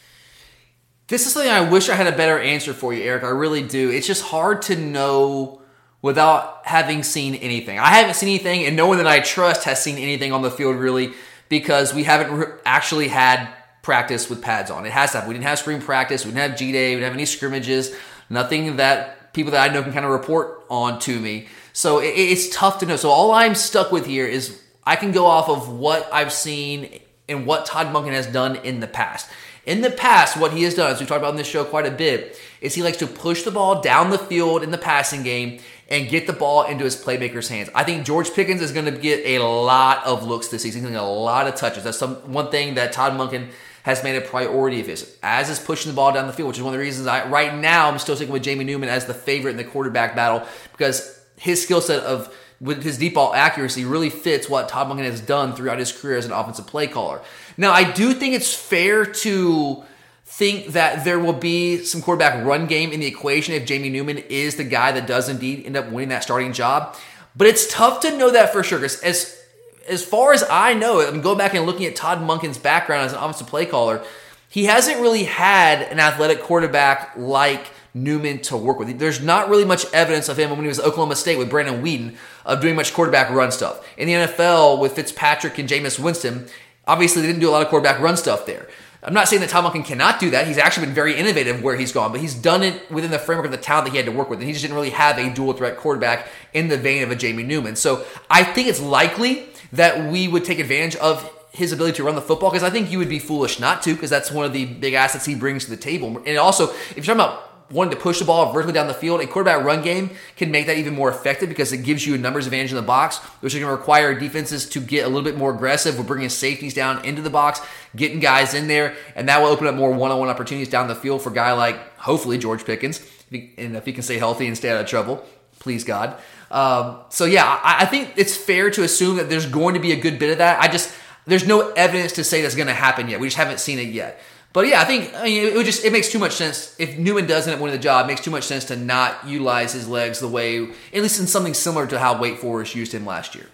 This 1.07 1.25
is 1.25 1.35
something 1.35 1.53
I 1.53 1.71
wish 1.71 1.89
I 1.89 1.95
had 1.95 2.13
a 2.13 2.17
better 2.17 2.41
answer 2.41 2.75
for 2.75 2.93
you, 2.93 3.05
Eric. 3.05 3.23
I 3.23 3.29
really 3.29 3.63
do. 3.63 3.91
It's 3.91 4.09
just 4.09 4.25
hard 4.25 4.63
to 4.63 4.75
know 4.75 5.61
without 6.05 6.61
having 6.67 7.03
seen 7.03 7.35
anything. 7.37 7.79
I 7.79 7.87
haven't 7.87 8.13
seen 8.13 8.29
anything, 8.29 8.67
and 8.67 8.77
no 8.77 8.87
one 8.87 8.99
that 8.99 9.07
I 9.07 9.21
trust 9.21 9.65
has 9.65 9.83
seen 9.83 9.97
anything 9.97 10.33
on 10.33 10.43
the 10.43 10.51
field 10.51 10.77
really 10.77 11.15
because 11.49 11.95
we 11.95 12.05
haven't 12.05 12.31
re- 12.31 12.47
actually 12.67 13.09
had 13.09 13.49
practice 13.81 14.29
with 14.29 14.43
pads 14.43 14.71
on. 14.71 14.85
It 14.85 14.93
has 14.93 15.13
to 15.13 15.17
happen. 15.17 15.31
We 15.31 15.35
didn't 15.35 15.47
have 15.47 15.61
spring 15.61 15.81
practice. 15.81 16.27
We 16.27 16.33
didn't 16.33 16.51
have 16.51 16.59
G 16.59 16.73
Day. 16.73 16.91
We 16.91 16.97
didn't 16.97 17.05
have 17.05 17.15
any 17.15 17.25
scrimmages. 17.25 17.97
Nothing 18.29 18.77
that 18.77 19.33
people 19.33 19.53
that 19.53 19.71
I 19.71 19.73
know 19.73 19.83
can 19.83 19.95
kind 19.95 20.05
of 20.05 20.11
report 20.11 20.67
on 20.69 20.99
to 21.01 21.19
me. 21.19 21.49
So 21.73 22.01
it, 22.01 22.09
it's 22.09 22.55
tough 22.55 22.81
to 22.81 22.87
know. 22.87 22.97
So 22.97 23.09
all 23.09 23.31
I'm 23.31 23.55
stuck 23.55 23.91
with 23.91 24.05
here 24.05 24.27
is 24.27 24.61
I 24.85 24.97
can 24.97 25.11
go 25.11 25.25
off 25.25 25.49
of 25.49 25.71
what 25.71 26.07
I've 26.13 26.35
seen 26.35 27.01
and 27.31 27.47
what 27.47 27.65
Todd 27.65 27.87
Monken 27.95 28.13
has 28.13 28.27
done 28.27 28.57
in 28.57 28.81
the 28.81 28.87
past. 28.87 29.31
In 29.67 29.81
the 29.81 29.91
past, 29.91 30.37
what 30.37 30.53
he 30.53 30.65
has 30.65 30.75
done, 30.75 30.93
as 30.93 31.01
we've 31.01 31.09
talked 31.09 31.21
about 31.21 31.31
in 31.31 31.37
this 31.37 31.47
show 31.47 31.65
quite 31.65 31.87
a 31.87 31.91
bit, 31.91 32.39
is 32.61 32.75
he 32.75 32.83
likes 32.83 32.99
to 32.99 33.07
push 33.07 33.45
the 33.45 33.51
ball 33.51 33.81
down 33.81 34.11
the 34.11 34.19
field 34.19 34.63
in 34.63 34.71
the 34.71 34.77
passing 34.77 35.23
game 35.23 35.61
and 35.89 36.09
get 36.09 36.27
the 36.27 36.33
ball 36.33 36.65
into 36.65 36.85
his 36.85 36.97
playmakers' 36.97 37.49
hands. 37.49 37.69
I 37.75 37.85
think 37.85 38.07
George 38.07 38.33
Pickens 38.33 38.63
is 38.63 38.73
going 38.73 38.87
to 38.87 38.93
get 38.93 39.25
a 39.27 39.45
lot 39.45 40.05
of 40.07 40.25
looks 40.25 40.49
this 40.49 40.63
season. 40.63 40.81
He's 40.81 40.91
going 40.91 40.95
to 40.95 41.01
get 41.01 41.07
a 41.07 41.07
lot 41.07 41.47
of 41.47 41.55
touches. 41.55 41.85
That's 41.85 41.99
some 41.99 42.17
one 42.33 42.51
thing 42.51 42.75
that 42.75 42.93
Todd 42.93 43.13
Monken 43.13 43.51
has 43.85 44.03
made 44.03 44.17
a 44.17 44.23
priority 44.23 44.81
of 44.81 44.87
his, 44.87 45.17
as 45.23 45.51
is 45.51 45.59
pushing 45.59 45.93
the 45.93 45.97
ball 45.97 46.11
down 46.13 46.27
the 46.27 46.33
field, 46.33 46.49
which 46.49 46.57
is 46.57 46.63
one 46.63 46.73
of 46.73 46.79
the 46.79 46.85
reasons 46.85 47.07
I 47.07 47.29
right 47.29 47.55
now 47.55 47.91
I'm 47.91 47.99
still 47.99 48.17
sticking 48.17 48.33
with 48.33 48.43
Jamie 48.43 48.65
Newman 48.65 48.89
as 48.89 49.05
the 49.05 49.13
favorite 49.13 49.53
in 49.53 49.57
the 49.59 49.65
quarterback 49.65 50.17
battle 50.17 50.47
because 50.73 51.21
his 51.37 51.63
skill 51.63 51.83
set 51.83 52.03
of 52.03 52.35
with 52.61 52.83
his 52.83 52.97
deep 52.97 53.15
ball 53.15 53.35
accuracy 53.35 53.85
really 53.85 54.09
fits 54.09 54.49
what 54.49 54.71
Todd 54.71 54.89
Monken 54.89 55.05
has 55.05 55.21
done 55.21 55.55
throughout 55.55 55.79
his 55.79 55.93
career 55.93 56.17
as 56.17 56.25
an 56.25 56.33
offensive 56.33 56.67
play 56.67 56.87
caller. 56.87 57.21
Now, 57.59 57.73
I 57.73 57.91
do 57.91 58.15
think 58.15 58.35
it's 58.35 58.55
fair 58.55 59.05
to 59.05 59.85
think 60.25 60.69
that 60.69 61.05
there 61.05 61.19
will 61.19 61.35
be 61.35 61.85
some 61.85 62.01
quarterback 62.01 62.45
run 62.45 62.67
game 62.67 62.93
in 62.93 63.01
the 63.01 63.07
equation 63.07 63.55
if 63.55 63.67
Jamie 63.67 63.91
Newman 63.91 64.19
is 64.19 64.57
the 64.57 64.65
guy 64.65 64.93
that 64.93 65.07
does 65.07 65.29
indeed 65.29 65.65
end 65.67 65.77
up 65.77 65.91
winning 65.91 66.09
that 66.09 66.23
starting 66.23 66.53
job. 66.53 66.97
But 67.37 67.47
it's 67.49 67.73
tough 67.73 68.01
to 68.01 68.17
know 68.17 68.31
that 68.31 68.53
for 68.53 68.63
sure 68.63 68.79
because 68.79 69.01
as 69.03 69.41
as 69.89 70.03
far 70.03 70.33
as 70.33 70.43
I 70.51 70.73
know, 70.73 71.01
I'm 71.01 71.21
going 71.21 71.37
back 71.37 71.55
and 71.55 71.67
looking 71.67 71.85
at 71.85 71.95
Todd 71.95 72.19
Monken's 72.19 72.57
background 72.57 73.07
as 73.07 73.13
an 73.13 73.19
offensive 73.19 73.47
play 73.47 73.67
caller. 73.67 74.03
He 74.49 74.65
hasn't 74.65 75.01
really 75.01 75.25
had 75.25 75.83
an 75.83 76.01
athletic 76.01 76.41
quarterback 76.43 77.13
like 77.17 77.67
Newman 77.93 78.39
to 78.43 78.57
work 78.57 78.79
with. 78.79 78.99
There's 78.99 79.21
not 79.21 79.49
really 79.49 79.65
much 79.65 79.85
evidence 79.93 80.29
of 80.29 80.39
him 80.39 80.51
when 80.51 80.61
he 80.61 80.69
was 80.69 80.79
at 80.79 80.85
Oklahoma 80.85 81.17
State 81.17 81.39
with 81.39 81.51
Brandon 81.51 81.83
Weeden 81.83 82.17
of 82.47 82.61
doing 82.61 82.77
much 82.77 82.95
quarterback 82.95 83.31
run 83.31 83.53
stuff. 83.53 83.87
In 83.97 84.07
the 84.07 84.15
NFL 84.15 84.81
with 84.81 84.95
Fitzpatrick 84.95 85.59
and 85.59 85.69
Jameis 85.69 85.99
Winston, 85.99 86.47
obviously 86.87 87.23
they 87.23 87.29
didn't 87.29 87.41
do 87.41 87.49
a 87.49 87.53
lot 87.53 87.63
of 87.63 87.69
quarterback 87.69 88.01
run 88.01 88.17
stuff 88.17 88.47
there. 88.47 88.69
I'm 89.07 89.13
not 89.13 89.29
saying 89.29 89.41
that 89.43 89.51
Todd 89.51 89.71
Monken 89.71 89.85
cannot 89.85 90.19
do 90.19 90.31
that. 90.31 90.47
He's 90.47 90.57
actually 90.57 90.87
been 90.87 90.95
very 90.95 91.15
innovative 91.15 91.63
where 91.63 91.77
he's 91.77 91.93
gone, 91.93 92.11
but 92.11 92.23
he's 92.23 92.35
done 92.35 92.63
it 92.63 92.91
within 92.91 93.11
the 93.11 93.19
framework 93.19 93.45
of 93.45 93.53
the 93.53 93.59
talent 93.59 93.87
that 93.87 93.91
he 93.91 93.99
had 93.99 94.07
to 94.07 94.13
work 94.13 94.31
with. 94.31 94.39
And 94.39 94.47
he 94.47 94.53
just 94.53 94.63
didn't 94.63 94.77
really 94.77 94.91
have 94.91 95.19
a 95.19 95.29
dual 95.29 95.53
threat 95.53 95.77
quarterback 95.77 96.29
in 96.55 96.69
the 96.69 96.79
vein 96.79 97.03
of 97.03 97.11
a 97.11 97.17
Jamie 97.17 97.43
Newman. 97.43 97.77
So 97.77 98.07
I 98.31 98.45
think 98.45 98.69
it's 98.69 98.81
likely 98.81 99.47
that 99.73 100.11
we 100.11 100.27
would 100.27 100.45
take 100.45 100.59
advantage 100.59 100.97
of 100.97 101.31
his 101.53 101.71
ability 101.71 101.97
to 101.97 102.05
run 102.05 102.15
the 102.15 102.23
football 102.23 102.51
because 102.51 102.63
I 102.63 102.71
think 102.71 102.91
you 102.91 102.99
would 102.99 103.09
be 103.09 103.19
foolish 103.19 103.61
not 103.61 103.83
to 103.83 103.95
because 103.95 104.11
that's 104.11 104.31
one 104.33 104.47
of 104.47 104.53
the 104.53 104.65
big 104.65 104.95
assets 104.95 105.27
he 105.27 105.35
brings 105.35 105.65
to 105.65 105.71
the 105.71 105.77
table. 105.77 106.23
And 106.25 106.39
also, 106.39 106.71
if 106.71 106.97
you're 106.97 107.15
talking 107.15 107.21
about 107.21 107.54
wanting 107.71 107.93
to 107.93 108.01
push 108.01 108.19
the 108.19 108.25
ball 108.25 108.53
vertically 108.53 108.73
down 108.73 108.87
the 108.87 108.95
field, 108.95 109.21
a 109.21 109.27
quarterback 109.27 109.65
run 109.65 109.83
game 109.83 110.11
can 110.37 110.51
make 110.51 110.67
that 110.67 110.77
even 110.77 110.95
more 110.95 111.11
effective 111.11 111.49
because 111.49 111.73
it 111.73 111.79
gives 111.79 112.07
you 112.07 112.15
a 112.15 112.19
numbers 112.19 112.47
advantage 112.47 112.71
in 112.71 112.77
the 112.77 112.83
box, 112.83 113.19
which 113.41 113.55
is 113.55 113.61
going 113.61 113.71
to 113.71 113.77
require 113.77 114.15
defenses 114.15 114.69
to 114.69 114.81
get 114.81 115.05
a 115.05 115.09
little 115.09 115.23
bit 115.23 115.37
more 115.37 115.53
aggressive. 115.53 115.99
We're 115.99 116.05
bringing 116.05 116.29
safeties 116.29 116.75
down 116.75 117.05
into 117.05 117.23
the 117.23 117.31
box, 117.31 117.61
getting 117.97 118.21
guys 118.21 118.55
in 118.55 118.69
there, 118.69 118.95
and 119.17 119.29
that 119.29 119.41
will 119.41 119.49
open 119.49 119.67
up 119.67 119.75
more 119.75 119.91
one-on-one 119.91 120.29
opportunities 120.29 120.69
down 120.69 120.89
the 120.89 120.95
field 120.95 121.23
for 121.23 121.31
a 121.31 121.35
guy 121.35 121.53
like 121.53 121.97
hopefully 121.99 122.39
George 122.39 122.65
Pickens, 122.65 123.01
and 123.33 123.77
if 123.77 123.85
he 123.85 123.93
can 123.93 124.03
stay 124.03 124.19
healthy 124.19 124.47
and 124.47 124.57
stay 124.57 124.71
out 124.71 124.81
of 124.81 124.87
trouble, 124.87 125.25
please 125.59 125.85
God. 125.85 126.19
Um, 126.51 126.99
so 127.09 127.25
yeah, 127.25 127.45
I, 127.45 127.83
I 127.83 127.85
think 127.87 128.13
it's 128.17 128.37
fair 128.37 128.71
to 128.71 128.83
assume 128.83 129.17
that 129.17 129.29
there's 129.29 129.47
going 129.47 129.75
to 129.75 129.81
be 129.81 129.93
a 129.93 129.97
good 129.97 130.19
bit 130.19 130.31
of 130.31 130.39
that. 130.39 130.61
I 130.61 130.69
just 130.69 130.95
there's 131.27 131.47
no 131.47 131.71
evidence 131.73 132.13
to 132.13 132.25
say 132.25 132.43
that's 132.43 132.55
going 132.55 132.69
to 132.69 132.75
happen 132.75 133.09
yet. 133.09 133.19
We 133.19 133.27
just 133.27 133.39
haven't 133.39 133.59
seen 133.59 133.79
it 133.79 133.89
yet. 133.89 134.21
But 134.55 134.69
yeah, 134.69 134.81
I 134.81 134.85
think 134.85 135.13
I 135.15 135.25
mean 135.25 135.45
it 135.59 135.65
just 135.65 135.85
it 135.85 135.93
makes 135.93 136.09
too 136.09 136.21
much 136.21 136.33
sense 136.33 136.77
if 136.79 136.97
Newman 136.97 137.27
doesn't 137.27 137.61
winning 137.61 137.77
the 137.77 137.83
job. 137.83 138.07
It 138.07 138.09
makes 138.09 138.21
too 138.21 138.31
much 138.31 138.45
sense 138.45 138.65
to 138.67 138.77
not 138.77 139.27
utilize 139.27 139.73
his 139.73 139.89
legs 139.89 140.21
the 140.21 140.29
way, 140.29 140.69
at 140.93 141.03
least 141.03 141.21
in 141.21 141.27
something 141.27 141.55
similar 141.55 141.89
to 141.89 141.99
how 141.99 142.19
Wake 142.19 142.39
Forest 142.39 142.77
used 142.77 142.93
him 142.93 143.05
last 143.05 143.35
year. 143.35 143.47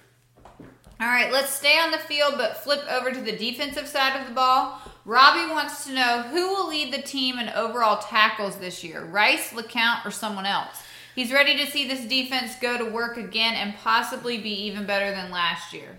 All 1.00 1.06
right, 1.06 1.32
let's 1.32 1.54
stay 1.54 1.78
on 1.78 1.90
the 1.90 1.96
field, 1.96 2.34
but 2.36 2.58
flip 2.58 2.84
over 2.90 3.10
to 3.10 3.20
the 3.20 3.34
defensive 3.34 3.88
side 3.88 4.20
of 4.20 4.28
the 4.28 4.34
ball. 4.34 4.78
Robbie 5.06 5.50
wants 5.50 5.86
to 5.86 5.94
know 5.94 6.22
who 6.30 6.48
will 6.48 6.68
lead 6.68 6.92
the 6.92 7.00
team 7.00 7.38
in 7.38 7.48
overall 7.48 7.96
tackles 7.96 8.56
this 8.56 8.84
year, 8.84 9.02
Rice, 9.02 9.54
LeCounte, 9.54 10.04
or 10.04 10.10
someone 10.10 10.44
else. 10.44 10.82
He's 11.14 11.32
ready 11.32 11.56
to 11.56 11.70
see 11.70 11.88
this 11.88 12.04
defense 12.04 12.56
go 12.60 12.76
to 12.76 12.84
work 12.84 13.16
again 13.16 13.54
and 13.54 13.74
possibly 13.76 14.36
be 14.36 14.52
even 14.66 14.84
better 14.84 15.10
than 15.12 15.30
last 15.30 15.72
year. 15.72 15.96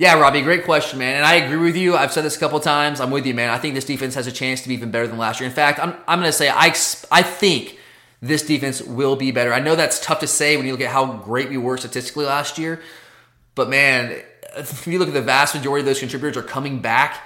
Yeah, 0.00 0.18
Robbie, 0.18 0.40
great 0.40 0.64
question, 0.64 0.98
man. 0.98 1.16
And 1.16 1.26
I 1.26 1.34
agree 1.34 1.58
with 1.58 1.76
you. 1.76 1.94
I've 1.94 2.10
said 2.10 2.24
this 2.24 2.34
a 2.34 2.40
couple 2.40 2.58
times. 2.58 3.00
I'm 3.00 3.10
with 3.10 3.26
you, 3.26 3.34
man. 3.34 3.50
I 3.50 3.58
think 3.58 3.74
this 3.74 3.84
defense 3.84 4.14
has 4.14 4.26
a 4.26 4.32
chance 4.32 4.62
to 4.62 4.68
be 4.68 4.72
even 4.72 4.90
better 4.90 5.06
than 5.06 5.18
last 5.18 5.40
year. 5.40 5.46
In 5.46 5.54
fact, 5.54 5.78
I'm, 5.78 5.94
I'm 6.08 6.20
going 6.20 6.30
to 6.30 6.32
say 6.32 6.48
I, 6.48 6.68
I 7.12 7.22
think 7.22 7.78
this 8.22 8.42
defense 8.42 8.80
will 8.80 9.14
be 9.14 9.30
better. 9.30 9.52
I 9.52 9.60
know 9.60 9.76
that's 9.76 10.00
tough 10.00 10.20
to 10.20 10.26
say 10.26 10.56
when 10.56 10.64
you 10.64 10.72
look 10.72 10.80
at 10.80 10.90
how 10.90 11.18
great 11.18 11.50
we 11.50 11.58
were 11.58 11.76
statistically 11.76 12.24
last 12.24 12.56
year. 12.56 12.80
But 13.54 13.68
man, 13.68 14.22
if 14.56 14.86
you 14.86 14.98
look 14.98 15.08
at 15.08 15.12
the 15.12 15.20
vast 15.20 15.54
majority 15.54 15.80
of 15.82 15.86
those 15.86 16.00
contributors 16.00 16.38
are 16.38 16.46
coming 16.48 16.78
back 16.78 17.22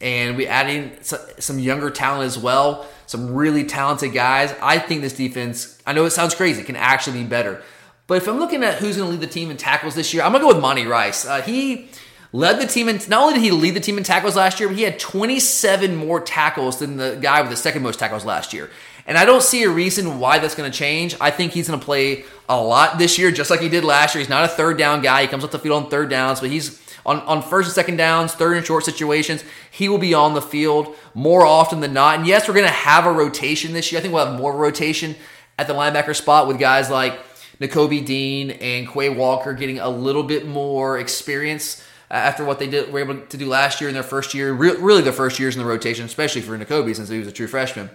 and 0.00 0.34
we 0.38 0.46
adding 0.46 0.92
some 1.02 1.58
younger 1.58 1.90
talent 1.90 2.24
as 2.24 2.38
well, 2.38 2.86
some 3.04 3.34
really 3.34 3.64
talented 3.64 4.14
guys. 4.14 4.54
I 4.62 4.78
think 4.78 5.02
this 5.02 5.14
defense, 5.14 5.78
I 5.86 5.92
know 5.92 6.06
it 6.06 6.12
sounds 6.12 6.34
crazy, 6.34 6.62
can 6.62 6.76
actually 6.76 7.20
be 7.22 7.28
better. 7.28 7.62
But 8.06 8.16
if 8.16 8.28
I'm 8.28 8.38
looking 8.38 8.64
at 8.64 8.76
who's 8.76 8.96
going 8.96 9.08
to 9.08 9.12
lead 9.12 9.20
the 9.20 9.30
team 9.30 9.50
in 9.50 9.58
tackles 9.58 9.94
this 9.94 10.14
year, 10.14 10.22
I'm 10.22 10.32
going 10.32 10.40
to 10.40 10.48
go 10.48 10.54
with 10.54 10.62
Monty 10.62 10.86
Rice. 10.86 11.26
Uh, 11.26 11.42
he 11.42 11.90
led 12.34 12.60
the 12.60 12.66
team 12.66 12.88
in 12.88 12.96
not 13.08 13.22
only 13.22 13.34
did 13.34 13.42
he 13.44 13.52
lead 13.52 13.74
the 13.74 13.80
team 13.80 13.96
in 13.96 14.02
tackles 14.02 14.34
last 14.34 14.58
year, 14.58 14.68
but 14.68 14.76
he 14.76 14.82
had 14.82 14.98
27 14.98 15.94
more 15.94 16.20
tackles 16.20 16.80
than 16.80 16.96
the 16.96 17.16
guy 17.22 17.40
with 17.40 17.48
the 17.48 17.56
second 17.56 17.84
most 17.84 18.00
tackles 18.00 18.24
last 18.24 18.52
year. 18.52 18.70
And 19.06 19.16
I 19.16 19.24
don't 19.24 19.42
see 19.42 19.62
a 19.62 19.70
reason 19.70 20.18
why 20.18 20.40
that's 20.40 20.56
going 20.56 20.68
to 20.68 20.76
change. 20.76 21.14
I 21.20 21.30
think 21.30 21.52
he's 21.52 21.68
going 21.68 21.78
to 21.78 21.84
play 21.84 22.24
a 22.48 22.60
lot 22.60 22.98
this 22.98 23.20
year, 23.20 23.30
just 23.30 23.50
like 23.50 23.60
he 23.60 23.68
did 23.68 23.84
last 23.84 24.16
year. 24.16 24.20
He's 24.20 24.28
not 24.28 24.44
a 24.44 24.48
third 24.48 24.78
down 24.78 25.00
guy. 25.00 25.22
He 25.22 25.28
comes 25.28 25.44
off 25.44 25.52
the 25.52 25.60
field 25.60 25.84
on 25.84 25.90
third 25.90 26.10
downs, 26.10 26.40
but 26.40 26.50
he's 26.50 26.82
on, 27.06 27.20
on 27.20 27.40
first 27.40 27.68
and 27.68 27.74
second 27.74 27.98
downs, 27.98 28.32
third 28.32 28.56
and 28.56 28.66
short 28.66 28.84
situations. 28.84 29.44
He 29.70 29.88
will 29.88 29.98
be 29.98 30.12
on 30.12 30.34
the 30.34 30.42
field 30.42 30.96
more 31.14 31.46
often 31.46 31.78
than 31.78 31.92
not. 31.92 32.18
And 32.18 32.26
yes, 32.26 32.48
we're 32.48 32.54
going 32.54 32.66
to 32.66 32.72
have 32.72 33.06
a 33.06 33.12
rotation 33.12 33.74
this 33.74 33.92
year. 33.92 34.00
I 34.00 34.02
think 34.02 34.12
we'll 34.12 34.26
have 34.26 34.40
more 34.40 34.56
rotation 34.56 35.14
at 35.56 35.68
the 35.68 35.74
linebacker 35.74 36.16
spot 36.16 36.48
with 36.48 36.58
guys 36.58 36.90
like 36.90 37.16
Nakobe 37.60 38.04
Dean 38.04 38.50
and 38.50 38.88
Quay 38.88 39.10
Walker 39.10 39.52
getting 39.52 39.78
a 39.78 39.88
little 39.88 40.24
bit 40.24 40.48
more 40.48 40.98
experience 40.98 41.80
after 42.14 42.44
what 42.44 42.60
they 42.60 42.68
did 42.68 42.92
were 42.92 43.00
able 43.00 43.20
to 43.20 43.36
do 43.36 43.48
last 43.48 43.80
year 43.80 43.88
in 43.88 43.94
their 43.94 44.04
first 44.04 44.34
year, 44.34 44.52
re- 44.52 44.76
really 44.76 45.02
their 45.02 45.12
first 45.12 45.38
years 45.40 45.56
in 45.56 45.62
the 45.62 45.68
rotation, 45.68 46.06
especially 46.06 46.42
for 46.42 46.56
Nakobe 46.56 46.94
since 46.94 47.08
he 47.08 47.18
was 47.18 47.26
a 47.26 47.32
true 47.32 47.48
freshman. 47.48 47.90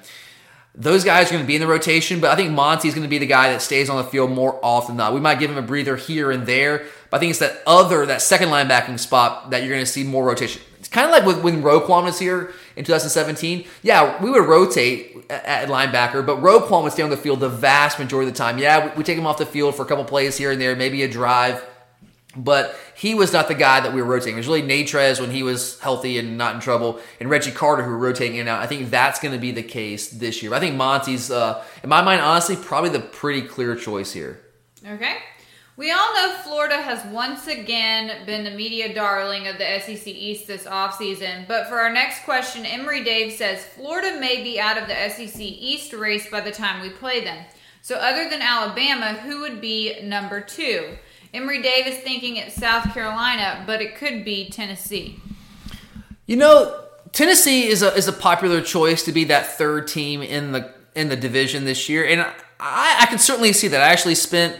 Those 0.75 1.03
guys 1.03 1.27
are 1.27 1.31
going 1.31 1.43
to 1.43 1.47
be 1.47 1.55
in 1.55 1.61
the 1.61 1.67
rotation, 1.67 2.19
but 2.19 2.29
I 2.29 2.35
think 2.35 2.51
Monty's 2.51 2.93
going 2.93 3.03
to 3.03 3.09
be 3.09 3.17
the 3.17 3.25
guy 3.25 3.51
that 3.51 3.61
stays 3.61 3.89
on 3.89 3.97
the 3.97 4.03
field 4.03 4.31
more 4.31 4.59
often 4.63 4.97
than 4.97 5.05
not. 5.05 5.13
We 5.13 5.19
might 5.19 5.39
give 5.39 5.49
him 5.49 5.57
a 5.57 5.61
breather 5.61 5.95
here 5.95 6.31
and 6.31 6.45
there, 6.45 6.85
but 7.09 7.17
I 7.17 7.19
think 7.19 7.31
it's 7.31 7.39
that 7.39 7.63
other, 7.65 8.05
that 8.05 8.21
second 8.21 8.49
linebacking 8.49 8.99
spot 8.99 9.49
that 9.49 9.63
you're 9.63 9.71
going 9.71 9.81
to 9.81 9.91
see 9.91 10.03
more 10.03 10.25
rotation. 10.25 10.61
It's 10.77 10.89
kind 10.89 11.05
of 11.05 11.11
like 11.11 11.25
with, 11.25 11.41
when 11.41 11.63
Roquan 11.63 12.03
was 12.03 12.19
here 12.19 12.53
in 12.75 12.85
2017. 12.85 13.65
Yeah, 13.83 14.21
we 14.21 14.29
would 14.29 14.47
rotate 14.47 15.25
at 15.29 15.69
linebacker, 15.69 16.25
but 16.25 16.37
Roquan 16.37 16.83
would 16.83 16.91
stay 16.91 17.03
on 17.03 17.09
the 17.09 17.17
field 17.17 17.39
the 17.39 17.49
vast 17.49 17.99
majority 17.99 18.29
of 18.29 18.33
the 18.33 18.37
time. 18.37 18.57
Yeah, 18.57 18.85
we, 18.85 18.97
we 18.97 19.03
take 19.03 19.17
him 19.17 19.25
off 19.25 19.37
the 19.37 19.45
field 19.45 19.75
for 19.75 19.83
a 19.83 19.85
couple 19.85 20.05
plays 20.05 20.37
here 20.37 20.51
and 20.51 20.61
there, 20.61 20.75
maybe 20.75 21.03
a 21.03 21.09
drive 21.09 21.63
but 22.43 22.75
he 22.95 23.13
was 23.15 23.33
not 23.33 23.47
the 23.47 23.55
guy 23.55 23.79
that 23.79 23.93
we 23.93 24.01
were 24.01 24.07
rotating. 24.07 24.35
It 24.35 24.37
was 24.37 24.47
really 24.47 24.61
Natrez 24.61 25.19
when 25.19 25.31
he 25.31 25.43
was 25.43 25.79
healthy 25.79 26.17
and 26.17 26.37
not 26.37 26.55
in 26.55 26.61
trouble, 26.61 26.99
and 27.19 27.29
Reggie 27.29 27.51
Carter 27.51 27.83
who 27.83 27.91
were 27.91 27.97
rotating 27.97 28.35
in 28.35 28.41
and 28.41 28.49
out. 28.49 28.61
I 28.61 28.67
think 28.67 28.89
that's 28.89 29.19
going 29.19 29.33
to 29.33 29.39
be 29.39 29.51
the 29.51 29.63
case 29.63 30.09
this 30.09 30.41
year. 30.41 30.53
I 30.53 30.59
think 30.59 30.75
Monty's, 30.75 31.29
uh, 31.31 31.63
in 31.83 31.89
my 31.89 32.01
mind, 32.01 32.21
honestly, 32.21 32.55
probably 32.55 32.89
the 32.89 32.99
pretty 32.99 33.41
clear 33.41 33.75
choice 33.75 34.13
here. 34.13 34.39
Okay. 34.85 35.17
We 35.79 35.91
all 35.91 36.13
know 36.13 36.35
Florida 36.43 36.81
has 36.81 37.05
once 37.05 37.47
again 37.47 38.25
been 38.25 38.43
the 38.43 38.51
media 38.51 38.93
darling 38.93 39.47
of 39.47 39.57
the 39.57 39.79
SEC 39.79 40.07
East 40.07 40.45
this 40.45 40.65
offseason. 40.65 41.47
But 41.47 41.69
for 41.69 41.79
our 41.79 41.89
next 41.89 42.25
question, 42.25 42.65
Emory 42.65 43.01
Dave 43.01 43.31
says 43.31 43.63
Florida 43.63 44.19
may 44.19 44.43
be 44.43 44.59
out 44.59 44.77
of 44.77 44.89
the 44.89 45.09
SEC 45.09 45.39
East 45.39 45.93
race 45.93 46.29
by 46.29 46.41
the 46.41 46.51
time 46.51 46.81
we 46.81 46.89
play 46.89 47.23
them. 47.23 47.45
So, 47.81 47.95
other 47.95 48.29
than 48.29 48.41
Alabama, 48.41 49.13
who 49.13 49.39
would 49.39 49.61
be 49.61 50.01
number 50.01 50.41
two? 50.41 50.97
Emory 51.33 51.61
Davis 51.61 51.99
thinking 51.99 52.37
it's 52.37 52.55
South 52.55 52.91
Carolina, 52.93 53.63
but 53.67 53.81
it 53.81 53.95
could 53.95 54.25
be 54.25 54.49
Tennessee. 54.49 55.19
You 56.25 56.37
know, 56.37 56.85
Tennessee 57.11 57.67
is 57.67 57.83
a 57.83 57.93
is 57.93 58.07
a 58.07 58.13
popular 58.13 58.61
choice 58.61 59.03
to 59.03 59.11
be 59.11 59.25
that 59.25 59.45
third 59.57 59.87
team 59.87 60.21
in 60.21 60.51
the 60.51 60.73
in 60.95 61.09
the 61.09 61.15
division 61.15 61.65
this 61.65 61.87
year, 61.87 62.05
and 62.05 62.21
I, 62.59 62.99
I 63.01 63.05
can 63.05 63.19
certainly 63.19 63.53
see 63.53 63.67
that. 63.67 63.81
I 63.81 63.89
actually 63.89 64.15
spent 64.15 64.59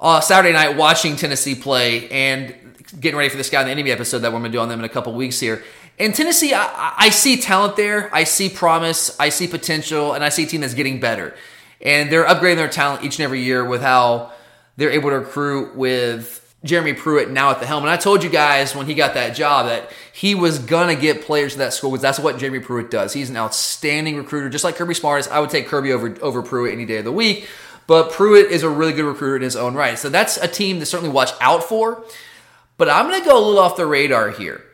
uh, 0.00 0.20
Saturday 0.20 0.52
night 0.52 0.76
watching 0.76 1.14
Tennessee 1.16 1.54
play 1.54 2.08
and 2.10 2.54
getting 2.98 3.16
ready 3.16 3.28
for 3.28 3.36
this 3.36 3.50
guy 3.50 3.60
in 3.60 3.66
the 3.66 3.72
enemy 3.72 3.92
episode 3.92 4.18
that 4.18 4.32
we're 4.32 4.40
going 4.40 4.50
to 4.50 4.56
do 4.56 4.60
on 4.60 4.68
them 4.68 4.80
in 4.80 4.84
a 4.84 4.88
couple 4.88 5.12
weeks 5.14 5.38
here. 5.40 5.62
In 5.96 6.12
Tennessee, 6.12 6.52
I, 6.54 6.94
I 6.96 7.08
see 7.10 7.36
talent 7.36 7.76
there. 7.76 8.12
I 8.12 8.24
see 8.24 8.48
promise. 8.48 9.18
I 9.20 9.28
see 9.28 9.46
potential, 9.46 10.12
and 10.12 10.24
I 10.24 10.28
see 10.28 10.42
a 10.42 10.46
team 10.46 10.60
that's 10.60 10.74
getting 10.74 10.98
better. 10.98 11.36
And 11.80 12.10
they're 12.10 12.24
upgrading 12.24 12.56
their 12.56 12.68
talent 12.68 13.04
each 13.04 13.18
and 13.18 13.24
every 13.24 13.42
year 13.42 13.64
with 13.64 13.80
how 13.80 14.32
they're 14.76 14.90
able 14.90 15.10
to 15.10 15.20
recruit 15.20 15.76
with 15.76 16.40
Jeremy 16.64 16.94
Pruitt 16.94 17.30
now 17.30 17.50
at 17.50 17.60
the 17.60 17.66
helm. 17.66 17.84
And 17.84 17.90
I 17.90 17.98
told 17.98 18.24
you 18.24 18.30
guys 18.30 18.74
when 18.74 18.86
he 18.86 18.94
got 18.94 19.14
that 19.14 19.36
job 19.36 19.66
that 19.66 19.90
he 20.12 20.34
was 20.34 20.58
gonna 20.58 20.96
get 20.96 21.22
players 21.22 21.52
to 21.52 21.58
that 21.58 21.74
school 21.74 21.90
because 21.90 22.02
that's 22.02 22.18
what 22.18 22.38
Jeremy 22.38 22.60
Pruitt 22.60 22.90
does. 22.90 23.12
He's 23.12 23.28
an 23.28 23.36
outstanding 23.36 24.16
recruiter, 24.16 24.48
just 24.48 24.64
like 24.64 24.76
Kirby 24.76 24.94
Smarts. 24.94 25.28
I 25.28 25.40
would 25.40 25.50
take 25.50 25.68
Kirby 25.68 25.92
over 25.92 26.16
over 26.22 26.42
Pruitt 26.42 26.72
any 26.72 26.86
day 26.86 26.98
of 26.98 27.04
the 27.04 27.12
week. 27.12 27.48
But 27.86 28.12
Pruitt 28.12 28.50
is 28.50 28.62
a 28.62 28.70
really 28.70 28.94
good 28.94 29.04
recruiter 29.04 29.36
in 29.36 29.42
his 29.42 29.56
own 29.56 29.74
right. 29.74 29.98
So 29.98 30.08
that's 30.08 30.38
a 30.38 30.48
team 30.48 30.80
to 30.80 30.86
certainly 30.86 31.12
watch 31.12 31.32
out 31.38 31.64
for. 31.64 32.02
But 32.78 32.88
I'm 32.88 33.10
gonna 33.10 33.24
go 33.24 33.36
a 33.36 33.44
little 33.44 33.60
off 33.60 33.76
the 33.76 33.86
radar 33.86 34.30
here. 34.30 34.64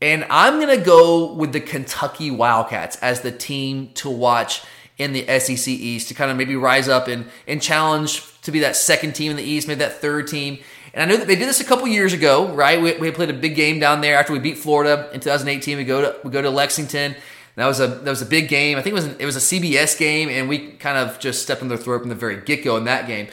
And 0.00 0.24
I'm 0.30 0.60
gonna 0.60 0.76
go 0.76 1.32
with 1.32 1.52
the 1.52 1.60
Kentucky 1.60 2.30
Wildcats 2.30 2.96
as 2.96 3.22
the 3.22 3.32
team 3.32 3.90
to 3.94 4.08
watch 4.08 4.62
in 4.98 5.12
the 5.12 5.26
SEC 5.40 5.66
East 5.66 6.08
to 6.08 6.14
kind 6.14 6.30
of 6.30 6.36
maybe 6.36 6.54
rise 6.54 6.88
up 6.88 7.08
and, 7.08 7.26
and 7.48 7.60
challenge 7.60 8.20
to 8.44 8.52
be 8.52 8.60
that 8.60 8.76
second 8.76 9.14
team 9.14 9.30
in 9.30 9.36
the 9.36 9.42
East, 9.42 9.68
maybe 9.68 9.80
that 9.80 10.00
third 10.00 10.28
team. 10.28 10.58
And 10.92 11.02
I 11.02 11.06
know 11.06 11.18
that 11.18 11.26
they 11.26 11.34
did 11.34 11.48
this 11.48 11.60
a 11.60 11.64
couple 11.64 11.88
years 11.88 12.12
ago, 12.12 12.48
right? 12.52 12.80
We, 12.80 12.96
we 12.98 13.10
played 13.10 13.30
a 13.30 13.34
big 13.34 13.56
game 13.56 13.80
down 13.80 14.00
there 14.00 14.16
after 14.18 14.32
we 14.32 14.38
beat 14.38 14.58
Florida 14.58 15.10
in 15.12 15.20
2018. 15.20 15.76
We 15.76 15.84
go 15.84 16.00
to 16.00 16.16
we 16.22 16.30
go 16.30 16.40
to 16.40 16.50
Lexington. 16.50 17.16
That 17.56 17.66
was 17.66 17.80
a 17.80 17.86
that 17.86 18.10
was 18.10 18.22
a 18.22 18.26
big 18.26 18.48
game. 18.48 18.78
I 18.78 18.82
think 18.82 18.92
it 18.92 18.94
was 18.94 19.06
it 19.06 19.24
was 19.24 19.36
a 19.36 19.40
CBS 19.40 19.98
game, 19.98 20.28
and 20.28 20.48
we 20.48 20.72
kind 20.72 20.96
of 20.96 21.18
just 21.18 21.42
stepped 21.42 21.62
on 21.62 21.68
their 21.68 21.78
throat 21.78 22.00
from 22.00 22.08
the 22.08 22.14
very 22.14 22.40
get 22.40 22.64
go 22.64 22.76
in 22.76 22.84
that 22.84 23.06
game. 23.06 23.28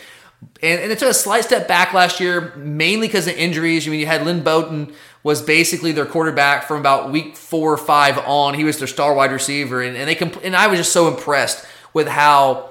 And, 0.63 0.81
and 0.81 0.91
it 0.91 0.97
took 0.97 1.09
a 1.09 1.13
slight 1.13 1.43
step 1.43 1.67
back 1.67 1.93
last 1.93 2.19
year, 2.19 2.55
mainly 2.55 3.07
because 3.07 3.27
of 3.27 3.35
injuries. 3.35 3.87
I 3.87 3.91
mean, 3.91 3.99
you 3.99 4.07
had 4.07 4.25
Lynn 4.25 4.41
Bowden 4.41 4.91
was 5.21 5.39
basically 5.39 5.91
their 5.91 6.05
quarterback 6.05 6.63
from 6.63 6.79
about 6.79 7.11
week 7.11 7.37
four 7.37 7.71
or 7.71 7.77
five 7.77 8.17
on. 8.17 8.55
He 8.55 8.63
was 8.63 8.79
their 8.79 8.87
star 8.87 9.13
wide 9.13 9.31
receiver, 9.31 9.83
and, 9.83 9.95
and 9.95 10.09
they 10.09 10.15
compl- 10.15 10.43
and 10.43 10.55
I 10.55 10.65
was 10.67 10.79
just 10.79 10.93
so 10.93 11.07
impressed 11.07 11.63
with 11.93 12.07
how 12.07 12.70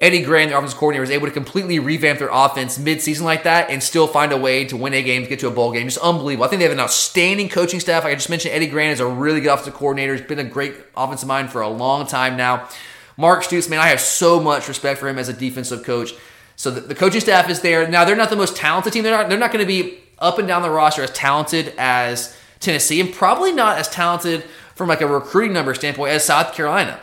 Eddie 0.00 0.22
Gran, 0.22 0.48
the 0.48 0.56
offensive 0.56 0.78
coordinator, 0.78 1.00
was 1.00 1.10
able 1.10 1.26
to 1.26 1.32
completely 1.32 1.80
revamp 1.80 2.20
their 2.20 2.28
offense 2.30 2.78
mid-season 2.78 3.24
like 3.24 3.42
that 3.42 3.68
and 3.68 3.82
still 3.82 4.06
find 4.06 4.30
a 4.30 4.36
way 4.36 4.64
to 4.64 4.76
win 4.76 4.94
a 4.94 5.02
game, 5.02 5.24
get 5.24 5.40
to 5.40 5.48
a 5.48 5.50
bowl 5.50 5.72
game. 5.72 5.88
Just 5.88 5.98
unbelievable. 5.98 6.44
I 6.44 6.48
think 6.48 6.60
they 6.60 6.64
have 6.64 6.72
an 6.72 6.78
outstanding 6.78 7.48
coaching 7.48 7.80
staff. 7.80 8.04
Like 8.04 8.12
I 8.12 8.14
just 8.14 8.30
mentioned, 8.30 8.54
Eddie 8.54 8.68
Gran 8.68 8.92
is 8.92 9.00
a 9.00 9.06
really 9.06 9.40
good 9.40 9.52
offensive 9.52 9.74
coordinator. 9.74 10.14
He's 10.14 10.24
been 10.24 10.38
a 10.38 10.44
great 10.44 10.74
offensive 10.96 11.26
mind 11.26 11.50
for 11.50 11.62
a 11.62 11.68
long 11.68 12.06
time 12.06 12.36
now. 12.36 12.68
Mark 13.16 13.42
Stoops, 13.42 13.68
man, 13.68 13.80
I 13.80 13.88
have 13.88 14.00
so 14.00 14.38
much 14.40 14.68
respect 14.68 15.00
for 15.00 15.08
him 15.08 15.18
as 15.18 15.28
a 15.28 15.32
defensive 15.32 15.82
coach. 15.82 16.14
So 16.54 16.70
the, 16.70 16.80
the 16.80 16.94
coaching 16.94 17.20
staff 17.20 17.50
is 17.50 17.62
there. 17.62 17.88
Now 17.88 18.04
they're 18.04 18.14
not 18.14 18.30
the 18.30 18.36
most 18.36 18.56
talented 18.56 18.92
team. 18.92 19.02
They're 19.02 19.16
not. 19.16 19.28
They're 19.28 19.38
not 19.38 19.52
going 19.52 19.64
to 19.64 19.66
be 19.66 19.98
up 20.20 20.38
and 20.38 20.46
down 20.46 20.62
the 20.62 20.70
roster 20.70 21.02
as 21.02 21.10
talented 21.10 21.74
as 21.76 22.36
Tennessee, 22.60 23.00
and 23.00 23.12
probably 23.12 23.52
not 23.52 23.78
as 23.78 23.88
talented 23.88 24.44
from 24.76 24.88
like 24.88 25.00
a 25.00 25.06
recruiting 25.06 25.52
number 25.52 25.74
standpoint 25.74 26.12
as 26.12 26.24
South 26.24 26.54
Carolina. 26.54 27.00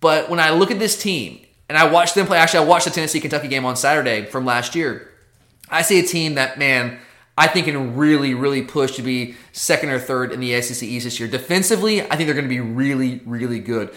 But 0.00 0.30
when 0.30 0.38
I 0.38 0.50
look 0.50 0.70
at 0.70 0.78
this 0.78 1.00
team 1.00 1.40
and 1.68 1.76
I 1.76 1.90
watched 1.90 2.14
them 2.14 2.26
play, 2.26 2.38
actually, 2.38 2.64
I 2.64 2.68
watched 2.68 2.86
the 2.86 2.90
Tennessee 2.90 3.20
Kentucky 3.20 3.48
game 3.48 3.64
on 3.64 3.76
Saturday 3.76 4.24
from 4.24 4.44
last 4.44 4.74
year. 4.74 5.10
I 5.70 5.82
see 5.82 5.98
a 5.98 6.02
team 6.02 6.34
that, 6.34 6.58
man, 6.58 6.98
I 7.36 7.46
think 7.46 7.66
can 7.66 7.96
really, 7.96 8.34
really 8.34 8.62
push 8.62 8.96
to 8.96 9.02
be 9.02 9.36
second 9.52 9.90
or 9.90 9.98
third 9.98 10.32
in 10.32 10.40
the 10.40 10.60
SEC 10.60 10.82
East 10.82 11.04
this 11.04 11.20
year. 11.20 11.28
Defensively, 11.28 12.02
I 12.02 12.16
think 12.16 12.26
they're 12.26 12.34
going 12.34 12.44
to 12.44 12.48
be 12.48 12.60
really, 12.60 13.20
really 13.24 13.60
good. 13.60 13.94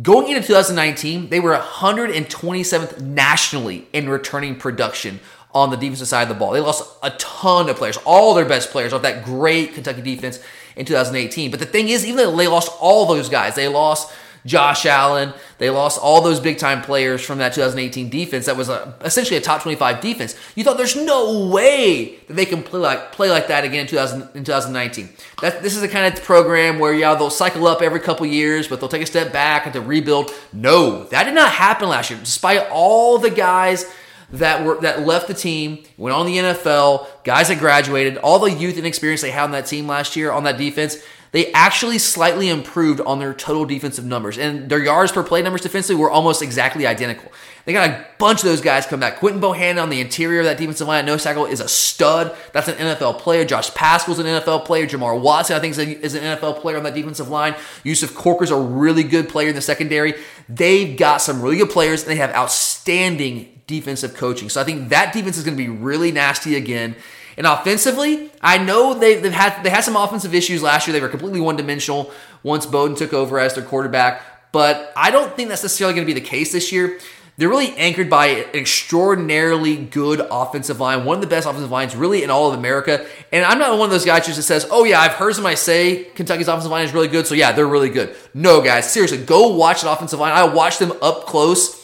Going 0.00 0.28
into 0.28 0.46
2019, 0.46 1.30
they 1.30 1.40
were 1.40 1.56
127th 1.56 3.00
nationally 3.00 3.88
in 3.92 4.08
returning 4.08 4.54
production 4.54 5.18
on 5.52 5.70
the 5.70 5.76
defensive 5.76 6.06
side 6.06 6.22
of 6.22 6.28
the 6.28 6.34
ball. 6.36 6.52
They 6.52 6.60
lost 6.60 6.96
a 7.02 7.10
ton 7.10 7.68
of 7.68 7.76
players, 7.76 7.96
all 8.04 8.34
their 8.34 8.44
best 8.44 8.70
players 8.70 8.92
off 8.92 9.02
that 9.02 9.24
great 9.24 9.74
Kentucky 9.74 10.02
defense 10.02 10.38
in 10.76 10.86
2018. 10.86 11.50
But 11.50 11.58
the 11.58 11.66
thing 11.66 11.88
is, 11.88 12.06
even 12.06 12.18
though 12.18 12.36
they 12.36 12.46
lost 12.46 12.70
all 12.80 13.06
those 13.06 13.28
guys, 13.28 13.56
they 13.56 13.66
lost 13.66 14.12
Josh 14.46 14.86
Allen. 14.86 15.32
They 15.58 15.70
lost 15.70 16.00
all 16.00 16.20
those 16.20 16.40
big 16.40 16.58
time 16.58 16.82
players 16.82 17.22
from 17.22 17.38
that 17.38 17.52
2018 17.52 18.08
defense 18.08 18.46
that 18.46 18.56
was 18.56 18.68
a, 18.68 18.94
essentially 19.02 19.36
a 19.36 19.40
top 19.40 19.62
25 19.62 20.00
defense. 20.00 20.36
You 20.54 20.64
thought 20.64 20.76
there's 20.76 20.96
no 20.96 21.46
way 21.48 22.16
that 22.26 22.34
they 22.34 22.46
can 22.46 22.62
play 22.62 22.80
like 22.80 23.12
play 23.12 23.30
like 23.30 23.48
that 23.48 23.64
again 23.64 23.80
in, 23.80 23.86
2000, 23.86 24.22
in 24.34 24.44
2019. 24.44 25.08
That, 25.42 25.62
this 25.62 25.74
is 25.74 25.82
the 25.82 25.88
kind 25.88 26.12
of 26.12 26.22
program 26.22 26.78
where 26.78 26.92
yeah 26.92 27.14
they'll 27.14 27.30
cycle 27.30 27.66
up 27.66 27.82
every 27.82 28.00
couple 28.00 28.26
years, 28.26 28.68
but 28.68 28.80
they'll 28.80 28.88
take 28.88 29.02
a 29.02 29.06
step 29.06 29.32
back 29.32 29.66
and 29.66 29.72
to 29.74 29.80
rebuild. 29.80 30.30
No, 30.52 31.04
that 31.04 31.24
did 31.24 31.34
not 31.34 31.52
happen 31.52 31.88
last 31.88 32.10
year. 32.10 32.18
Despite 32.20 32.68
all 32.70 33.18
the 33.18 33.30
guys 33.30 33.90
that 34.32 34.64
were 34.64 34.80
that 34.80 35.06
left 35.06 35.28
the 35.28 35.34
team, 35.34 35.82
went 35.96 36.14
on 36.14 36.26
the 36.26 36.36
NFL, 36.36 37.06
guys 37.24 37.48
that 37.48 37.58
graduated, 37.58 38.16
all 38.18 38.38
the 38.38 38.50
youth 38.50 38.76
and 38.76 38.86
experience 38.86 39.22
they 39.22 39.30
had 39.30 39.44
on 39.44 39.50
that 39.52 39.66
team 39.66 39.86
last 39.86 40.16
year 40.16 40.30
on 40.30 40.44
that 40.44 40.56
defense 40.56 40.96
they 41.32 41.52
actually 41.52 41.98
slightly 41.98 42.48
improved 42.48 43.00
on 43.02 43.18
their 43.20 43.32
total 43.32 43.64
defensive 43.64 44.04
numbers. 44.04 44.36
And 44.36 44.68
their 44.68 44.82
yards 44.82 45.12
per 45.12 45.22
play 45.22 45.42
numbers 45.42 45.60
defensively 45.60 46.00
were 46.00 46.10
almost 46.10 46.42
exactly 46.42 46.86
identical. 46.86 47.30
They 47.64 47.72
got 47.72 47.88
a 47.88 48.06
bunch 48.18 48.40
of 48.40 48.46
those 48.46 48.60
guys 48.60 48.86
come 48.86 49.00
back. 49.00 49.18
Quinton 49.18 49.40
Bohanna 49.40 49.82
on 49.82 49.90
the 49.90 50.00
interior 50.00 50.40
of 50.40 50.46
that 50.46 50.58
defensive 50.58 50.88
line 50.88 51.00
at 51.00 51.04
nose 51.04 51.22
tackle 51.22 51.46
is 51.46 51.60
a 51.60 51.68
stud. 51.68 52.34
That's 52.52 52.68
an 52.68 52.74
NFL 52.74 53.18
player. 53.18 53.44
Josh 53.44 53.72
Paschal's 53.74 54.18
an 54.18 54.26
NFL 54.26 54.64
player. 54.64 54.86
Jamar 54.86 55.20
Watson, 55.20 55.56
I 55.56 55.60
think, 55.60 55.76
is 55.78 56.14
an 56.14 56.22
NFL 56.22 56.60
player 56.60 56.78
on 56.78 56.82
that 56.84 56.94
defensive 56.94 57.28
line. 57.28 57.54
Yusuf 57.84 58.14
Corker's 58.14 58.50
a 58.50 58.58
really 58.58 59.04
good 59.04 59.28
player 59.28 59.50
in 59.50 59.54
the 59.54 59.60
secondary. 59.60 60.14
They've 60.48 60.96
got 60.96 61.18
some 61.18 61.42
really 61.42 61.58
good 61.58 61.70
players, 61.70 62.02
and 62.02 62.10
they 62.10 62.16
have 62.16 62.34
outstanding 62.34 63.60
defensive 63.66 64.14
coaching. 64.14 64.48
So 64.48 64.60
I 64.60 64.64
think 64.64 64.88
that 64.88 65.12
defense 65.12 65.36
is 65.36 65.44
going 65.44 65.56
to 65.56 65.62
be 65.62 65.68
really 65.68 66.10
nasty 66.10 66.56
again. 66.56 66.96
And 67.40 67.46
offensively, 67.46 68.30
I 68.42 68.58
know 68.58 68.92
they, 68.92 69.18
have 69.18 69.32
had 69.32 69.62
they 69.62 69.70
had 69.70 69.80
some 69.80 69.96
offensive 69.96 70.34
issues 70.34 70.62
last 70.62 70.86
year. 70.86 70.92
They 70.92 71.00
were 71.00 71.08
completely 71.08 71.40
one 71.40 71.56
dimensional 71.56 72.10
once 72.42 72.66
Bowden 72.66 72.94
took 72.94 73.14
over 73.14 73.38
as 73.38 73.54
their 73.54 73.64
quarterback. 73.64 74.52
But 74.52 74.92
I 74.94 75.10
don't 75.10 75.34
think 75.34 75.48
that's 75.48 75.62
necessarily 75.62 75.94
going 75.94 76.06
to 76.06 76.14
be 76.14 76.20
the 76.20 76.26
case 76.26 76.52
this 76.52 76.70
year. 76.70 76.98
They're 77.38 77.48
really 77.48 77.74
anchored 77.78 78.10
by 78.10 78.26
an 78.26 78.44
extraordinarily 78.52 79.78
good 79.78 80.20
offensive 80.30 80.80
line, 80.80 81.06
one 81.06 81.16
of 81.16 81.22
the 81.22 81.28
best 81.28 81.46
offensive 81.46 81.70
lines 81.70 81.96
really 81.96 82.22
in 82.22 82.28
all 82.28 82.52
of 82.52 82.58
America. 82.58 83.06
And 83.32 83.42
I'm 83.42 83.58
not 83.58 83.70
one 83.78 83.86
of 83.86 83.90
those 83.90 84.04
guys 84.04 84.26
who 84.26 84.34
just 84.34 84.46
says, 84.46 84.66
"Oh 84.70 84.84
yeah, 84.84 85.00
I've 85.00 85.12
heard 85.12 85.34
somebody 85.34 85.56
say 85.56 86.04
Kentucky's 86.14 86.46
offensive 86.46 86.70
line 86.70 86.84
is 86.84 86.92
really 86.92 87.08
good, 87.08 87.26
so 87.26 87.34
yeah, 87.34 87.52
they're 87.52 87.66
really 87.66 87.88
good." 87.88 88.14
No, 88.34 88.60
guys, 88.60 88.92
seriously, 88.92 89.16
go 89.16 89.56
watch 89.56 89.80
the 89.80 89.90
offensive 89.90 90.20
line. 90.20 90.32
I 90.32 90.44
watched 90.44 90.78
them 90.78 90.92
up 91.00 91.24
close 91.24 91.79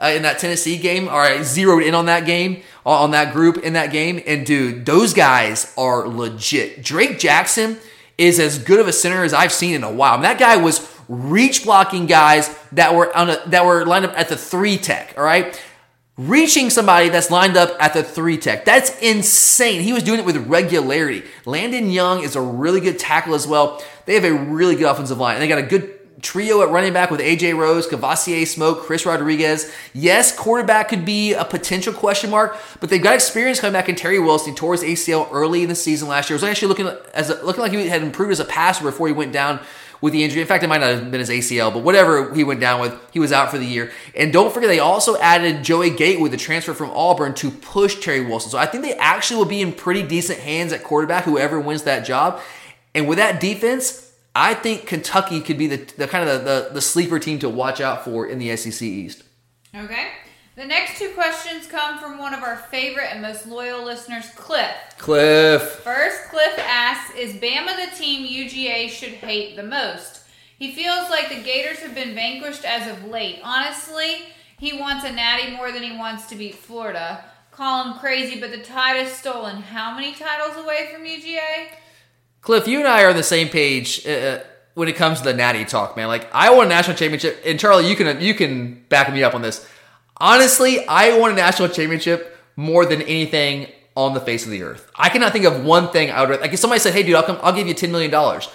uh, 0.00 0.12
in 0.14 0.22
that 0.22 0.38
Tennessee 0.38 0.76
game, 0.76 1.08
or 1.08 1.20
I 1.20 1.42
zeroed 1.42 1.82
in 1.82 1.94
on 1.94 2.06
that 2.06 2.26
game 2.26 2.62
on 2.88 3.10
that 3.10 3.32
group 3.32 3.58
in 3.58 3.74
that 3.74 3.92
game. 3.92 4.22
And 4.26 4.46
dude, 4.46 4.86
those 4.86 5.12
guys 5.12 5.72
are 5.76 6.08
legit. 6.08 6.82
Drake 6.82 7.18
Jackson 7.18 7.78
is 8.16 8.40
as 8.40 8.58
good 8.58 8.80
of 8.80 8.88
a 8.88 8.92
center 8.92 9.24
as 9.24 9.34
I've 9.34 9.52
seen 9.52 9.74
in 9.74 9.84
a 9.84 9.92
while. 9.92 10.14
I 10.14 10.16
mean, 10.16 10.22
that 10.22 10.38
guy 10.38 10.56
was 10.56 10.94
reach 11.08 11.64
blocking 11.64 12.06
guys 12.06 12.54
that 12.72 12.94
were 12.94 13.14
on 13.16 13.30
a, 13.30 13.42
that 13.46 13.64
were 13.64 13.84
lined 13.84 14.06
up 14.06 14.18
at 14.18 14.28
the 14.28 14.36
three 14.36 14.76
tech. 14.76 15.14
All 15.16 15.24
right. 15.24 15.60
Reaching 16.16 16.68
somebody 16.68 17.10
that's 17.10 17.30
lined 17.30 17.56
up 17.56 17.76
at 17.78 17.94
the 17.94 18.02
three 18.02 18.38
tech. 18.38 18.64
That's 18.64 18.98
insane. 19.00 19.82
He 19.82 19.92
was 19.92 20.02
doing 20.02 20.18
it 20.18 20.26
with 20.26 20.36
regularity. 20.48 21.22
Landon 21.44 21.90
Young 21.90 22.24
is 22.24 22.34
a 22.34 22.40
really 22.40 22.80
good 22.80 22.98
tackle 22.98 23.34
as 23.34 23.46
well. 23.46 23.80
They 24.04 24.14
have 24.14 24.24
a 24.24 24.34
really 24.34 24.74
good 24.74 24.90
offensive 24.90 25.18
line. 25.18 25.34
And 25.34 25.42
they 25.42 25.46
got 25.46 25.58
a 25.58 25.62
good 25.62 25.97
trio 26.20 26.62
at 26.62 26.70
running 26.70 26.92
back 26.92 27.10
with 27.10 27.20
AJ 27.20 27.56
Rose, 27.56 27.86
Kavosiey 27.86 28.46
Smoke, 28.46 28.82
Chris 28.82 29.06
Rodriguez. 29.06 29.72
Yes, 29.94 30.36
quarterback 30.36 30.88
could 30.88 31.04
be 31.04 31.32
a 31.32 31.44
potential 31.44 31.92
question 31.92 32.30
mark, 32.30 32.56
but 32.80 32.90
they've 32.90 33.02
got 33.02 33.14
experience 33.14 33.60
coming 33.60 33.72
back 33.72 33.88
in 33.88 33.94
Terry 33.94 34.18
Wilson. 34.18 34.54
Tore 34.54 34.72
his 34.72 34.82
ACL 34.82 35.28
early 35.32 35.62
in 35.62 35.68
the 35.68 35.74
season 35.74 36.08
last 36.08 36.28
year. 36.28 36.34
It 36.34 36.42
was 36.42 36.48
actually 36.48 36.68
looking 36.68 36.88
as 37.14 37.30
a, 37.30 37.42
looking 37.44 37.62
like 37.62 37.72
he 37.72 37.88
had 37.88 38.02
improved 38.02 38.32
as 38.32 38.40
a 38.40 38.44
passer 38.44 38.84
before 38.84 39.06
he 39.06 39.12
went 39.12 39.32
down 39.32 39.60
with 40.00 40.12
the 40.12 40.22
injury. 40.22 40.40
In 40.40 40.46
fact, 40.46 40.62
it 40.62 40.68
might 40.68 40.80
not 40.80 40.90
have 40.90 41.10
been 41.10 41.20
his 41.20 41.30
ACL, 41.30 41.72
but 41.72 41.82
whatever 41.82 42.34
he 42.34 42.44
went 42.44 42.60
down 42.60 42.80
with, 42.80 42.94
he 43.12 43.18
was 43.18 43.32
out 43.32 43.50
for 43.50 43.58
the 43.58 43.66
year. 43.66 43.90
And 44.14 44.32
don't 44.32 44.52
forget, 44.52 44.68
they 44.68 44.78
also 44.78 45.16
added 45.18 45.64
Joey 45.64 45.90
Gatewood, 45.90 46.30
the 46.30 46.36
transfer 46.36 46.74
from 46.74 46.90
Auburn, 46.90 47.34
to 47.34 47.50
push 47.50 48.00
Terry 48.00 48.24
Wilson. 48.24 48.50
So 48.50 48.58
I 48.58 48.66
think 48.66 48.84
they 48.84 48.94
actually 48.94 49.38
will 49.38 49.46
be 49.46 49.60
in 49.60 49.72
pretty 49.72 50.02
decent 50.02 50.38
hands 50.40 50.72
at 50.72 50.84
quarterback, 50.84 51.24
whoever 51.24 51.60
wins 51.60 51.82
that 51.82 52.04
job. 52.04 52.40
And 52.94 53.08
with 53.08 53.18
that 53.18 53.40
defense, 53.40 54.07
I 54.34 54.54
think 54.54 54.86
Kentucky 54.86 55.40
could 55.40 55.58
be 55.58 55.66
the, 55.66 55.76
the 55.96 56.06
kind 56.06 56.28
of 56.28 56.44
the, 56.44 56.44
the, 56.44 56.74
the 56.74 56.80
sleeper 56.80 57.18
team 57.18 57.38
to 57.40 57.48
watch 57.48 57.80
out 57.80 58.04
for 58.04 58.26
in 58.26 58.38
the 58.38 58.56
SEC 58.56 58.82
East. 58.82 59.24
Okay. 59.74 60.08
The 60.58 60.64
next 60.64 60.98
two 60.98 61.10
questions 61.10 61.68
come 61.68 62.00
from 62.00 62.18
one 62.18 62.34
of 62.34 62.42
our 62.42 62.56
favorite 62.56 63.12
and 63.12 63.22
most 63.22 63.46
loyal 63.46 63.84
listeners, 63.84 64.28
Cliff. 64.34 64.74
Cliff. 64.98 65.62
First, 65.62 66.30
Cliff 66.30 66.58
asks 66.58 67.14
Is 67.14 67.34
Bama 67.34 67.76
the 67.76 67.96
team 67.96 68.26
UGA 68.26 68.88
should 68.88 69.12
hate 69.12 69.54
the 69.54 69.62
most? 69.62 70.22
He 70.58 70.72
feels 70.72 71.08
like 71.10 71.28
the 71.28 71.42
Gators 71.42 71.78
have 71.78 71.94
been 71.94 72.14
vanquished 72.14 72.64
as 72.64 72.90
of 72.90 73.08
late. 73.08 73.38
Honestly, 73.44 74.16
he 74.58 74.72
wants 74.72 75.04
a 75.04 75.12
natty 75.12 75.52
more 75.52 75.70
than 75.70 75.84
he 75.84 75.96
wants 75.96 76.26
to 76.26 76.34
beat 76.34 76.56
Florida. 76.56 77.24
Call 77.52 77.84
him 77.84 77.98
crazy, 78.00 78.40
but 78.40 78.50
the 78.50 78.58
tide 78.58 78.96
is 79.06 79.12
stolen. 79.12 79.62
How 79.62 79.94
many 79.94 80.12
titles 80.12 80.56
away 80.56 80.90
from 80.92 81.04
UGA? 81.04 81.68
Cliff, 82.40 82.66
you 82.68 82.78
and 82.78 82.88
I 82.88 83.04
are 83.04 83.10
on 83.10 83.16
the 83.16 83.22
same 83.22 83.48
page 83.48 84.06
uh, 84.06 84.10
uh, 84.10 84.40
when 84.74 84.88
it 84.88 84.96
comes 84.96 85.18
to 85.18 85.24
the 85.24 85.34
Natty 85.34 85.64
talk, 85.64 85.96
man. 85.96 86.08
Like 86.08 86.28
I 86.32 86.50
want 86.50 86.66
a 86.66 86.68
national 86.68 86.96
championship, 86.96 87.40
and 87.44 87.58
Charlie, 87.58 87.88
you 87.88 87.96
can 87.96 88.20
you 88.20 88.34
can 88.34 88.84
back 88.88 89.12
me 89.12 89.22
up 89.22 89.34
on 89.34 89.42
this. 89.42 89.68
Honestly, 90.16 90.86
I 90.86 91.16
want 91.18 91.32
a 91.32 91.36
national 91.36 91.68
championship 91.68 92.36
more 92.56 92.86
than 92.86 93.02
anything 93.02 93.68
on 93.94 94.14
the 94.14 94.20
face 94.20 94.44
of 94.44 94.50
the 94.50 94.62
earth. 94.62 94.90
I 94.96 95.08
cannot 95.08 95.32
think 95.32 95.44
of 95.44 95.64
one 95.64 95.90
thing 95.90 96.10
I 96.10 96.24
would 96.24 96.40
like. 96.40 96.52
If 96.52 96.60
somebody 96.60 96.80
said, 96.80 96.94
"Hey, 96.94 97.02
dude, 97.02 97.16
I'll 97.16 97.22
come, 97.22 97.38
I'll 97.42 97.52
give 97.52 97.66
you 97.66 97.74
ten 97.74 97.90
million 97.92 98.10
dollars," 98.10 98.48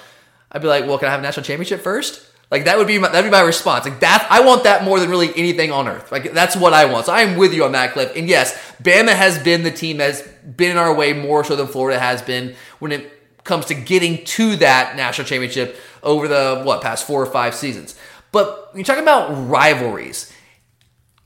I'd 0.51 0.61
be 0.61 0.67
like, 0.67 0.85
"Well, 0.85 0.97
can 0.97 1.07
I 1.07 1.11
have 1.11 1.19
a 1.19 1.23
national 1.23 1.45
championship 1.45 1.81
first? 1.81 2.29
Like 2.53 2.65
that 2.65 2.77
would 2.77 2.85
be 2.85 2.99
my, 2.99 3.09
that'd 3.09 3.29
be 3.29 3.35
my 3.35 3.41
response. 3.41 3.83
Like 3.83 4.01
that, 4.01 4.27
I 4.29 4.41
want 4.41 4.65
that 4.65 4.83
more 4.83 4.99
than 4.99 5.09
really 5.09 5.31
anything 5.35 5.71
on 5.71 5.87
earth. 5.87 6.11
Like 6.11 6.33
that's 6.33 6.55
what 6.55 6.71
I 6.71 6.85
want. 6.85 7.07
So 7.07 7.11
I 7.11 7.21
am 7.21 7.35
with 7.35 7.51
you 7.51 7.65
on 7.65 7.71
that, 7.71 7.93
Cliff. 7.93 8.15
And 8.15 8.29
yes, 8.29 8.55
Bama 8.81 9.11
has 9.11 9.39
been 9.39 9.63
the 9.63 9.71
team 9.71 9.97
that's 9.97 10.21
been 10.21 10.69
in 10.69 10.77
our 10.77 10.93
way 10.93 11.13
more 11.13 11.43
so 11.43 11.55
than 11.55 11.65
Florida 11.65 11.99
has 11.99 12.21
been 12.21 12.55
when 12.77 12.91
it 12.91 13.11
comes 13.43 13.65
to 13.65 13.73
getting 13.73 14.23
to 14.25 14.55
that 14.57 14.95
national 14.95 15.27
championship 15.27 15.77
over 16.01 16.27
the 16.27 16.61
what 16.63 16.81
past 16.81 17.05
four 17.05 17.21
or 17.21 17.25
five 17.25 17.55
seasons. 17.55 17.97
But 18.31 18.71
you're 18.73 18.83
talking 18.83 19.03
about 19.03 19.29
rivalries, 19.49 20.31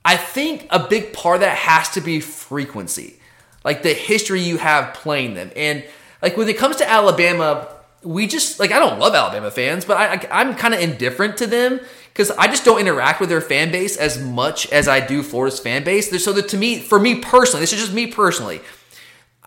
I 0.03 0.17
think 0.17 0.67
a 0.69 0.87
big 0.87 1.13
part 1.13 1.35
of 1.35 1.41
that 1.41 1.57
has 1.57 1.89
to 1.91 2.01
be 2.01 2.19
frequency, 2.19 3.19
like 3.63 3.83
the 3.83 3.93
history 3.93 4.41
you 4.41 4.57
have 4.57 4.93
playing 4.93 5.33
them. 5.33 5.51
And 5.55 5.85
like 6.21 6.37
when 6.37 6.47
it 6.47 6.57
comes 6.57 6.77
to 6.77 6.89
Alabama, 6.89 7.67
we 8.03 8.27
just 8.27 8.59
like 8.59 8.71
I 8.71 8.79
don't 8.79 8.99
love 8.99 9.15
Alabama 9.15 9.51
fans, 9.51 9.85
but 9.85 9.97
I, 9.97 10.27
I 10.31 10.41
am 10.41 10.55
kind 10.55 10.73
of 10.73 10.79
indifferent 10.79 11.37
to 11.37 11.47
them 11.47 11.79
because 12.13 12.31
I 12.31 12.47
just 12.47 12.65
don't 12.65 12.79
interact 12.79 13.19
with 13.19 13.29
their 13.29 13.41
fan 13.41 13.71
base 13.71 13.95
as 13.97 14.21
much 14.21 14.71
as 14.71 14.87
I 14.87 15.05
do 15.05 15.21
Florida's 15.21 15.59
fan 15.59 15.83
base. 15.83 16.23
So 16.23 16.33
that 16.33 16.49
to 16.49 16.57
me, 16.57 16.79
for 16.79 16.99
me 16.99 17.19
personally, 17.19 17.61
this 17.61 17.73
is 17.73 17.79
just 17.79 17.93
me 17.93 18.07
personally. 18.07 18.61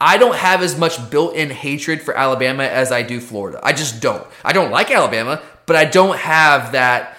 I 0.01 0.17
don't 0.17 0.37
have 0.37 0.63
as 0.63 0.79
much 0.79 1.11
built 1.11 1.35
in 1.35 1.51
hatred 1.51 2.01
for 2.01 2.17
Alabama 2.17 2.65
as 2.65 2.91
I 2.91 3.03
do 3.03 3.21
Florida. 3.21 3.61
I 3.63 3.75
just 3.75 4.01
don't. 4.01 4.27
I 4.43 4.53
don't 4.53 4.71
like 4.71 4.91
Alabama, 4.91 5.43
but 5.67 5.77
I 5.77 5.85
don't 5.85 6.17
have 6.17 6.73
that 6.73 7.19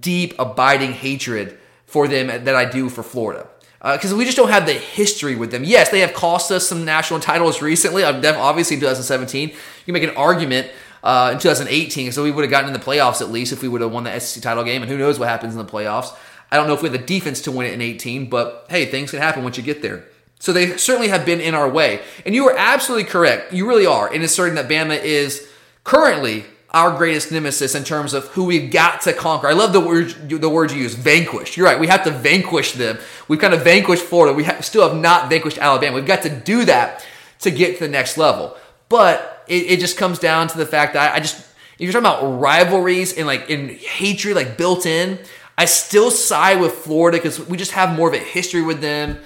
deep, 0.00 0.34
abiding 0.38 0.92
hatred 0.92 1.58
for 1.86 2.06
them 2.06 2.28
that 2.28 2.54
I 2.54 2.64
do 2.70 2.88
for 2.88 3.02
Florida. 3.02 3.48
Because 3.82 4.12
uh, 4.12 4.16
we 4.16 4.24
just 4.24 4.36
don't 4.36 4.50
have 4.50 4.66
the 4.66 4.74
history 4.74 5.34
with 5.34 5.50
them. 5.50 5.64
Yes, 5.64 5.88
they 5.88 6.00
have 6.00 6.12
cost 6.12 6.52
us 6.52 6.68
some 6.68 6.84
national 6.84 7.18
titles 7.30 7.60
recently. 7.62 8.04
Obviously, 8.04 8.74
in 8.74 8.80
2017, 8.80 9.48
you 9.48 9.54
can 9.84 9.94
make 9.94 10.02
an 10.02 10.16
argument 10.16 10.70
uh, 11.02 11.30
in 11.32 11.38
2018, 11.38 12.12
so 12.12 12.22
we 12.22 12.30
would 12.30 12.42
have 12.42 12.50
gotten 12.50 12.68
in 12.68 12.74
the 12.74 12.84
playoffs 12.84 13.20
at 13.20 13.30
least 13.30 13.52
if 13.52 13.62
we 13.62 13.68
would 13.68 13.80
have 13.80 13.90
won 13.90 14.04
the 14.04 14.20
SEC 14.20 14.42
title 14.42 14.62
game. 14.62 14.82
And 14.82 14.90
who 14.90 14.98
knows 14.98 15.18
what 15.18 15.28
happens 15.28 15.56
in 15.56 15.58
the 15.58 15.70
playoffs? 15.70 16.14
I 16.52 16.56
don't 16.56 16.66
know 16.66 16.74
if 16.74 16.82
we 16.82 16.90
have 16.90 16.98
the 16.98 17.04
defense 17.04 17.40
to 17.42 17.52
win 17.52 17.66
it 17.66 17.72
in 17.72 17.80
18, 17.80 18.28
but 18.28 18.66
hey, 18.68 18.86
things 18.86 19.10
can 19.10 19.20
happen 19.20 19.42
once 19.42 19.56
you 19.56 19.62
get 19.62 19.82
there. 19.82 20.04
So 20.40 20.54
they 20.54 20.78
certainly 20.78 21.08
have 21.08 21.24
been 21.24 21.40
in 21.40 21.54
our 21.54 21.68
way. 21.68 22.00
And 22.24 22.34
you 22.34 22.48
are 22.48 22.56
absolutely 22.56 23.04
correct. 23.04 23.52
You 23.52 23.68
really 23.68 23.86
are 23.86 24.12
in 24.12 24.22
asserting 24.22 24.54
that 24.56 24.68
Bama 24.68 25.00
is 25.00 25.48
currently 25.84 26.46
our 26.70 26.96
greatest 26.96 27.30
nemesis 27.30 27.74
in 27.74 27.84
terms 27.84 28.14
of 28.14 28.24
who 28.28 28.44
we've 28.44 28.70
got 28.70 29.02
to 29.02 29.12
conquer. 29.12 29.48
I 29.48 29.52
love 29.52 29.72
the 29.72 29.80
word 29.80 30.30
the 30.30 30.48
word 30.48 30.72
you 30.72 30.78
use, 30.78 30.94
vanquish. 30.94 31.56
You're 31.56 31.66
right. 31.66 31.78
We 31.78 31.88
have 31.88 32.04
to 32.04 32.10
vanquish 32.10 32.72
them. 32.72 32.98
We've 33.28 33.40
kind 33.40 33.52
of 33.52 33.62
vanquished 33.62 34.02
Florida. 34.02 34.34
We 34.34 34.44
still 34.62 34.88
have 34.88 34.98
not 34.98 35.28
vanquished 35.28 35.58
Alabama. 35.58 35.96
We've 35.96 36.06
got 36.06 36.22
to 36.22 36.30
do 36.30 36.64
that 36.64 37.04
to 37.40 37.50
get 37.50 37.74
to 37.74 37.84
the 37.84 37.90
next 37.90 38.16
level. 38.16 38.56
But 38.88 39.44
it, 39.46 39.72
it 39.72 39.80
just 39.80 39.98
comes 39.98 40.18
down 40.18 40.48
to 40.48 40.58
the 40.58 40.66
fact 40.66 40.94
that 40.94 41.12
I, 41.12 41.16
I 41.16 41.20
just 41.20 41.46
if 41.78 41.80
you're 41.80 41.92
talking 41.92 42.06
about 42.06 42.40
rivalries 42.40 43.16
and 43.16 43.26
like 43.26 43.50
in 43.50 43.70
hatred 43.70 44.36
like 44.36 44.56
built 44.56 44.86
in, 44.86 45.18
I 45.58 45.66
still 45.66 46.10
side 46.10 46.60
with 46.60 46.72
Florida 46.72 47.18
because 47.18 47.46
we 47.46 47.58
just 47.58 47.72
have 47.72 47.94
more 47.94 48.08
of 48.08 48.14
a 48.14 48.18
history 48.18 48.62
with 48.62 48.80
them 48.80 49.18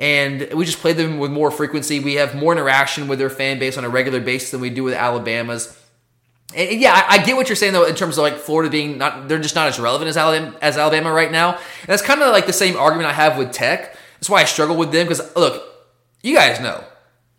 and 0.00 0.54
we 0.54 0.64
just 0.64 0.78
play 0.78 0.94
them 0.94 1.18
with 1.18 1.30
more 1.30 1.50
frequency. 1.50 2.00
We 2.00 2.14
have 2.14 2.34
more 2.34 2.52
interaction 2.52 3.06
with 3.06 3.18
their 3.18 3.28
fan 3.28 3.58
base 3.58 3.76
on 3.76 3.84
a 3.84 3.88
regular 3.88 4.18
basis 4.18 4.50
than 4.50 4.60
we 4.62 4.70
do 4.70 4.82
with 4.82 4.94
Alabama's. 4.94 5.76
And, 6.56 6.80
yeah, 6.80 6.94
I, 6.94 7.16
I 7.16 7.24
get 7.24 7.36
what 7.36 7.50
you're 7.50 7.56
saying 7.56 7.74
though 7.74 7.84
in 7.84 7.94
terms 7.94 8.16
of 8.16 8.22
like 8.22 8.38
Florida 8.38 8.70
being 8.70 8.98
not 8.98 9.28
they're 9.28 9.38
just 9.38 9.54
not 9.54 9.68
as 9.68 9.78
relevant 9.78 10.08
as 10.08 10.16
Alabama 10.16 10.56
as 10.62 10.78
Alabama 10.78 11.12
right 11.12 11.30
now. 11.30 11.52
And 11.52 11.86
that's 11.86 12.02
kind 12.02 12.22
of 12.22 12.32
like 12.32 12.46
the 12.46 12.52
same 12.52 12.76
argument 12.76 13.10
I 13.10 13.12
have 13.12 13.36
with 13.36 13.52
Tech. 13.52 13.94
That's 14.14 14.30
why 14.30 14.40
I 14.40 14.44
struggle 14.44 14.76
with 14.76 14.90
them 14.90 15.06
because 15.06 15.36
look, 15.36 15.62
you 16.22 16.34
guys 16.34 16.60
know 16.60 16.82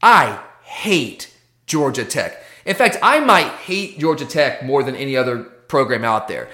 I 0.03 0.39
hate 0.64 1.36
Georgia 1.66 2.05
Tech. 2.05 2.43
In 2.64 2.76
fact, 2.76 2.97
I 3.01 3.20
might 3.20 3.49
hate 3.49 3.97
Georgia 3.97 4.26
Tech 4.26 4.64
more 4.64 4.84
than 4.84 4.95
any 4.95 5.18
other 5.18 5.39
program 5.43 6.05
out 6.05 6.28
there. 6.28 6.47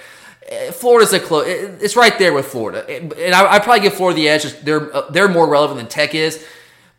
Florida's 0.72 1.14
a 1.14 1.20
close. 1.20 1.46
It's 1.48 1.96
right 1.96 2.18
there 2.18 2.34
with 2.34 2.48
Florida, 2.48 2.88
and 2.90 3.14
I, 3.34 3.56
I 3.56 3.60
probably 3.60 3.82
give 3.82 3.96
Florida 3.96 4.16
the 4.16 4.30
edge. 4.30 4.44
They're 4.62 4.96
uh, 4.96 5.10
they're 5.10 5.28
more 5.28 5.48
relevant 5.48 5.78
than 5.80 5.88
Tech 5.88 6.16
is. 6.16 6.46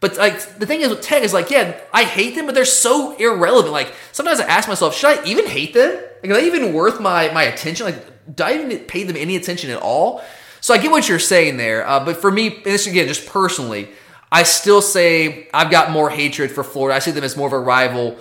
But 0.01 0.17
like 0.17 0.59
the 0.59 0.67
thing 0.67 0.83
is 0.83 0.91
with 0.91 1.01
Tech 1.01 1.23
is 1.23 1.33
like, 1.33 1.51
yeah, 1.51 1.79
I 1.93 2.05
hate 2.05 2.35
them, 2.35 2.47
but 2.47 2.55
they're 2.55 2.65
so 2.65 3.17
irrelevant. 3.17 3.73
Like 3.73 3.95
sometimes 4.13 4.39
I 4.39 4.45
ask 4.45 4.69
myself, 4.69 4.95
should 4.95 5.19
I 5.19 5.25
even 5.25 5.47
hate 5.47 5.75
them? 5.75 5.99
Like, 6.23 6.31
are 6.31 6.35
they 6.35 6.47
even 6.47 6.73
worth 6.73 7.01
my 7.01 7.33
my 7.33 7.45
attention? 7.45 7.87
Like, 7.87 8.37
do 8.37 8.45
I 8.45 8.55
even 8.55 8.79
pay 8.81 9.05
them 9.05 9.17
any 9.17 9.35
attention 9.35 9.71
at 9.71 9.81
all? 9.81 10.23
So 10.61 10.75
I 10.75 10.79
get 10.79 10.91
what 10.91 11.09
you're 11.09 11.19
saying 11.19 11.57
there, 11.57 11.87
uh, 11.87 12.05
but 12.05 12.17
for 12.17 12.31
me, 12.31 12.57
and 12.57 12.65
this 12.65 12.87
again, 12.87 13.07
just 13.09 13.27
personally, 13.27 13.89
I 14.31 14.43
still 14.43 14.83
say 14.83 15.49
I've 15.55 15.71
got 15.71 15.91
more 15.91 16.11
hatred 16.11 16.51
for 16.51 16.63
Florida. 16.65 16.97
I 16.97 16.99
see 16.99 17.13
them 17.13 17.25
as 17.25 17.37
more 17.37 17.47
of 17.47 17.53
a 17.53 17.59
rival 17.59 18.19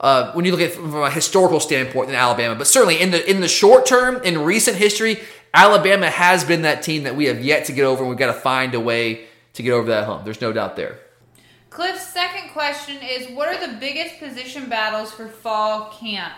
uh, 0.00 0.32
when 0.32 0.44
you 0.44 0.52
look 0.52 0.60
at 0.60 0.70
it 0.70 0.74
from 0.74 0.94
a 0.94 1.10
historical 1.10 1.60
standpoint 1.60 2.08
than 2.08 2.16
Alabama. 2.16 2.54
But 2.54 2.66
certainly 2.66 3.00
in 3.00 3.10
the 3.10 3.28
in 3.28 3.40
the 3.40 3.48
short 3.48 3.86
term, 3.86 4.22
in 4.22 4.44
recent 4.44 4.76
history, 4.76 5.20
Alabama 5.52 6.08
has 6.10 6.44
been 6.44 6.62
that 6.62 6.82
team 6.82 7.02
that 7.04 7.16
we 7.16 7.26
have 7.26 7.42
yet 7.42 7.64
to 7.66 7.72
get 7.72 7.84
over, 7.84 8.02
and 8.02 8.08
we've 8.08 8.18
got 8.18 8.32
to 8.32 8.40
find 8.40 8.74
a 8.74 8.80
way 8.80 9.26
to 9.54 9.62
get 9.62 9.72
over 9.72 9.88
that 9.88 10.04
hump. 10.04 10.24
There's 10.24 10.40
no 10.40 10.52
doubt 10.52 10.76
there. 10.76 11.00
Cliff's 11.70 12.06
second 12.06 12.50
question 12.50 12.98
is 13.02 13.28
What 13.30 13.48
are 13.48 13.66
the 13.66 13.78
biggest 13.78 14.18
position 14.18 14.68
battles 14.68 15.12
for 15.12 15.28
fall 15.28 15.90
camp? 15.92 16.34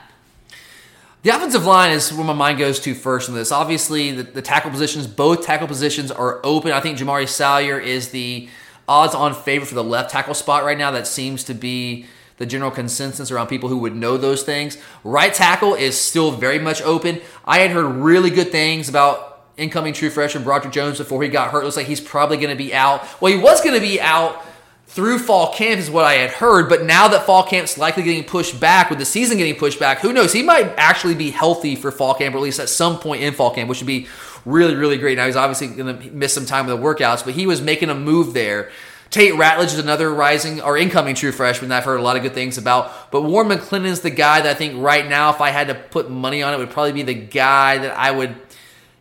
The 1.22 1.30
offensive 1.30 1.66
line 1.66 1.90
is 1.90 2.10
where 2.14 2.24
my 2.24 2.32
mind 2.32 2.58
goes 2.58 2.80
to 2.80 2.94
first 2.94 3.28
in 3.28 3.34
this. 3.34 3.52
Obviously, 3.52 4.10
the, 4.10 4.22
the 4.22 4.40
tackle 4.40 4.70
positions, 4.70 5.06
both 5.06 5.44
tackle 5.44 5.66
positions 5.66 6.10
are 6.10 6.40
open. 6.42 6.72
I 6.72 6.80
think 6.80 6.96
Jamaree 6.96 7.28
Salyer 7.28 7.78
is 7.78 8.08
the 8.08 8.48
odds 8.88 9.14
on 9.14 9.34
favorite 9.34 9.66
for 9.66 9.74
the 9.74 9.84
left 9.84 10.10
tackle 10.10 10.32
spot 10.32 10.64
right 10.64 10.78
now. 10.78 10.90
That 10.90 11.06
seems 11.06 11.44
to 11.44 11.54
be 11.54 12.06
the 12.40 12.46
general 12.46 12.70
consensus 12.70 13.30
around 13.30 13.48
people 13.48 13.68
who 13.68 13.76
would 13.76 13.94
know 13.94 14.16
those 14.16 14.42
things. 14.42 14.78
Right 15.04 15.32
tackle 15.32 15.74
is 15.74 16.00
still 16.00 16.30
very 16.30 16.58
much 16.58 16.80
open. 16.80 17.20
I 17.44 17.58
had 17.58 17.70
heard 17.70 17.84
really 17.84 18.30
good 18.30 18.50
things 18.50 18.88
about 18.88 19.44
incoming 19.58 19.92
true 19.92 20.08
freshman 20.08 20.42
Broderick 20.42 20.72
Jones 20.72 20.96
before 20.96 21.22
he 21.22 21.28
got 21.28 21.50
hurt. 21.50 21.64
Looks 21.64 21.76
like 21.76 21.86
he's 21.86 22.00
probably 22.00 22.38
going 22.38 22.48
to 22.48 22.56
be 22.56 22.72
out. 22.72 23.06
Well, 23.20 23.30
he 23.30 23.38
was 23.38 23.60
going 23.60 23.74
to 23.74 23.80
be 23.80 24.00
out 24.00 24.42
through 24.86 25.18
fall 25.18 25.52
camp 25.52 25.78
is 25.78 25.90
what 25.90 26.06
I 26.06 26.14
had 26.14 26.30
heard, 26.30 26.70
but 26.70 26.82
now 26.82 27.08
that 27.08 27.26
fall 27.26 27.44
camp's 27.44 27.76
likely 27.76 28.04
getting 28.04 28.24
pushed 28.24 28.58
back, 28.58 28.88
with 28.88 28.98
the 28.98 29.04
season 29.04 29.36
getting 29.36 29.56
pushed 29.56 29.78
back, 29.78 29.98
who 29.98 30.12
knows? 30.14 30.32
He 30.32 30.42
might 30.42 30.72
actually 30.78 31.14
be 31.14 31.30
healthy 31.30 31.76
for 31.76 31.92
fall 31.92 32.14
camp, 32.14 32.34
or 32.34 32.38
at 32.38 32.42
least 32.42 32.58
at 32.58 32.70
some 32.70 32.98
point 32.98 33.22
in 33.22 33.34
fall 33.34 33.54
camp, 33.54 33.68
which 33.68 33.80
would 33.80 33.86
be 33.86 34.08
really, 34.46 34.74
really 34.74 34.96
great. 34.96 35.16
Now 35.18 35.26
he's 35.26 35.36
obviously 35.36 35.68
going 35.68 35.98
to 35.98 36.10
miss 36.10 36.32
some 36.32 36.46
time 36.46 36.66
with 36.66 36.74
the 36.74 36.82
workouts, 36.82 37.22
but 37.22 37.34
he 37.34 37.46
was 37.46 37.60
making 37.60 37.90
a 37.90 37.94
move 37.94 38.32
there. 38.32 38.70
Tate 39.10 39.34
Ratledge 39.34 39.66
is 39.66 39.78
another 39.78 40.12
rising 40.12 40.60
or 40.60 40.78
incoming 40.78 41.16
true 41.16 41.32
freshman 41.32 41.68
that 41.70 41.78
I've 41.78 41.84
heard 41.84 41.98
a 41.98 42.02
lot 42.02 42.16
of 42.16 42.22
good 42.22 42.32
things 42.32 42.58
about. 42.58 43.10
But 43.10 43.22
Warren 43.22 43.48
McClendon 43.48 43.86
is 43.86 44.02
the 44.02 44.10
guy 44.10 44.40
that 44.40 44.50
I 44.50 44.54
think 44.54 44.80
right 44.80 45.08
now, 45.08 45.30
if 45.30 45.40
I 45.40 45.50
had 45.50 45.66
to 45.66 45.74
put 45.74 46.08
money 46.08 46.42
on 46.44 46.54
it, 46.54 46.58
would 46.58 46.70
probably 46.70 46.92
be 46.92 47.02
the 47.02 47.14
guy 47.14 47.78
that 47.78 47.96
I 47.98 48.12
would 48.12 48.36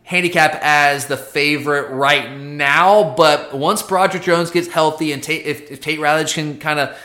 handicap 0.02 0.58
as 0.62 1.06
the 1.06 1.16
favorite 1.16 1.90
right 1.92 2.32
now. 2.32 3.14
But 3.14 3.54
once 3.54 3.82
Broderick 3.82 4.24
Jones 4.24 4.50
gets 4.50 4.66
healthy 4.66 5.12
and 5.12 5.22
Tate, 5.22 5.46
if, 5.46 5.70
if 5.70 5.80
Tate 5.80 6.00
Ratledge 6.00 6.34
can 6.34 6.58
kind 6.58 6.80
of 6.80 6.98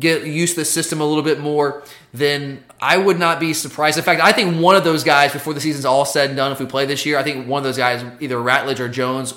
get 0.00 0.24
used 0.24 0.54
to 0.54 0.62
the 0.62 0.64
system 0.64 1.00
a 1.00 1.04
little 1.04 1.22
bit 1.22 1.38
more, 1.38 1.84
then 2.12 2.64
I 2.80 2.98
would 2.98 3.20
not 3.20 3.38
be 3.38 3.54
surprised. 3.54 3.98
In 3.98 4.04
fact, 4.04 4.20
I 4.20 4.32
think 4.32 4.60
one 4.60 4.74
of 4.74 4.82
those 4.82 5.04
guys 5.04 5.32
before 5.32 5.54
the 5.54 5.60
season's 5.60 5.84
all 5.84 6.04
said 6.04 6.30
and 6.30 6.36
done, 6.36 6.50
if 6.50 6.58
we 6.58 6.66
play 6.66 6.86
this 6.86 7.06
year, 7.06 7.18
I 7.18 7.22
think 7.22 7.46
one 7.46 7.60
of 7.60 7.64
those 7.64 7.76
guys, 7.76 8.04
either 8.18 8.36
Ratledge 8.36 8.80
or 8.80 8.88
Jones, 8.88 9.34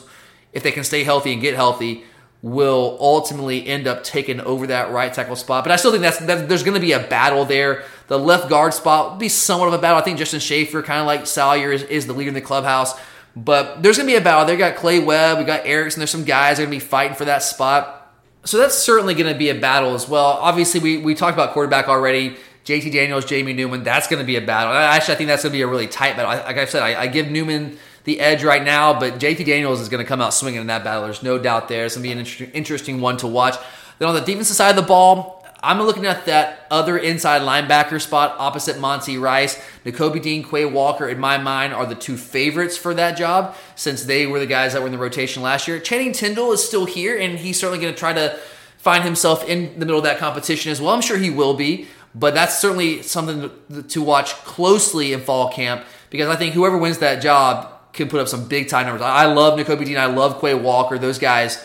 if 0.54 0.64
they 0.64 0.72
can 0.72 0.84
stay 0.84 1.04
healthy 1.04 1.32
and 1.34 1.42
get 1.42 1.54
healthy, 1.54 2.04
will 2.42 2.98
ultimately 3.00 3.68
end 3.68 3.88
up 3.88 4.04
taking 4.04 4.42
over 4.42 4.68
that 4.68 4.92
right 4.92 5.14
tackle 5.14 5.36
spot. 5.36 5.64
But 5.64 5.72
I 5.72 5.76
still 5.76 5.92
think 5.92 6.02
that's 6.02 6.18
that 6.20 6.50
there's 6.50 6.64
going 6.64 6.74
to 6.74 6.82
be 6.82 6.94
a 6.94 7.00
battle 7.00 7.46
there. 7.46 7.84
The 8.08 8.18
left 8.18 8.50
guard 8.50 8.74
spot 8.74 9.12
will 9.12 9.18
be 9.18 9.30
somewhat 9.30 9.68
of 9.68 9.74
a 9.74 9.78
battle. 9.78 10.00
I 10.00 10.02
think 10.02 10.18
Justin 10.18 10.40
Shaffer, 10.40 10.82
kind 10.82 11.00
of 11.00 11.06
like 11.06 11.28
Salyer, 11.28 11.72
is, 11.72 11.84
is 11.84 12.08
the 12.08 12.14
leader 12.14 12.30
in 12.30 12.34
the 12.34 12.42
clubhouse. 12.42 13.00
But 13.36 13.82
there's 13.82 13.98
going 13.98 14.08
to 14.08 14.14
be 14.14 14.18
a 14.18 14.24
battle. 14.24 14.46
They 14.46 14.58
got 14.58 14.76
Clay 14.76 15.00
Webb, 15.00 15.38
we 15.38 15.44
got 15.46 15.66
Ericson. 15.66 16.00
There's 16.00 16.10
some 16.10 16.26
guys 16.26 16.58
that 16.58 16.64
are 16.64 16.66
going 16.66 16.80
to 16.80 16.84
be 16.84 16.90
fighting 16.90 17.16
for 17.16 17.26
that 17.26 17.44
spot. 17.44 17.98
So 18.44 18.58
that's 18.58 18.78
certainly 18.78 19.14
going 19.14 19.32
to 19.32 19.38
be 19.38 19.50
a 19.50 19.56
battle 19.60 19.94
as 19.94 20.10
well. 20.10 20.26
Obviously, 20.26 20.80
we, 20.80 20.98
we 20.98 21.14
talked 21.14 21.36
about 21.36 21.54
quarterback 21.54 21.88
already. 21.88 22.38
JT 22.66 22.92
Daniels, 22.92 23.26
Jamie 23.26 23.54
Newman, 23.54 23.84
that's 23.84 24.08
going 24.08 24.20
to 24.20 24.26
be 24.26 24.36
a 24.36 24.42
battle. 24.42 24.74
Actually, 24.74 25.14
I 25.14 25.18
think 25.18 25.28
that's 25.28 25.44
going 25.44 25.52
to 25.52 25.58
be 25.58 25.62
a 25.62 25.68
really 25.68 25.88
tight 25.88 26.16
battle. 26.16 26.32
Like 26.32 26.58
I 26.58 26.66
said, 26.66 26.84
I, 26.84 27.02
I 27.02 27.08
give 27.08 27.30
Newman 27.30 27.78
the 28.04 28.20
edge 28.20 28.44
right 28.44 28.64
now, 28.64 29.00
but 29.00 29.20
JT 29.20 29.46
Daniels 29.46 29.80
is 29.80 29.90
going 29.90 30.04
to 30.04 30.08
come 30.08 30.22
out 30.22 30.34
swinging 30.34 30.62
in 30.62 30.68
that 30.68 30.84
battle. 30.84 31.04
There's 31.04 31.24
no 31.24 31.38
doubt 31.38 31.68
there. 31.68 31.86
It's 31.86 31.96
going 31.96 32.04
to 32.04 32.08
be 32.08 32.12
an 32.12 32.20
inter- 32.20 32.52
interesting 32.54 33.02
one 33.02 33.18
to 33.18 33.28
watch. 33.28 33.56
Then 34.00 34.08
on 34.08 34.16
the 34.16 34.22
defensive 34.22 34.56
side 34.56 34.72
of 34.72 34.76
the 34.76 34.88
ball, 34.88 35.42
I'm 35.64 35.80
looking 35.80 36.08
at 36.08 36.26
that 36.26 36.66
other 36.72 36.98
inside 36.98 37.44
linebacker 37.44 38.02
spot 38.02 38.36
opposite 38.40 38.80
Monty 38.80 39.20
Rice. 39.20 39.62
Nakobe 39.86 40.20
Dean, 40.20 40.44
Quay 40.44 40.66
Walker, 40.66 41.08
in 41.08 41.20
my 41.20 41.38
mind, 41.38 41.74
are 41.74 41.86
the 41.86 41.94
two 41.94 42.18
favorites 42.18 42.78
for 42.78 42.96
that 42.96 43.16
job 43.16 43.56
since 43.76 44.04
they 44.04 44.26
were 44.26 44.40
the 44.40 44.48
guys 44.48 44.74
that 44.74 44.82
were 44.82 44.88
in 44.88 44.92
the 44.92 44.98
rotation 44.98 45.44
last 45.44 45.68
year. 45.68 45.80
Channing 45.80 46.14
Tindall 46.14 46.52
is 46.52 46.66
still 46.66 46.86
here, 46.86 47.16
and 47.16 47.38
he's 47.38 47.60
certainly 47.60 47.80
going 47.80 47.94
to 47.94 48.00
try 48.00 48.12
to 48.12 48.40
find 48.78 49.04
himself 49.04 49.48
in 49.48 49.74
the 49.80 49.86
middle 49.86 50.00
of 50.00 50.04
that 50.04 50.18
competition 50.18 50.72
as 50.72 50.82
well. 50.82 50.96
I'm 50.96 51.02
sure 51.02 51.18
he 51.18 51.30
will 51.30 51.54
be, 51.54 51.88
but 52.16 52.34
that's 52.34 52.58
certainly 52.58 53.04
something 53.04 53.52
to 53.88 54.02
watch 54.02 54.34
closely 54.38 55.14
in 55.14 55.22
fall 55.22 55.52
camp 55.52 55.86
because 56.10 56.28
I 56.28 56.36
think 56.36 56.56
whoever 56.56 56.78
wins 56.78 56.98
that 56.98 57.22
job 57.22 57.71
can 57.94 58.08
put 58.08 58.20
up 58.20 58.28
some 58.28 58.48
big 58.48 58.70
time 58.70 58.86
numbers. 58.86 59.02
I 59.02 59.26
love 59.26 59.60
Nakobe 59.60 59.86
Dean. 59.86 59.98
I 59.98 60.06
love 60.06 60.40
Quay 60.40 60.54
Walker. 60.54 60.98
Those 60.98 61.20
guys 61.20 61.64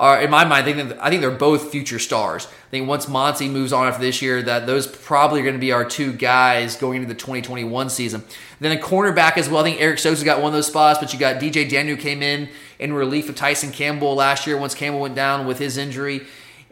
are, 0.00 0.20
in 0.20 0.30
my 0.30 0.44
mind, 0.44 0.66
I 0.66 0.72
think, 0.72 0.98
I 1.00 1.10
think 1.10 1.22
they're 1.22 1.30
both 1.30 1.70
future 1.72 1.98
stars. 1.98 2.46
I 2.46 2.70
think 2.70 2.86
once 2.86 3.08
Monty 3.08 3.48
moves 3.48 3.72
on 3.72 3.88
after 3.88 4.00
this 4.00 4.22
year, 4.22 4.42
that 4.42 4.66
those 4.66 4.86
probably 4.86 5.40
are 5.40 5.42
going 5.42 5.56
to 5.56 5.60
be 5.60 5.72
our 5.72 5.84
two 5.84 6.12
guys 6.12 6.76
going 6.76 6.96
into 7.02 7.08
the 7.08 7.18
2021 7.18 7.90
season. 7.90 8.22
Then 8.60 8.76
a 8.76 8.80
cornerback 8.80 9.36
as 9.36 9.48
well. 9.48 9.60
I 9.60 9.64
think 9.64 9.80
Eric 9.80 9.98
Stokes 9.98 10.18
has 10.18 10.24
got 10.24 10.38
one 10.38 10.48
of 10.48 10.52
those 10.52 10.68
spots, 10.68 11.00
but 11.00 11.12
you 11.12 11.18
got 11.18 11.40
DJ 11.40 11.68
Daniel 11.68 11.96
came 11.96 12.22
in 12.22 12.48
in 12.78 12.92
relief 12.92 13.28
of 13.28 13.34
Tyson 13.34 13.72
Campbell 13.72 14.14
last 14.14 14.46
year 14.46 14.56
once 14.56 14.74
Campbell 14.74 15.00
went 15.00 15.16
down 15.16 15.46
with 15.46 15.58
his 15.58 15.76
injury. 15.76 16.26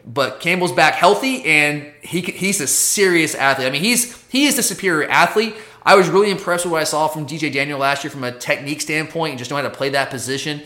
But 0.05 0.39
Campbell's 0.39 0.71
back 0.71 0.93
healthy, 0.93 1.43
and 1.43 1.91
he 2.01 2.21
he's 2.21 2.61
a 2.61 2.67
serious 2.67 3.35
athlete. 3.35 3.67
I 3.67 3.71
mean, 3.71 3.81
he's 3.81 4.25
he 4.29 4.45
is 4.45 4.55
the 4.55 4.63
superior 4.63 5.09
athlete. 5.09 5.55
I 5.87 5.95
was 5.95 6.09
really 6.09 6.29
impressed 6.29 6.65
with 6.65 6.73
what 6.73 6.81
I 6.81 6.83
saw 6.83 7.07
from 7.07 7.25
DJ 7.25 7.51
Daniel 7.51 7.79
last 7.79 8.03
year 8.03 8.11
from 8.11 8.25
a 8.25 8.31
technique 8.33 8.81
standpoint 8.81 9.31
and 9.31 9.39
just 9.39 9.49
know 9.49 9.55
how 9.55 9.63
to 9.63 9.69
play 9.69 9.87
that 9.89 10.09
position. 10.09 10.61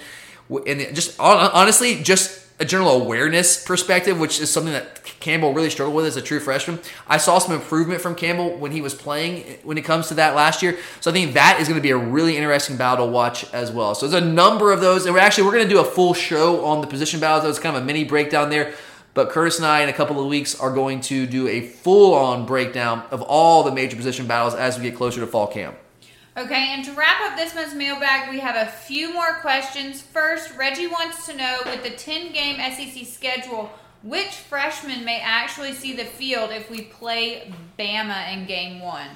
And 0.50 0.96
just 0.96 1.18
honestly, 1.20 2.02
just 2.02 2.42
a 2.60 2.66
general 2.66 2.90
awareness 2.90 3.64
perspective, 3.64 4.20
which 4.20 4.42
is 4.42 4.52
something 4.52 4.74
that 4.74 5.04
Campbell 5.20 5.54
really 5.54 5.70
struggled 5.70 5.96
with 5.96 6.08
as 6.08 6.18
a 6.18 6.24
true 6.24 6.40
freshman. 6.40 6.80
I 7.08 7.18
saw 7.18 7.38
some 7.38 7.54
improvement 7.54 8.02
from 8.02 8.16
Campbell 8.16 8.58
when 8.58 8.72
he 8.72 8.82
was 8.82 8.96
playing 8.96 9.44
eh, 9.44 9.56
when 9.64 9.78
it 9.78 9.86
comes 9.86 10.08
to 10.08 10.16
that 10.16 10.36
last 10.36 10.64
year. 10.64 10.78
So 11.02 11.12
I 11.12 11.14
think 11.14 11.34
that 11.34 11.60
is 11.60 11.68
going 11.68 11.80
to 11.80 11.84
be 11.84 11.92
a 11.92 11.98
really 11.98 12.36
interesting 12.36 12.78
battle 12.78 13.06
to 13.06 13.12
watch 13.12 13.52
as 13.54 13.72
well. 13.72 13.94
So 13.94 14.08
there's 14.08 14.24
a 14.24 14.26
number 14.26 14.72
of 14.72 14.82
those, 14.82 15.06
and 15.06 15.14
we're 15.14 15.22
actually 15.22 15.46
we're 15.46 15.54
going 15.54 15.68
to 15.68 15.70
do 15.70 15.82
a 15.82 15.86
full 15.86 16.16
show 16.16 16.66
on 16.66 16.82
the 16.82 16.88
position 16.88 17.20
battles. 17.20 17.44
That 17.44 17.50
was 17.50 17.60
kind 17.60 17.76
of 17.76 17.84
a 17.84 17.86
mini 17.86 18.04
breakdown 18.04 18.50
there. 18.50 18.74
But 19.14 19.30
Curtis 19.30 19.58
and 19.58 19.66
I, 19.66 19.82
in 19.82 19.90
a 19.90 19.94
couple 19.94 20.20
of 20.20 20.28
weeks, 20.28 20.58
are 20.60 20.74
going 20.74 21.02
to 21.02 21.26
do 21.26 21.48
a 21.48 21.62
full 21.62 22.14
on 22.14 22.46
breakdown 22.46 23.04
of 23.12 23.22
all 23.22 23.64
the 23.64 23.72
major 23.72 23.98
position 23.98 24.26
battles 24.26 24.56
as 24.56 24.78
we 24.78 24.84
get 24.84 24.96
closer 24.96 25.20
to 25.20 25.28
fall 25.28 25.48
camp. 25.48 25.78
Okay, 26.38 26.70
and 26.70 26.86
to 26.86 26.94
wrap 26.94 27.20
up 27.22 27.36
this 27.36 27.54
month's 27.54 27.76
mailbag, 27.76 28.30
we 28.30 28.40
have 28.40 28.56
a 28.56 28.72
few 28.72 29.14
more 29.14 29.40
questions. 29.42 30.02
First, 30.02 30.56
Reggie 30.58 30.88
wants 30.88 31.26
to 31.26 31.36
know 31.36 31.60
with 31.66 31.84
the 31.84 31.90
10 31.90 32.32
game 32.32 32.56
SEC 32.56 33.06
schedule, 33.06 33.70
which 34.02 34.30
freshman 34.30 35.04
may 35.04 35.20
actually 35.20 35.74
see 35.74 35.94
the 35.94 36.06
field 36.06 36.52
if 36.52 36.72
we 36.72 36.84
play 36.84 37.54
Bama 37.78 38.34
in 38.34 38.46
game 38.46 38.80
one? 38.80 39.08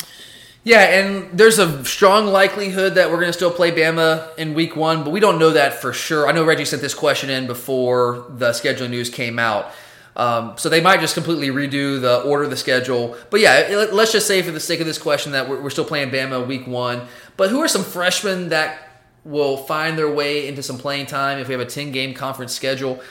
Yeah, 0.66 0.82
and 0.82 1.38
there's 1.38 1.58
a 1.58 1.86
strong 1.86 2.26
likelihood 2.26 2.96
that 2.96 3.10
we're 3.10 3.18
going 3.18 3.28
to 3.28 3.34
still 3.34 3.52
play 3.52 3.72
Bama 3.72 4.36
in 4.38 4.54
week 4.54 4.76
one, 4.76 5.04
but 5.04 5.12
we 5.12 5.20
don't 5.20 5.40
know 5.40 5.52
that 5.52 5.76
for 5.76 5.94
sure. 5.94 6.28
I 6.28 6.34
know 6.34 6.44
Reggie 6.44 6.66
sent 6.66 6.82
this 6.82 6.96
question 6.96 7.30
in 7.30 7.48
before 7.48 8.26
the 8.30 8.50
scheduling 8.50 8.90
news 8.90 9.10
came 9.10 9.40
out. 9.40 9.72
Um, 10.16 10.54
so 10.58 10.70
they 10.70 10.80
might 10.80 11.02
just 11.02 11.14
completely 11.14 11.50
redo 11.50 12.00
the 12.00 12.22
order 12.22 12.48
the 12.48 12.56
schedule. 12.56 13.18
But 13.30 13.42
yeah, 13.42 13.88
let's 13.92 14.12
just 14.12 14.28
say 14.28 14.42
for 14.42 14.52
the 14.52 14.60
sake 14.60 14.80
of 14.80 14.86
this 14.86 14.98
question 14.98 15.34
that 15.34 15.50
we're, 15.50 15.62
we're 15.62 15.70
still 15.70 15.86
playing 15.86 16.10
Bama 16.10 16.46
week 16.48 16.68
one. 16.68 17.08
But 17.36 17.50
who 17.50 17.60
are 17.60 17.68
some 17.68 17.84
freshmen 17.84 18.50
that 18.50 19.04
will 19.26 19.58
find 19.58 19.98
their 19.98 20.10
way 20.10 20.48
into 20.48 20.64
some 20.64 20.78
playing 20.78 21.08
time 21.08 21.40
if 21.40 21.48
we 21.48 21.54
have 21.54 21.62
a 21.62 21.66
10 21.66 21.92
game 21.92 22.14
conference 22.14 22.54
schedule? 22.54 23.02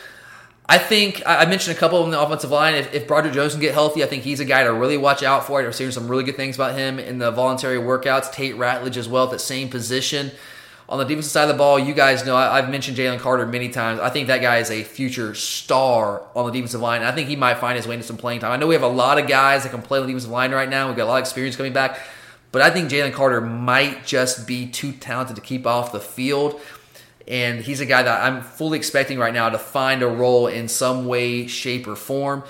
I 0.66 0.78
think 0.78 1.22
I 1.26 1.44
mentioned 1.44 1.76
a 1.76 1.78
couple 1.78 2.02
in 2.04 2.10
the 2.10 2.18
offensive 2.18 2.50
line. 2.50 2.74
If, 2.74 2.94
if 2.94 3.06
Broderick 3.06 3.34
Jones 3.34 3.52
can 3.52 3.60
get 3.60 3.74
healthy, 3.74 4.02
I 4.02 4.06
think 4.06 4.22
he's 4.22 4.40
a 4.40 4.46
guy 4.46 4.64
to 4.64 4.72
really 4.72 4.96
watch 4.96 5.22
out 5.22 5.46
for. 5.46 5.60
I've 5.60 5.74
seen 5.74 5.92
some 5.92 6.08
really 6.08 6.24
good 6.24 6.36
things 6.36 6.54
about 6.54 6.74
him 6.74 6.98
in 6.98 7.18
the 7.18 7.30
voluntary 7.30 7.76
workouts. 7.76 8.32
Tate 8.32 8.54
Ratledge 8.54 8.96
as 8.96 9.06
well 9.06 9.24
at 9.24 9.30
the 9.30 9.38
same 9.38 9.68
position. 9.68 10.30
On 10.86 10.98
the 10.98 11.04
defensive 11.04 11.32
side 11.32 11.42
of 11.44 11.48
the 11.48 11.54
ball, 11.54 11.78
you 11.78 11.94
guys 11.94 12.26
know 12.26 12.36
I, 12.36 12.60
have 12.60 12.68
mentioned 12.68 12.98
Jalen 12.98 13.18
Carter 13.18 13.46
many 13.46 13.70
times. 13.70 14.00
I 14.00 14.10
think 14.10 14.26
that 14.26 14.42
guy 14.42 14.58
is 14.58 14.70
a 14.70 14.82
future 14.82 15.34
star 15.34 16.22
on 16.36 16.44
the 16.44 16.52
defensive 16.52 16.80
line. 16.80 17.00
And 17.00 17.08
I 17.08 17.12
think 17.12 17.28
he 17.28 17.36
might 17.36 17.56
find 17.56 17.76
his 17.76 17.86
way 17.86 17.94
into 17.94 18.06
some 18.06 18.18
playing 18.18 18.40
time. 18.40 18.52
I 18.52 18.56
know 18.56 18.66
we 18.66 18.74
have 18.74 18.82
a 18.82 18.88
lot 18.88 19.18
of 19.18 19.26
guys 19.26 19.62
that 19.62 19.70
can 19.70 19.80
play 19.80 19.98
on 19.98 20.06
the 20.06 20.12
defensive 20.12 20.30
line 20.30 20.52
right 20.52 20.68
now. 20.68 20.88
We've 20.88 20.96
got 20.96 21.04
a 21.04 21.06
lot 21.06 21.16
of 21.16 21.22
experience 21.22 21.56
coming 21.56 21.72
back, 21.72 21.98
but 22.52 22.60
I 22.60 22.68
think 22.68 22.90
Jalen 22.90 23.14
Carter 23.14 23.40
might 23.40 24.04
just 24.04 24.46
be 24.46 24.66
too 24.66 24.92
talented 24.92 25.36
to 25.36 25.42
keep 25.42 25.66
off 25.66 25.90
the 25.90 26.00
field. 26.00 26.60
And 27.26 27.62
he's 27.62 27.80
a 27.80 27.86
guy 27.86 28.02
that 28.02 28.22
I'm 28.22 28.42
fully 28.42 28.76
expecting 28.76 29.18
right 29.18 29.32
now 29.32 29.48
to 29.48 29.58
find 29.58 30.02
a 30.02 30.06
role 30.06 30.46
in 30.46 30.68
some 30.68 31.06
way, 31.06 31.46
shape, 31.46 31.88
or 31.88 31.96
form. 31.96 32.44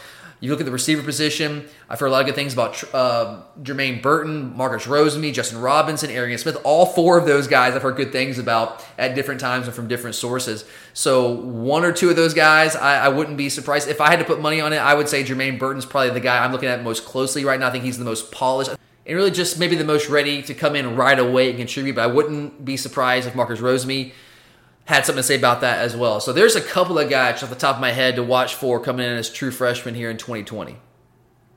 You 0.45 0.51
look 0.51 0.61
at 0.61 0.67
the 0.67 0.73
receiver 0.73 1.03
position. 1.03 1.67
I've 1.89 1.99
heard 1.99 2.09
a 2.09 2.11
lot 2.11 2.21
of 2.21 2.27
good 2.27 2.35
things 2.35 2.53
about 2.53 2.85
uh, 2.93 3.41
Jermaine 3.63 4.03
Burton, 4.03 4.55
Marcus 4.55 4.87
Rosemy, 4.87 5.33
Justin 5.33 5.59
Robinson, 5.59 6.11
Arian 6.11 6.37
Smith. 6.37 6.59
All 6.65 6.85
four 6.85 7.17
of 7.17 7.25
those 7.25 7.47
guys 7.47 7.75
I've 7.75 7.81
heard 7.81 7.97
good 7.97 8.13
things 8.13 8.39
about 8.39 8.85
at 8.99 9.15
different 9.15 9.41
times 9.41 9.67
and 9.67 9.75
from 9.75 9.89
different 9.89 10.17
sources. 10.17 10.67
So 10.93 11.31
one 11.31 11.83
or 11.83 11.93
two 11.93 12.11
of 12.11 12.17
those 12.17 12.35
guys, 12.35 12.77
I, 12.77 13.07
I 13.07 13.09
wouldn't 13.09 13.39
be 13.39 13.49
surprised. 13.49 13.89
If 13.89 14.03
I 14.03 14.11
had 14.11 14.19
to 14.19 14.27
put 14.27 14.39
money 14.39 14.61
on 14.61 14.75
it, 14.75 14.77
I 14.77 14.93
would 14.93 15.09
say 15.09 15.25
Jermaine 15.25 15.59
Burton's 15.59 15.87
probably 15.87 16.11
the 16.11 16.21
guy 16.21 16.45
I'm 16.45 16.53
looking 16.53 16.69
at 16.69 16.83
most 16.83 17.07
closely 17.07 17.47
right 17.47 17.59
now. 17.59 17.69
I 17.69 17.71
think 17.71 17.85
he's 17.85 17.97
the 17.97 18.05
most 18.05 18.31
polished 18.31 18.69
and 18.69 19.17
really 19.17 19.31
just 19.31 19.59
maybe 19.59 19.77
the 19.77 19.85
most 19.85 20.11
ready 20.11 20.43
to 20.43 20.53
come 20.53 20.77
in 20.77 20.95
right 20.95 21.19
away 21.19 21.49
and 21.49 21.59
contribute. 21.59 21.95
But 21.95 22.05
I 22.05 22.09
wouldn't 22.09 22.67
be 22.67 22.77
surprised 22.77 23.27
if 23.27 23.35
Marcus 23.35 23.61
Rosemy 23.61 24.13
had 24.85 25.07
something 25.07 25.21
to 25.21 25.27
say 25.27 25.37
about 25.37 25.63
that 25.63 25.79
as 25.79 25.97
well. 25.97 26.21
So 26.21 26.33
there's 26.33 26.57
a 26.57 26.61
couple 26.61 26.99
of 26.99 27.09
guys 27.09 27.43
off 27.43 27.49
the 27.49 27.57
top 27.57 27.77
of 27.77 27.81
my 27.81 27.93
head 27.93 28.17
to 28.17 28.23
watch 28.23 28.55
for 28.55 28.81
coming 28.81 29.07
in 29.07 29.17
as 29.17 29.31
true 29.31 29.51
freshmen 29.51 29.95
here 29.95 30.11
in 30.11 30.19
2020. 30.19 30.77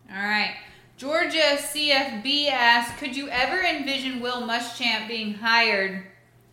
All 0.09 0.15
right. 0.15 0.55
Georgia 0.95 1.57
CFB 1.57 2.49
asks, 2.49 2.97
could 2.99 3.15
you 3.15 3.29
ever 3.29 3.61
envision 3.61 4.19
Will 4.19 4.41
Muschamp 4.41 5.07
being 5.07 5.35
hired 5.35 6.03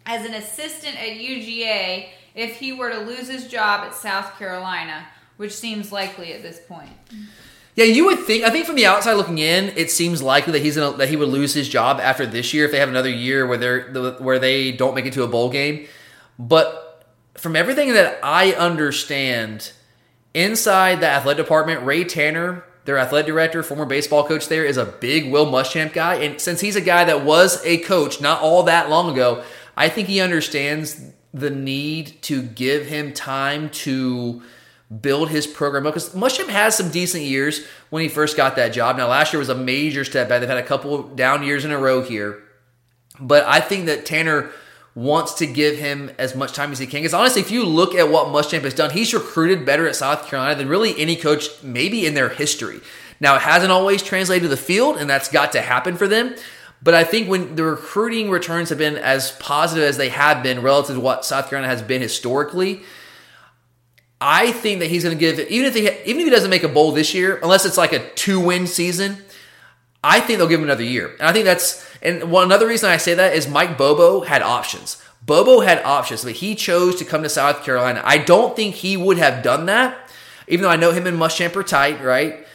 as 0.04 0.26
an 0.26 0.34
assistant 0.34 0.96
at 0.96 1.16
UGA 1.16 2.08
if 2.34 2.56
he 2.56 2.72
were 2.72 2.90
to 2.90 2.98
lose 2.98 3.28
his 3.28 3.48
job 3.48 3.86
at 3.86 3.94
South 3.94 4.36
Carolina, 4.36 5.06
which 5.38 5.52
seems 5.52 5.92
likely 5.92 6.32
at 6.34 6.42
this 6.42 6.60
point? 6.60 6.90
Yeah, 7.74 7.86
you 7.86 8.04
would 8.06 8.20
think. 8.20 8.44
I 8.44 8.50
think 8.50 8.66
from 8.66 8.76
the 8.76 8.86
outside 8.86 9.14
looking 9.14 9.38
in, 9.38 9.72
it 9.76 9.90
seems 9.90 10.22
likely 10.22 10.52
that 10.52 10.62
he's 10.62 10.76
gonna, 10.76 10.96
that 10.98 11.08
he 11.08 11.16
would 11.16 11.28
lose 11.28 11.54
his 11.54 11.68
job 11.68 11.98
after 11.98 12.26
this 12.26 12.52
year 12.52 12.66
if 12.66 12.70
they 12.70 12.78
have 12.78 12.88
another 12.88 13.10
year 13.10 13.46
where 13.46 13.58
they're 13.58 14.14
where 14.18 14.38
they 14.38 14.72
don't 14.72 14.94
make 14.94 15.06
it 15.06 15.12
to 15.14 15.22
a 15.22 15.28
bowl 15.28 15.48
game. 15.48 15.88
But 16.38 17.04
from 17.34 17.56
everything 17.56 17.92
that 17.92 18.18
I 18.22 18.52
understand, 18.52 19.72
inside 20.32 21.00
the 21.00 21.08
athletic 21.08 21.44
department, 21.44 21.84
Ray 21.84 22.04
Tanner, 22.04 22.64
their 22.84 22.98
athletic 22.98 23.26
director, 23.26 23.62
former 23.62 23.86
baseball 23.86 24.24
coach 24.24 24.48
there, 24.48 24.64
is 24.64 24.76
a 24.76 24.84
big 24.84 25.30
Will 25.30 25.46
Muschamp 25.46 25.92
guy. 25.92 26.16
And 26.16 26.40
since 26.40 26.60
he's 26.60 26.76
a 26.76 26.80
guy 26.80 27.04
that 27.04 27.24
was 27.24 27.64
a 27.64 27.78
coach 27.78 28.20
not 28.20 28.40
all 28.40 28.64
that 28.64 28.90
long 28.90 29.10
ago, 29.10 29.42
I 29.76 29.88
think 29.88 30.08
he 30.08 30.20
understands 30.20 31.00
the 31.32 31.50
need 31.50 32.20
to 32.22 32.42
give 32.42 32.86
him 32.86 33.12
time 33.12 33.70
to 33.70 34.42
build 35.00 35.30
his 35.30 35.46
program 35.46 35.86
up. 35.86 35.94
Because 35.94 36.10
Muschamp 36.10 36.48
has 36.48 36.76
some 36.76 36.90
decent 36.90 37.24
years 37.24 37.64
when 37.90 38.02
he 38.02 38.08
first 38.08 38.36
got 38.36 38.56
that 38.56 38.72
job. 38.72 38.96
Now, 38.96 39.08
last 39.08 39.32
year 39.32 39.40
was 39.40 39.48
a 39.48 39.54
major 39.54 40.04
step 40.04 40.28
back. 40.28 40.40
They've 40.40 40.48
had 40.48 40.58
a 40.58 40.62
couple 40.62 41.02
down 41.02 41.42
years 41.42 41.64
in 41.64 41.72
a 41.72 41.78
row 41.78 42.02
here. 42.02 42.42
But 43.18 43.44
I 43.44 43.60
think 43.60 43.86
that 43.86 44.06
Tanner– 44.06 44.50
wants 44.94 45.34
to 45.34 45.46
give 45.46 45.76
him 45.76 46.10
as 46.18 46.36
much 46.36 46.52
time 46.52 46.70
as 46.70 46.78
he 46.78 46.86
can. 46.86 47.00
Because 47.00 47.14
honestly, 47.14 47.42
if 47.42 47.50
you 47.50 47.64
look 47.64 47.94
at 47.94 48.08
what 48.08 48.28
Muschamp 48.28 48.62
has 48.62 48.74
done, 48.74 48.90
he's 48.90 49.12
recruited 49.12 49.66
better 49.66 49.88
at 49.88 49.96
South 49.96 50.26
Carolina 50.26 50.54
than 50.54 50.68
really 50.68 50.98
any 50.98 51.16
coach, 51.16 51.48
maybe 51.62 52.06
in 52.06 52.14
their 52.14 52.28
history. 52.28 52.80
Now, 53.20 53.36
it 53.36 53.42
hasn't 53.42 53.72
always 53.72 54.02
translated 54.02 54.42
to 54.44 54.48
the 54.48 54.56
field, 54.56 54.96
and 54.96 55.08
that's 55.08 55.28
got 55.28 55.52
to 55.52 55.60
happen 55.60 55.96
for 55.96 56.06
them. 56.06 56.34
But 56.82 56.94
I 56.94 57.02
think 57.02 57.28
when 57.28 57.56
the 57.56 57.64
recruiting 57.64 58.30
returns 58.30 58.68
have 58.68 58.78
been 58.78 58.96
as 58.96 59.32
positive 59.32 59.84
as 59.84 59.96
they 59.96 60.10
have 60.10 60.42
been 60.42 60.60
relative 60.62 60.96
to 60.96 61.00
what 61.00 61.24
South 61.24 61.48
Carolina 61.48 61.68
has 61.68 61.82
been 61.82 62.02
historically, 62.02 62.82
I 64.20 64.52
think 64.52 64.80
that 64.80 64.86
he's 64.86 65.02
going 65.02 65.16
to 65.16 65.20
give 65.20 65.38
even 65.50 65.66
if 65.66 65.74
he 65.74 65.82
even 66.08 66.20
if 66.20 66.26
he 66.26 66.30
doesn't 66.30 66.50
make 66.50 66.62
a 66.62 66.68
bowl 66.68 66.92
this 66.92 67.14
year, 67.14 67.38
unless 67.42 67.64
it's 67.64 67.78
like 67.78 67.92
a 67.92 68.10
two 68.10 68.38
win 68.38 68.66
season, 68.66 69.16
I 70.02 70.20
think 70.20 70.38
they'll 70.38 70.48
give 70.48 70.60
him 70.60 70.64
another 70.64 70.84
year. 70.84 71.14
And 71.18 71.22
I 71.22 71.32
think 71.32 71.46
that's 71.46 71.82
and 72.04 72.30
one 72.30 72.44
another 72.44 72.66
reason 72.66 72.90
I 72.90 72.98
say 72.98 73.14
that 73.14 73.34
is 73.34 73.48
Mike 73.48 73.78
Bobo 73.78 74.20
had 74.20 74.42
options. 74.42 75.02
Bobo 75.24 75.60
had 75.60 75.82
options, 75.84 76.22
but 76.22 76.32
he 76.32 76.54
chose 76.54 76.96
to 76.96 77.04
come 77.04 77.22
to 77.22 77.28
South 77.28 77.64
Carolina. 77.64 78.02
I 78.04 78.18
don't 78.18 78.54
think 78.54 78.74
he 78.74 78.96
would 78.96 79.16
have 79.18 79.42
done 79.42 79.66
that, 79.66 79.96
even 80.46 80.62
though 80.62 80.70
I 80.70 80.76
know 80.76 80.92
him 80.92 81.06
and 81.06 81.18
Muschamp 81.18 81.56
are 81.56 81.62
tight, 81.62 82.02
right? 82.02 82.46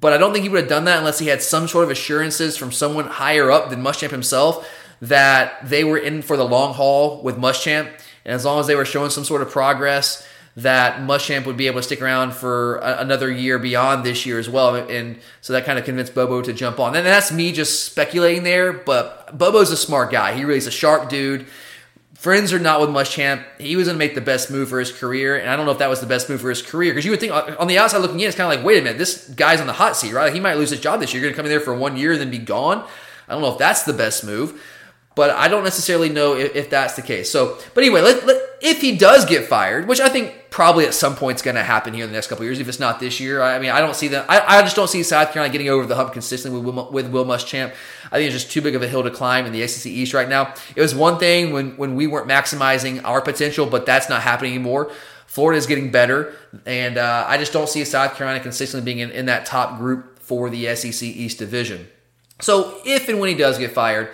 But 0.00 0.14
I 0.14 0.18
don't 0.18 0.32
think 0.32 0.44
he 0.44 0.48
would 0.48 0.60
have 0.60 0.68
done 0.68 0.86
that 0.86 0.98
unless 0.98 1.18
he 1.18 1.26
had 1.26 1.42
some 1.42 1.68
sort 1.68 1.84
of 1.84 1.90
assurances 1.90 2.56
from 2.56 2.72
someone 2.72 3.06
higher 3.06 3.50
up 3.50 3.68
than 3.68 3.82
Muschamp 3.82 4.10
himself 4.10 4.66
that 5.02 5.68
they 5.68 5.84
were 5.84 5.98
in 5.98 6.22
for 6.22 6.38
the 6.38 6.46
long 6.46 6.72
haul 6.72 7.22
with 7.22 7.36
Muschamp. 7.36 7.88
And 8.24 8.34
as 8.34 8.46
long 8.46 8.58
as 8.60 8.66
they 8.66 8.74
were 8.74 8.86
showing 8.86 9.10
some 9.10 9.24
sort 9.24 9.42
of 9.42 9.50
progress, 9.50 10.26
that 10.56 11.00
Muschamp 11.00 11.46
would 11.46 11.56
be 11.56 11.66
able 11.66 11.80
to 11.80 11.82
stick 11.82 12.00
around 12.00 12.32
for 12.32 12.76
a, 12.76 12.98
another 13.00 13.30
year 13.30 13.58
beyond 13.58 14.04
this 14.04 14.24
year 14.24 14.38
as 14.38 14.48
well. 14.48 14.76
And 14.76 15.18
so 15.40 15.52
that 15.52 15.64
kind 15.64 15.78
of 15.78 15.84
convinced 15.84 16.14
Bobo 16.14 16.42
to 16.42 16.52
jump 16.52 16.78
on. 16.78 16.94
And 16.94 17.04
that's 17.04 17.32
me 17.32 17.52
just 17.52 17.84
speculating 17.84 18.44
there, 18.44 18.72
but 18.72 19.36
Bobo's 19.36 19.72
a 19.72 19.76
smart 19.76 20.12
guy. 20.12 20.34
He 20.34 20.44
really 20.44 20.58
is 20.58 20.66
a 20.66 20.72
sharp 20.72 21.08
dude. 21.08 21.46
Friends 22.14 22.52
are 22.52 22.58
not 22.58 22.80
with 22.80 22.88
Muschamp. 22.88 23.44
He 23.58 23.76
was 23.76 23.86
going 23.86 23.96
to 23.96 23.98
make 23.98 24.14
the 24.14 24.20
best 24.20 24.50
move 24.50 24.68
for 24.70 24.78
his 24.78 24.90
career, 24.90 25.36
and 25.36 25.50
I 25.50 25.56
don't 25.56 25.66
know 25.66 25.72
if 25.72 25.78
that 25.78 25.90
was 25.90 26.00
the 26.00 26.06
best 26.06 26.30
move 26.30 26.40
for 26.40 26.48
his 26.48 26.62
career 26.62 26.92
because 26.92 27.04
you 27.04 27.10
would 27.10 27.20
think 27.20 27.32
uh, 27.32 27.54
on 27.58 27.66
the 27.66 27.76
outside 27.76 27.98
looking 27.98 28.20
in, 28.20 28.28
it's 28.28 28.36
kind 28.36 28.50
of 28.50 28.56
like, 28.56 28.64
wait 28.64 28.78
a 28.78 28.82
minute, 28.82 28.96
this 28.96 29.28
guy's 29.28 29.60
on 29.60 29.66
the 29.66 29.74
hot 29.74 29.94
seat, 29.94 30.14
right? 30.14 30.32
He 30.32 30.40
might 30.40 30.54
lose 30.54 30.70
his 30.70 30.80
job 30.80 31.00
this 31.00 31.12
year. 31.12 31.20
You're 31.20 31.28
going 31.28 31.34
to 31.34 31.36
come 31.36 31.44
in 31.44 31.50
there 31.50 31.60
for 31.60 31.74
one 31.74 31.98
year 31.98 32.12
and 32.12 32.20
then 32.20 32.30
be 32.30 32.38
gone. 32.38 32.86
I 33.28 33.32
don't 33.32 33.42
know 33.42 33.52
if 33.52 33.58
that's 33.58 33.82
the 33.82 33.92
best 33.92 34.24
move 34.24 34.58
but 35.14 35.30
I 35.30 35.48
don't 35.48 35.64
necessarily 35.64 36.08
know 36.08 36.34
if, 36.34 36.54
if 36.56 36.70
that's 36.70 36.94
the 36.94 37.02
case. 37.02 37.30
So, 37.30 37.58
but 37.74 37.84
anyway, 37.84 38.00
let, 38.00 38.26
let, 38.26 38.42
if 38.60 38.80
he 38.80 38.96
does 38.96 39.24
get 39.24 39.44
fired, 39.44 39.86
which 39.86 40.00
I 40.00 40.08
think 40.08 40.50
probably 40.50 40.86
at 40.86 40.94
some 40.94 41.14
point 41.16 41.36
is 41.36 41.42
going 41.42 41.54
to 41.54 41.62
happen 41.62 41.94
here 41.94 42.04
in 42.04 42.10
the 42.10 42.14
next 42.14 42.28
couple 42.28 42.44
years, 42.44 42.58
if 42.58 42.68
it's 42.68 42.80
not 42.80 42.98
this 42.98 43.20
year, 43.20 43.42
I 43.42 43.58
mean, 43.58 43.70
I 43.70 43.80
don't 43.80 43.94
see 43.94 44.08
that. 44.08 44.28
I, 44.28 44.58
I 44.58 44.62
just 44.62 44.74
don't 44.74 44.88
see 44.88 45.02
South 45.02 45.32
Carolina 45.32 45.52
getting 45.52 45.68
over 45.68 45.86
the 45.86 45.94
hump 45.94 46.12
consistently 46.12 46.60
with 46.60 46.74
Will, 46.74 46.90
with 46.90 47.10
Will 47.10 47.24
Muschamp. 47.24 47.74
I 48.06 48.16
think 48.16 48.32
it's 48.32 48.34
just 48.34 48.50
too 48.50 48.62
big 48.62 48.74
of 48.74 48.82
a 48.82 48.88
hill 48.88 49.02
to 49.02 49.10
climb 49.10 49.46
in 49.46 49.52
the 49.52 49.66
SEC 49.66 49.90
East 49.90 50.14
right 50.14 50.28
now. 50.28 50.54
It 50.74 50.80
was 50.80 50.94
one 50.94 51.18
thing 51.18 51.52
when 51.52 51.76
when 51.76 51.94
we 51.94 52.06
weren't 52.06 52.28
maximizing 52.28 53.02
our 53.04 53.20
potential, 53.20 53.66
but 53.66 53.86
that's 53.86 54.08
not 54.08 54.22
happening 54.22 54.54
anymore. 54.54 54.90
Florida 55.26 55.58
is 55.58 55.66
getting 55.66 55.90
better, 55.90 56.34
and 56.64 56.96
uh, 56.96 57.24
I 57.26 57.38
just 57.38 57.52
don't 57.52 57.68
see 57.68 57.84
South 57.84 58.14
Carolina 58.14 58.40
consistently 58.40 58.84
being 58.84 59.00
in, 59.00 59.10
in 59.10 59.26
that 59.26 59.46
top 59.46 59.78
group 59.78 60.20
for 60.20 60.48
the 60.48 60.74
SEC 60.76 61.02
East 61.02 61.38
division. 61.38 61.88
So, 62.40 62.80
if 62.84 63.08
and 63.08 63.18
when 63.18 63.28
he 63.28 63.34
does 63.34 63.58
get 63.58 63.72
fired, 63.72 64.10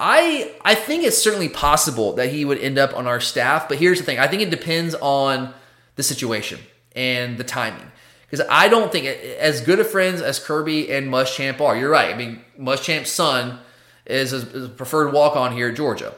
I 0.00 0.52
I 0.64 0.74
think 0.74 1.04
it's 1.04 1.22
certainly 1.22 1.50
possible 1.50 2.14
that 2.14 2.30
he 2.30 2.44
would 2.44 2.58
end 2.58 2.78
up 2.78 2.96
on 2.96 3.06
our 3.06 3.20
staff, 3.20 3.68
but 3.68 3.78
here's 3.78 3.98
the 3.98 4.04
thing: 4.04 4.18
I 4.18 4.26
think 4.26 4.42
it 4.42 4.50
depends 4.50 4.94
on 4.96 5.52
the 5.96 6.02
situation 6.02 6.58
and 6.96 7.36
the 7.36 7.44
timing. 7.44 7.92
Because 8.28 8.46
I 8.48 8.68
don't 8.68 8.90
think 8.90 9.06
as 9.06 9.60
good 9.60 9.80
of 9.80 9.90
friends 9.90 10.22
as 10.22 10.38
Kirby 10.38 10.90
and 10.90 11.08
Muschamp 11.12 11.60
are. 11.60 11.76
You're 11.76 11.90
right. 11.90 12.14
I 12.14 12.16
mean, 12.16 12.42
Muschamp's 12.58 13.10
son 13.10 13.58
is 14.06 14.32
a, 14.32 14.68
preferred 14.68 15.12
walk 15.12 15.36
on 15.36 15.52
here 15.52 15.68
at 15.68 15.76
Georgia. 15.76 16.14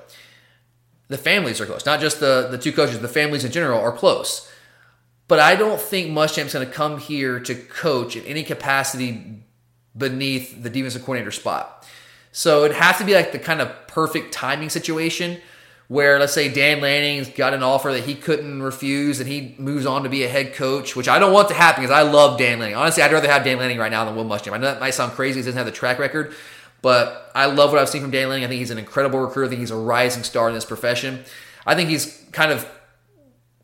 The 1.09 1.19
families 1.19 1.61
are 1.61 1.67
close, 1.67 1.85
not 1.85 2.01
just 2.01 2.21
the 2.21 2.49
the 2.51 2.59
two 2.59 2.73
coaches. 2.73 3.01
The 3.01 3.09
families 3.09 3.45
in 3.45 3.51
general 3.51 3.81
are 3.81 3.93
close. 3.93 4.49
But 5.27 5.41
I 5.41 5.57
don't 5.57 5.81
think 5.81 6.11
Muschamp's 6.11 6.53
going 6.53 6.67
to 6.67 6.73
come 6.73 6.99
here 6.99 7.41
to 7.41 7.55
coach 7.55 8.17
in 8.17 8.25
any 8.27 8.43
capacity 8.43 9.43
beneath 9.97 10.63
the 10.63 10.71
defensive 10.71 11.03
coordinator 11.03 11.31
spot. 11.31 11.89
So 12.33 12.65
it 12.65 12.73
has 12.73 12.99
to 12.99 13.05
be 13.05 13.15
like 13.15 13.33
the 13.33 13.39
kind 13.39 13.61
of 13.61 13.87
perfect 13.87 14.33
timing 14.33 14.71
situation 14.71 15.41
where 15.89 16.19
let's 16.19 16.33
say 16.33 16.51
Dan 16.51 16.81
Lanning's 16.81 17.29
got 17.29 17.53
an 17.53 17.63
offer 17.63 17.93
that 17.93 18.05
he 18.05 18.15
couldn't 18.15 18.63
refuse 18.63 19.21
and 19.21 19.29
he 19.29 19.55
moves 19.59 19.85
on 19.85 20.05
to 20.05 20.09
be 20.09 20.25
a 20.25 20.29
head 20.29 20.55
coach, 20.55 20.97
which 20.97 21.07
I 21.07 21.19
don't 21.19 21.35
want 21.35 21.49
to 21.49 21.55
happen 21.55 21.83
because 21.83 21.95
I 21.95 22.01
love 22.01 22.39
Dan 22.39 22.59
Lanning. 22.59 22.77
Honestly, 22.77 23.03
I'd 23.03 23.13
rather 23.13 23.31
have 23.31 23.45
Dan 23.45 23.59
Lanning 23.59 23.77
right 23.77 23.91
now 23.91 24.07
than 24.07 24.17
Will 24.17 24.25
Muschamp. 24.25 24.55
I 24.55 24.59
know 24.59 24.69
that 24.69 24.81
might 24.81 24.95
sound 24.95 25.13
crazy, 25.13 25.41
he 25.41 25.45
doesn't 25.45 25.59
have 25.59 25.67
the 25.67 25.73
track 25.73 25.99
record, 25.99 26.35
but 26.81 27.31
I 27.35 27.45
love 27.45 27.73
what 27.73 27.79
I've 27.79 27.91
seen 27.91 28.01
from 28.01 28.11
Dan 28.11 28.31
Lanning. 28.31 28.45
I 28.45 28.49
think 28.49 28.61
he's 28.61 28.71
an 28.71 28.79
incredible 28.79 29.21
recruiter. 29.21 29.47
I 29.47 29.49
think 29.51 29.61
he's 29.61 29.71
a 29.71 29.77
rising 29.77 30.23
star 30.23 30.49
in 30.49 30.55
this 30.55 30.65
profession. 30.65 31.25
I 31.67 31.75
think 31.75 31.91
he's 31.91 32.25
kind 32.33 32.51
of 32.51 32.67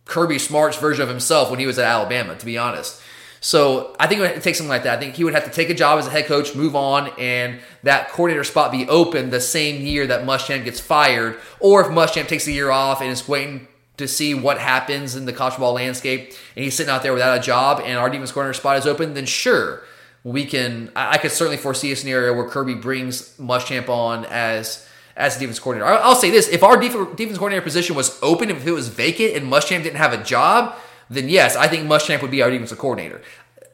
Kirby 0.05 0.39
Smart's 0.39 0.77
version 0.77 1.03
of 1.03 1.09
himself 1.09 1.51
when 1.51 1.61
he 1.61 1.67
was 1.67 1.79
at 1.79 1.87
Alabama, 1.87 2.37
to 2.37 2.45
be 2.45 2.59
honest. 2.59 3.01
So 3.41 3.95
I 4.01 4.07
think 4.07 4.21
it 4.21 4.35
would 4.35 4.43
take 4.43 4.57
something 4.57 4.69
like 4.69 4.83
that. 4.83 4.99
I 4.99 5.01
think 5.01 5.15
he 5.15 5.25
would 5.25 5.35
have 5.35 5.45
to 5.45 5.51
take 5.51 5.71
a 5.71 5.75
job 5.75 5.99
as 5.99 6.07
a 6.07 6.11
head 6.11 6.27
coach, 6.27 6.55
move 6.55 6.75
on, 6.75 7.11
and 7.19 7.61
that 7.83 8.11
coordinator 8.11 8.45
spot 8.45 8.73
be 8.73 8.89
open 8.89 9.31
the 9.31 9.41
same 9.41 9.83
year 9.83 10.07
that 10.07 10.25
Muschamp 10.25 10.65
gets 10.65 10.81
fired, 10.81 11.39
or 11.61 11.81
if 11.81 11.87
Muschamp 11.89 12.27
takes 12.27 12.47
a 12.47 12.53
year 12.53 12.71
off 12.71 13.01
and 13.01 13.11
is 13.11 13.29
waiting 13.29 13.69
to 13.97 14.09
see 14.09 14.35
what 14.35 14.59
happens 14.59 15.17
in 15.17 15.25
the 15.25 15.33
college 15.33 15.59
ball 15.59 15.75
landscape, 15.75 16.33
and 16.57 16.65
he's 16.65 16.75
sitting 16.75 16.91
out 16.91 17.03
there 17.03 17.13
without 17.13 17.39
a 17.39 17.41
job, 17.41 17.81
and 17.85 17.99
our 17.99 18.11
defense 18.11 18.33
coordinator 18.33 18.59
spot 18.59 18.77
is 18.77 18.87
open, 18.87 19.15
then 19.15 19.27
sure, 19.27 19.83
we 20.25 20.45
can. 20.45 20.91
I, 20.97 21.19
could 21.19 21.31
certainly 21.31 21.57
foresee 21.57 21.93
a 21.93 21.97
scenario 21.97 22.35
where 22.35 22.49
Kirby 22.49 22.75
brings 22.75 23.37
Muschamp 23.39 23.89
on 23.89 24.25
as 24.27 24.87
as 25.17 25.37
a 25.37 25.41
defense 25.41 25.59
coordinator. 25.59 25.93
I'll, 25.93 26.17
say 26.17 26.31
this: 26.31 26.49
if 26.49 26.63
our 26.63 26.77
defense 26.77 27.39
coordinator 27.39 27.63
position 27.63 27.95
was 27.95 28.19
open, 28.21 28.51
if 28.51 28.67
it 28.67 28.73
was 28.73 28.89
vacant, 28.89 29.37
and 29.37 29.51
Muschamp 29.51 29.85
didn't 29.85 29.97
have 29.97 30.13
a 30.13 30.23
job 30.23 30.75
then 31.11 31.29
yes, 31.29 31.57
I 31.57 31.69
think 31.69 31.89
Muschamp 31.89 32.23
would 32.23 32.31
be 32.31 32.43
our 32.43 32.51
defensive 32.51 32.79
coordinator. 32.79 33.23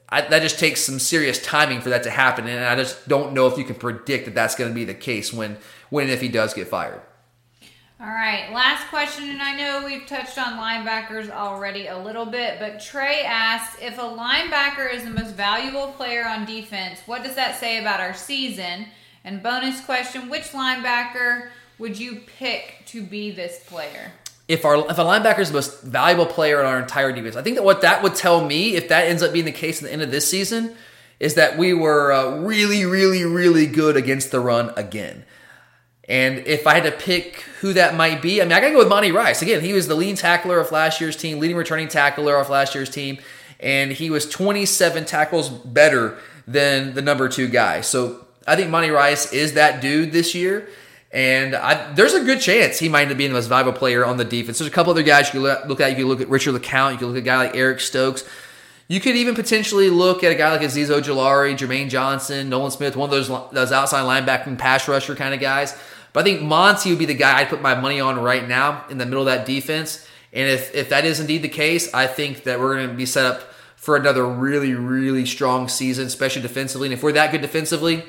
I, 0.09 0.21
that 0.23 0.43
just 0.43 0.59
takes 0.59 0.81
some 0.81 0.99
serious 0.99 1.43
timing 1.43 1.81
for 1.81 1.91
that 1.91 2.05
to 2.05 2.11
happen, 2.11 2.47
and 2.47 2.65
I 2.65 2.77
just 2.77 3.09
don't 3.09 3.33
know 3.33 3.47
if 3.47 3.59
you 3.59 3.65
can 3.65 3.75
predict 3.75 4.27
that 4.27 4.35
that's 4.35 4.55
going 4.55 4.71
to 4.71 4.75
be 4.75 4.85
the 4.85 4.95
case 4.95 5.33
when 5.33 5.57
when 5.91 6.05
and 6.05 6.13
if 6.13 6.21
he 6.21 6.29
does 6.29 6.55
get 6.55 6.69
fired. 6.69 7.01
All 8.01 8.07
right, 8.09 8.53
last 8.53 8.89
question, 8.89 9.31
and 9.31 9.41
I 9.41 9.57
know 9.57 9.85
we've 9.85 10.07
touched 10.07 10.37
on 10.37 10.59
linebackers 10.59 11.31
already 11.31 11.87
a 11.87 11.97
little 11.97 12.27
bit, 12.27 12.59
but 12.59 12.81
Trey 12.81 13.23
asks 13.23 13.81
if 13.81 13.99
a 13.99 14.03
linebacker 14.03 14.93
is 14.93 15.05
the 15.05 15.11
most 15.11 15.35
valuable 15.35 15.89
player 15.93 16.27
on 16.27 16.45
defense, 16.45 17.01
what 17.07 17.25
does 17.25 17.37
that 17.37 17.59
say 17.59 17.79
about 17.79 18.01
our 18.01 18.13
season? 18.13 18.87
And 19.25 19.43
bonus 19.43 19.81
question, 19.81 20.29
which 20.29 20.51
linebacker 20.51 21.49
would 21.79 21.99
you 21.99 22.21
pick 22.39 22.83
to 22.87 23.03
be 23.03 23.31
this 23.31 23.65
player? 23.65 24.13
If 24.47 24.65
our 24.65 24.77
if 24.91 24.99
a 24.99 25.05
linebacker 25.05 25.41
is 25.41 25.49
the 25.49 25.55
most 25.55 25.83
valuable 25.83 26.27
player 26.27 26.61
in 26.61 26.67
our 26.67 26.79
entire 26.79 27.13
defense, 27.13 27.37
I 27.37 27.43
think 27.43 27.57
that 27.57 27.63
what 27.63 27.81
that 27.81 28.03
would 28.03 28.15
tell 28.15 28.45
me, 28.45 28.75
if 28.75 28.89
that 28.89 29.07
ends 29.07 29.23
up 29.23 29.33
being 29.33 29.45
the 29.45 29.53
case 29.53 29.83
at 29.83 29.89
the 29.89 29.93
end 29.93 30.03
of 30.03 30.11
this 30.11 30.29
season, 30.29 30.75
is 31.19 31.35
that 31.35 31.57
we 31.57 31.73
were 31.73 32.13
uh, 32.13 32.39
really, 32.41 32.85
really, 32.85 33.25
really 33.25 33.67
good 33.67 33.97
against 33.97 34.31
the 34.31 34.41
run 34.41 34.73
again. 34.77 35.25
And 36.07 36.41
if 36.41 36.67
I 36.67 36.75
had 36.75 36.85
to 36.85 36.93
pick 36.93 37.37
who 37.61 37.73
that 37.73 37.95
might 37.95 38.21
be, 38.21 38.43
I 38.43 38.45
mean, 38.45 38.53
I 38.53 38.61
gotta 38.61 38.73
go 38.73 38.81
with 38.81 38.89
Monty 38.89 39.11
Rice. 39.11 39.41
Again, 39.41 39.63
he 39.63 39.73
was 39.73 39.89
the 39.89 39.95
leading 39.95 40.17
tackler 40.17 40.59
of 40.59 40.71
last 40.71 41.01
year's 41.01 41.17
team, 41.17 41.39
leading 41.39 41.57
returning 41.57 41.89
tackler 41.89 42.37
of 42.37 42.51
last 42.51 42.75
year's 42.75 42.91
team, 42.91 43.19
and 43.59 43.93
he 43.93 44.11
was 44.11 44.29
27 44.29 45.07
tackles 45.07 45.49
better 45.49 46.19
than 46.47 46.93
the 46.93 47.01
number 47.01 47.29
two 47.31 47.49
guy. 47.49 47.81
So 47.81 48.27
I 48.47 48.57
think 48.57 48.71
Monty 48.71 48.91
Rice 48.91 49.33
is 49.33 49.55
that 49.55 49.81
dude 49.81 50.13
this 50.13 50.35
year. 50.35 50.69
And 51.15 51.55
I, 51.55 51.93
there's 51.93 52.13
a 52.13 52.25
good 52.25 52.41
chance 52.41 52.81
he 52.81 52.89
might 52.89 53.03
end 53.03 53.13
up 53.13 53.19
being 53.19 53.31
the 53.31 53.35
most 53.35 53.47
valuable 53.47 53.79
player 53.79 54.05
on 54.05 54.17
the 54.17 54.25
defense. 54.25 54.59
There's 54.59 54.69
a 54.69 54.75
couple 54.75 54.91
other 54.91 55.05
guys 55.05 55.33
you 55.33 55.41
can 55.41 55.69
look 55.69 55.81
at. 55.81 55.91
You 55.91 55.97
can 55.97 56.07
look 56.07 56.21
at 56.21 56.29
Richard 56.29 56.57
LeCounte. 56.57 56.93
You 56.93 56.99
can 56.99 57.07
look 57.07 57.17
at 57.17 57.23
a 57.23 57.23
guy 57.23 57.37
like 57.37 57.55
Eric 57.55 57.79
Stokes. 57.79 58.25
You 58.89 58.99
could 58.99 59.15
even 59.15 59.37
potentially 59.37 59.91
look 59.91 60.25
at 60.25 60.33
a 60.33 60.35
guy 60.35 60.51
like 60.51 60.63
Azeez 60.63 60.89
Ojulari, 60.89 61.57
Jermaine 61.57 61.89
Johnson, 61.89 62.49
Nolan 62.49 62.73
Smith, 62.73 62.97
one 62.97 63.09
of 63.09 63.13
those 63.13 63.29
those 63.53 63.71
outside 63.71 64.03
linebacking 64.03 64.59
pass 64.59 64.89
rusher 64.89 65.15
kind 65.15 65.33
of 65.33 65.39
guys. 65.39 65.81
But 66.13 66.21
I 66.21 66.25
think 66.25 66.43
Monty 66.43 66.91
would 66.91 66.99
be 66.99 67.07
the 67.07 67.15
guy 67.15 67.39
I'd 67.39 67.49
put 67.49 67.63
my 67.63 67.77
money 67.77 68.01
on 68.01 68.19
right 68.19 68.47
now 68.47 68.85
in 68.91 68.99
the 68.99 69.07
middle 69.07 69.21
of 69.21 69.27
that 69.27 69.47
defense. 69.47 70.05
And 70.33 70.51
if, 70.51 70.75
if 70.75 70.89
that 70.89 71.05
is 71.05 71.21
indeed 71.21 71.43
the 71.43 71.49
case, 71.49 71.95
I 71.95 72.09
think 72.09 72.43
that 72.43 72.59
we're 72.59 72.75
going 72.75 72.89
to 72.89 72.95
be 72.95 73.07
set 73.07 73.25
up 73.25 73.43
for 73.77 73.97
another 73.97 74.27
really, 74.27 74.75
really 74.75 75.27
strong 75.27 75.69
season, 75.69 76.09
especially 76.09 76.43
defensively. 76.43 76.89
And 76.89 76.93
if 76.93 77.05
we're 77.05 77.13
that 77.13 77.31
good 77.31 77.41
defensively, 77.41 78.05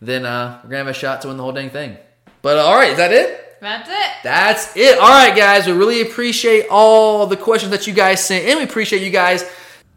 then 0.00 0.24
uh, 0.24 0.60
we're 0.62 0.70
going 0.70 0.82
to 0.82 0.86
have 0.86 0.96
a 0.96 0.98
shot 0.98 1.20
to 1.22 1.28
win 1.28 1.36
the 1.36 1.42
whole 1.42 1.52
dang 1.52 1.70
thing. 1.70 1.96
But 2.44 2.58
all 2.58 2.76
right, 2.76 2.90
is 2.90 2.98
that 2.98 3.10
it? 3.10 3.56
That's 3.62 3.88
it. 3.88 4.10
That's 4.22 4.76
it. 4.76 4.98
All 4.98 5.08
right, 5.08 5.34
guys. 5.34 5.66
We 5.66 5.72
really 5.72 6.02
appreciate 6.02 6.66
all 6.70 7.26
the 7.26 7.38
questions 7.38 7.70
that 7.70 7.86
you 7.86 7.94
guys 7.94 8.22
sent, 8.22 8.44
and 8.44 8.58
we 8.58 8.64
appreciate 8.64 9.00
you 9.00 9.08
guys 9.08 9.50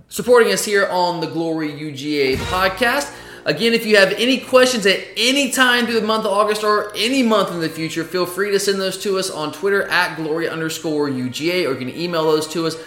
supporting 0.08 0.54
us 0.54 0.64
here 0.64 0.88
on 0.88 1.20
the 1.20 1.28
Glory 1.28 1.74
UGA 1.74 2.38
podcast. 2.38 3.14
Again, 3.44 3.74
if 3.74 3.86
you 3.86 3.98
have 3.98 4.14
any 4.14 4.40
questions 4.40 4.86
at 4.86 5.02
any 5.18 5.52
time 5.52 5.88
through 5.88 6.00
the 6.00 6.08
month 6.08 6.24
of 6.26 6.32
August 6.32 6.64
or 6.64 6.94
any 6.96 7.22
month 7.22 7.52
in 7.52 7.60
the 7.60 7.68
future, 7.68 8.06
feel 8.06 8.26
free 8.26 8.50
to 8.52 8.60
send 8.62 8.80
those 8.80 8.98
to 9.00 9.20
us 9.20 9.30
on 9.30 9.52
Twitter 9.52 9.84
at 9.90 10.16
glory 10.16 10.48
underscore 10.48 11.10
UGA, 11.10 11.68
or 11.68 11.74
you 11.74 11.80
can 11.80 11.90
email 11.90 12.24
those 12.24 12.48
to 12.48 12.66
us 12.66 12.78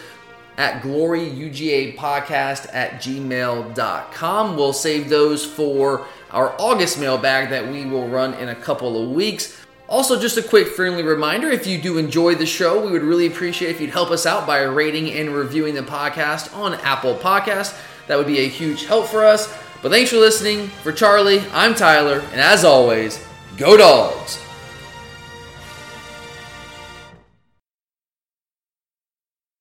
at 0.56 0.82
gloryugapodcast 0.82 2.74
at 2.74 2.92
gmail.com. 3.02 4.56
We'll 4.56 4.72
save 4.72 5.11
those 5.11 5.44
for 5.44 6.06
our 6.33 6.55
August 6.59 6.99
mailbag 6.99 7.51
that 7.51 7.66
we 7.66 7.87
will 7.87 8.09
run 8.09 8.35
in 8.35 8.49
a 8.49 8.55
couple 8.55 9.03
of 9.03 9.11
weeks. 9.11 9.57
Also, 9.89 10.20
just 10.20 10.37
a 10.37 10.43
quick 10.43 10.68
friendly 10.68 11.03
reminder 11.03 11.49
if 11.49 11.66
you 11.66 11.81
do 11.81 11.99
enjoy 11.99 12.35
the 12.35 12.47
show, 12.47 12.85
we 12.85 12.93
would 12.93 13.03
really 13.03 13.26
appreciate 13.26 13.70
if 13.70 13.81
you'd 13.81 13.91
help 13.91 14.11
us 14.11 14.24
out 14.24 14.47
by 14.47 14.62
rating 14.62 15.11
and 15.12 15.35
reviewing 15.35 15.74
the 15.74 15.83
podcast 15.83 16.57
on 16.57 16.74
Apple 16.74 17.16
Podcasts. 17.16 17.76
That 18.07 18.16
would 18.16 18.26
be 18.26 18.41
a 18.41 18.49
huge 18.49 18.87
help 18.87 19.07
for 19.07 19.24
us. 19.24 19.53
But 19.83 19.91
thanks 19.91 20.11
for 20.11 20.18
listening. 20.18 20.68
For 20.83 20.93
Charlie, 20.93 21.41
I'm 21.53 21.74
Tyler, 21.74 22.20
and 22.33 22.41
as 22.41 22.64
always, 22.64 23.24
go 23.57 23.76
dogs! 23.76 24.49